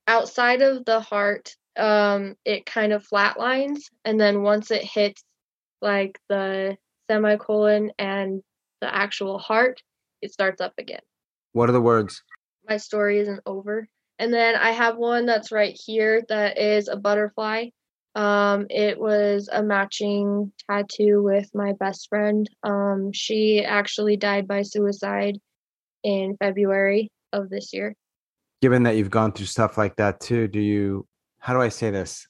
outside 0.07 0.61
of 0.62 0.85
the 0.85 1.01
heart, 1.01 1.55
um, 1.77 2.35
it 2.45 2.66
kind 2.66 2.93
of 2.93 3.07
flatlines, 3.07 3.83
and 4.05 4.20
then 4.20 4.43
once 4.43 4.70
it 4.70 4.83
hits 4.85 5.23
like 5.81 6.18
the 6.29 6.77
semicolon 7.11 7.93
and 7.99 8.43
the 8.81 8.95
actual 8.95 9.39
heart, 9.39 9.83
it 10.20 10.33
starts 10.33 10.61
up 10.61 10.73
again. 10.79 11.01
What 11.53 11.68
are 11.68 11.73
the 11.73 11.81
words? 11.81 12.23
My 12.68 12.77
story 12.77 13.18
isn't 13.20 13.41
over. 13.47 13.89
And 14.18 14.33
then 14.33 14.55
I 14.55 14.70
have 14.70 14.97
one 14.97 15.27
that's 15.27 15.51
right 15.51 15.77
here 15.85 16.23
that 16.29 16.59
is 16.59 16.89
a 16.89 16.97
butterfly. 16.97 17.66
Um, 18.14 18.66
it 18.70 18.99
was 18.99 19.49
a 19.51 19.62
matching 19.62 20.53
tattoo 20.70 21.23
with 21.23 21.51
my 21.55 21.73
best 21.73 22.09
friend. 22.09 22.49
Um, 22.62 23.11
she 23.12 23.64
actually 23.64 24.16
died 24.16 24.47
by 24.47 24.62
suicide 24.62 25.39
in 26.05 26.37
February 26.39 27.11
of 27.33 27.49
this 27.51 27.73
year. 27.73 27.95
Given 28.61 28.85
that 28.85 28.97
you've 28.97 29.11
gone 29.11 29.33
through 29.33 29.47
stuff 29.47 29.77
like 29.77 29.97
that 29.97 30.20
too, 30.20 30.47
do 30.47 30.61
you, 30.61 31.07
how 31.43 31.53
do 31.53 31.61
I 31.61 31.70
say 31.70 31.90
this? 31.90 32.28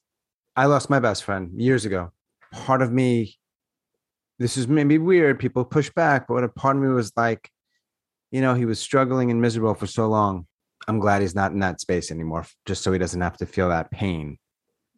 I 0.57 0.65
lost 0.65 0.89
my 0.89 0.99
best 0.99 1.23
friend 1.23 1.51
years 1.61 1.85
ago. 1.85 2.13
Part 2.51 2.81
of 2.81 2.91
me, 2.91 3.37
this 4.39 4.57
is 4.57 4.67
maybe 4.67 4.97
weird, 4.97 5.39
people 5.39 5.67
push 5.67 5.91
back, 5.91 6.27
but 6.27 6.35
what 6.35 6.45
a 6.45 6.49
part 6.49 6.77
of 6.77 6.83
me 6.83 6.89
was 6.89 7.13
like, 7.15 7.51
you 8.31 8.41
know, 8.41 8.55
he 8.55 8.65
was 8.65 8.81
struggling 8.81 9.31
and 9.31 9.39
miserable 9.39 9.75
for 9.75 9.87
so 9.87 10.09
long. 10.09 10.47
I'm 10.89 10.99
glad 10.99 11.21
he's 11.21 11.35
not 11.35 11.53
in 11.53 11.59
that 11.59 11.79
space 11.79 12.11
anymore, 12.11 12.47
just 12.65 12.83
so 12.83 12.91
he 12.91 12.99
doesn't 12.99 13.21
have 13.21 13.37
to 13.37 13.47
feel 13.47 13.69
that 13.69 13.91
pain. 13.91 14.39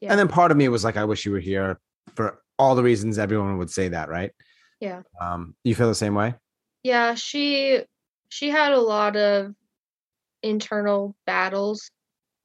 Yeah. 0.00 0.10
And 0.12 0.18
then 0.18 0.28
part 0.28 0.52
of 0.52 0.56
me 0.56 0.68
was 0.68 0.84
like, 0.84 0.96
I 0.96 1.04
wish 1.04 1.26
you 1.26 1.32
were 1.32 1.40
here 1.40 1.80
for 2.14 2.40
all 2.56 2.76
the 2.76 2.84
reasons 2.84 3.18
everyone 3.18 3.58
would 3.58 3.70
say 3.70 3.88
that, 3.88 4.08
right? 4.08 4.30
Yeah. 4.78 5.02
Um, 5.20 5.56
you 5.64 5.74
feel 5.74 5.88
the 5.88 5.94
same 5.96 6.14
way? 6.14 6.34
Yeah, 6.84 7.16
she 7.16 7.82
she 8.28 8.50
had 8.50 8.72
a 8.72 8.80
lot 8.80 9.16
of 9.16 9.54
internal 10.44 11.16
battles 11.26 11.90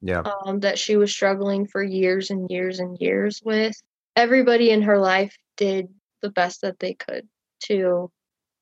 Yeah. 0.01 0.23
um, 0.45 0.61
that 0.61 0.79
she 0.79 0.95
was 0.95 1.11
struggling 1.11 1.67
for 1.67 1.83
years 1.83 2.29
and 2.29 2.49
years 2.49 2.79
and 2.79 2.97
years 2.99 3.41
with. 3.43 3.75
Everybody 4.15 4.69
in 4.71 4.81
her 4.83 4.97
life 4.97 5.35
did 5.57 5.87
the 6.21 6.29
best 6.29 6.61
that 6.61 6.79
they 6.79 6.93
could 6.93 7.27
to 7.65 8.11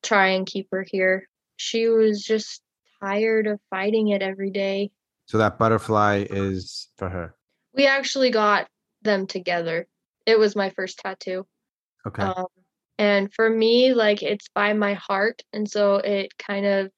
try 0.03 0.29
and 0.29 0.45
keep 0.45 0.67
her 0.71 0.85
here. 0.89 1.27
She 1.57 1.87
was 1.87 2.23
just 2.23 2.61
tired 3.01 3.47
of 3.47 3.59
fighting 3.69 4.09
it 4.09 4.21
every 4.21 4.51
day. 4.51 4.91
So 5.25 5.37
that 5.39 5.57
butterfly 5.57 6.25
is 6.29 6.89
for 6.97 7.09
her. 7.09 7.35
We 7.73 7.85
actually 7.85 8.29
got 8.31 8.67
them 9.01 9.27
together. 9.27 9.87
It 10.25 10.39
was 10.39 10.55
my 10.55 10.69
first 10.71 10.99
tattoo. 10.99 11.45
Okay. 12.05 12.23
Um, 12.23 12.45
And 12.97 13.31
for 13.33 13.49
me, 13.49 13.93
like 13.93 14.23
it's 14.23 14.47
by 14.53 14.73
my 14.73 14.95
heart. 14.95 15.43
And 15.53 15.69
so 15.69 15.95
it 15.95 16.37
kind 16.37 16.65
of 16.65 16.91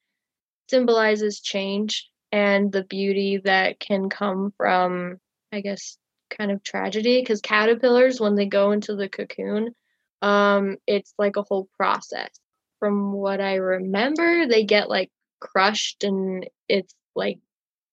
symbolizes 0.68 1.40
change 1.40 2.09
and 2.32 2.70
the 2.72 2.84
beauty 2.84 3.40
that 3.44 3.80
can 3.80 4.08
come 4.08 4.52
from, 4.56 5.18
I 5.52 5.60
guess, 5.60 5.98
kind 6.30 6.50
of 6.50 6.62
tragedy. 6.62 7.20
Because 7.20 7.40
caterpillars, 7.40 8.20
when 8.20 8.34
they 8.34 8.46
go 8.46 8.72
into 8.72 8.94
the 8.96 9.08
cocoon, 9.08 9.74
um, 10.22 10.76
it's 10.86 11.12
like 11.18 11.36
a 11.36 11.42
whole 11.42 11.68
process. 11.76 12.30
From 12.78 13.12
what 13.12 13.40
I 13.40 13.56
remember, 13.56 14.46
they 14.46 14.64
get 14.64 14.88
like 14.88 15.10
crushed 15.40 16.04
and 16.04 16.48
it's 16.68 16.94
like 17.14 17.38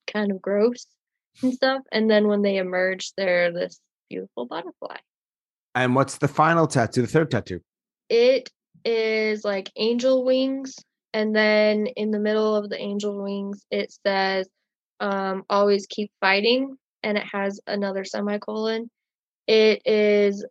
kind 0.06 0.32
of 0.32 0.42
gross 0.42 0.86
and 1.42 1.54
stuff. 1.54 1.82
And 1.92 2.10
then 2.10 2.28
when 2.28 2.42
they 2.42 2.58
emerge, 2.58 3.12
they're 3.18 3.52
this 3.52 3.80
beautiful 4.10 4.46
butterfly. 4.46 4.98
And 5.76 5.94
what's 5.94 6.18
the 6.18 6.28
final 6.28 6.68
tattoo, 6.68 7.02
the 7.02 7.08
third 7.08 7.32
tattoo? 7.32 7.62
It 8.10 8.50
is 8.86 9.44
like 9.44 9.70
angel 9.76 10.24
wings. 10.24 10.76
And 11.18 11.36
then 11.36 11.88
in 11.88 12.12
the 12.12 12.20
middle 12.20 12.56
of 12.56 12.70
the 12.70 12.80
angel 12.80 13.24
wings, 13.24 13.66
it 13.72 13.92
says, 14.06 14.48
um, 15.00 15.46
always 15.50 15.88
keep 15.88 16.12
fighting. 16.22 16.78
And 17.02 17.18
it 17.18 17.24
has 17.32 17.60
another 17.66 18.06
semicolon. 18.06 18.92
It 19.48 19.82
is 19.84 20.46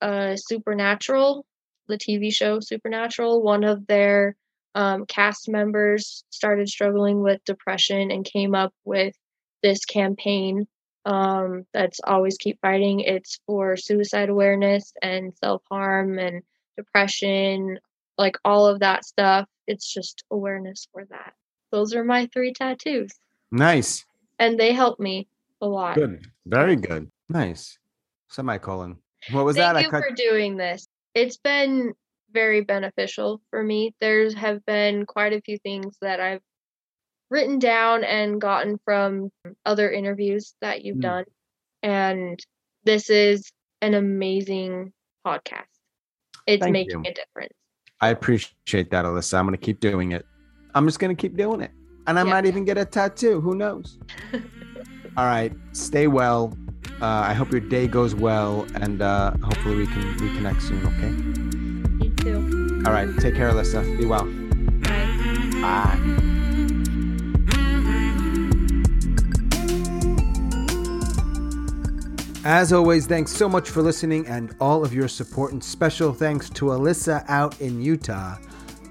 uh, 0.00 0.36
Supernatural, 0.36 1.44
the 1.88 1.98
TV 1.98 2.32
show 2.32 2.60
Supernatural. 2.60 3.42
One 3.42 3.64
of 3.64 3.84
their 3.88 4.36
um, 4.76 5.06
cast 5.06 5.48
members 5.48 6.22
started 6.30 6.68
struggling 6.68 7.20
with 7.20 7.44
depression 7.44 8.12
and 8.12 8.24
came 8.24 8.54
up 8.54 8.72
with 8.84 9.12
this 9.64 9.84
campaign 9.84 10.68
um, 11.04 11.66
that's 11.74 11.98
always 12.04 12.36
keep 12.38 12.60
fighting. 12.60 13.00
It's 13.00 13.40
for 13.44 13.76
suicide 13.76 14.28
awareness 14.28 14.92
and 15.02 15.34
self 15.42 15.62
harm 15.68 16.20
and 16.20 16.42
depression, 16.76 17.80
like 18.16 18.36
all 18.44 18.68
of 18.68 18.78
that 18.78 19.04
stuff. 19.04 19.48
It's 19.66 19.92
just 19.92 20.24
awareness 20.30 20.88
for 20.92 21.04
that. 21.06 21.34
Those 21.72 21.94
are 21.94 22.04
my 22.04 22.26
three 22.32 22.52
tattoos. 22.52 23.10
Nice. 23.50 24.04
And 24.38 24.58
they 24.58 24.72
help 24.72 25.00
me 25.00 25.28
a 25.60 25.66
lot. 25.66 25.94
Good. 25.96 26.24
Very 26.46 26.76
good. 26.76 27.10
Nice. 27.28 27.78
Semicolon. 28.28 28.98
What 29.30 29.44
was 29.44 29.56
Thank 29.56 29.74
that? 29.74 29.82
you 29.82 29.90
for 29.90 30.10
doing 30.14 30.56
this. 30.56 30.86
It's 31.14 31.36
been 31.38 31.94
very 32.32 32.60
beneficial 32.60 33.40
for 33.50 33.62
me. 33.62 33.94
There's 34.00 34.34
have 34.34 34.64
been 34.66 35.06
quite 35.06 35.32
a 35.32 35.40
few 35.40 35.58
things 35.58 35.96
that 36.02 36.20
I've 36.20 36.42
written 37.30 37.58
down 37.58 38.04
and 38.04 38.40
gotten 38.40 38.78
from 38.84 39.30
other 39.64 39.90
interviews 39.90 40.54
that 40.60 40.84
you've 40.84 40.98
Mm. 40.98 41.02
done. 41.02 41.24
And 41.82 42.38
this 42.84 43.10
is 43.10 43.50
an 43.80 43.94
amazing 43.94 44.92
podcast. 45.26 45.64
It's 46.46 46.62
Thank 46.62 46.72
making 46.72 47.04
you. 47.04 47.10
a 47.10 47.14
difference. 47.14 47.54
I 48.00 48.08
appreciate 48.10 48.90
that, 48.90 49.04
Alyssa. 49.04 49.38
I'm 49.38 49.46
going 49.46 49.58
to 49.58 49.64
keep 49.64 49.80
doing 49.80 50.12
it. 50.12 50.26
I'm 50.74 50.86
just 50.86 50.98
going 50.98 51.14
to 51.14 51.20
keep 51.20 51.36
doing 51.36 51.60
it. 51.62 51.70
And 52.06 52.18
I 52.18 52.22
Yeah. 52.24 52.30
might 52.30 52.46
even 52.46 52.64
get 52.64 52.78
a 52.78 52.84
tattoo. 52.84 53.40
Who 53.40 53.54
knows? 53.54 53.98
All 55.16 55.24
right. 55.24 55.52
Stay 55.72 56.06
well. 56.06 56.56
Uh, 57.00 57.06
I 57.06 57.32
hope 57.34 57.50
your 57.50 57.60
day 57.60 57.86
goes 57.88 58.14
well. 58.14 58.66
And 58.74 59.00
uh, 59.02 59.32
hopefully 59.42 59.76
we 59.76 59.86
can 59.86 60.02
reconnect 60.18 60.60
soon, 60.62 60.84
okay? 60.86 62.04
You 62.04 62.10
too. 62.16 62.82
All 62.86 62.92
right. 62.92 63.08
Take 63.18 63.34
care, 63.34 63.50
Alyssa. 63.50 63.82
Be 63.98 64.04
well. 64.04 64.24
Bye. 64.82 65.60
Bye. 65.62 66.32
As 72.48 72.72
always, 72.72 73.08
thanks 73.08 73.32
so 73.32 73.48
much 73.48 73.70
for 73.70 73.82
listening 73.82 74.24
and 74.28 74.54
all 74.60 74.84
of 74.84 74.94
your 74.94 75.08
support, 75.08 75.50
and 75.50 75.62
special 75.62 76.12
thanks 76.12 76.48
to 76.50 76.66
Alyssa 76.66 77.24
out 77.26 77.60
in 77.60 77.82
Utah. 77.82 78.36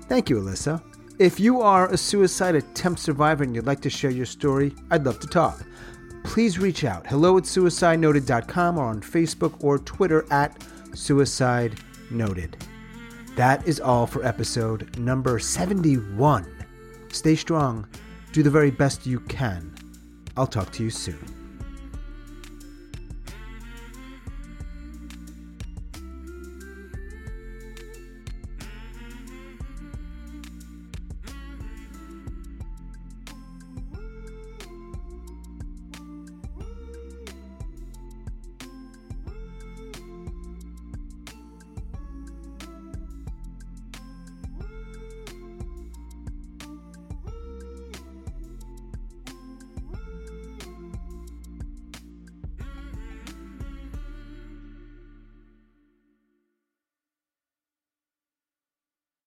Thank 0.09 0.29
you, 0.29 0.41
Alyssa. 0.41 0.83
If 1.19 1.39
you 1.39 1.61
are 1.61 1.89
a 1.89 1.95
suicide 1.95 2.55
attempt 2.55 2.99
survivor 2.99 3.45
and 3.45 3.55
you'd 3.55 3.65
like 3.65 3.79
to 3.83 3.89
share 3.89 4.11
your 4.11 4.25
story, 4.25 4.75
I'd 4.91 5.05
love 5.05 5.21
to 5.21 5.27
talk. 5.27 5.65
Please 6.25 6.59
reach 6.59 6.83
out. 6.83 7.07
Hello 7.07 7.37
at 7.37 7.45
suicidenoted.com 7.45 8.77
or 8.77 8.87
on 8.87 8.99
Facebook 8.99 9.63
or 9.63 9.79
Twitter 9.79 10.25
at 10.31 10.61
Suicide 10.93 11.79
Noted. 12.11 12.57
That 13.37 13.65
is 13.65 13.79
all 13.79 14.05
for 14.05 14.25
episode 14.25 14.99
number 14.99 15.39
71. 15.39 16.45
Stay 17.09 17.37
strong, 17.37 17.87
do 18.33 18.43
the 18.43 18.51
very 18.51 18.71
best 18.71 19.05
you 19.05 19.21
can. 19.21 19.73
I'll 20.35 20.45
talk 20.45 20.73
to 20.73 20.83
you 20.83 20.89
soon. 20.89 21.34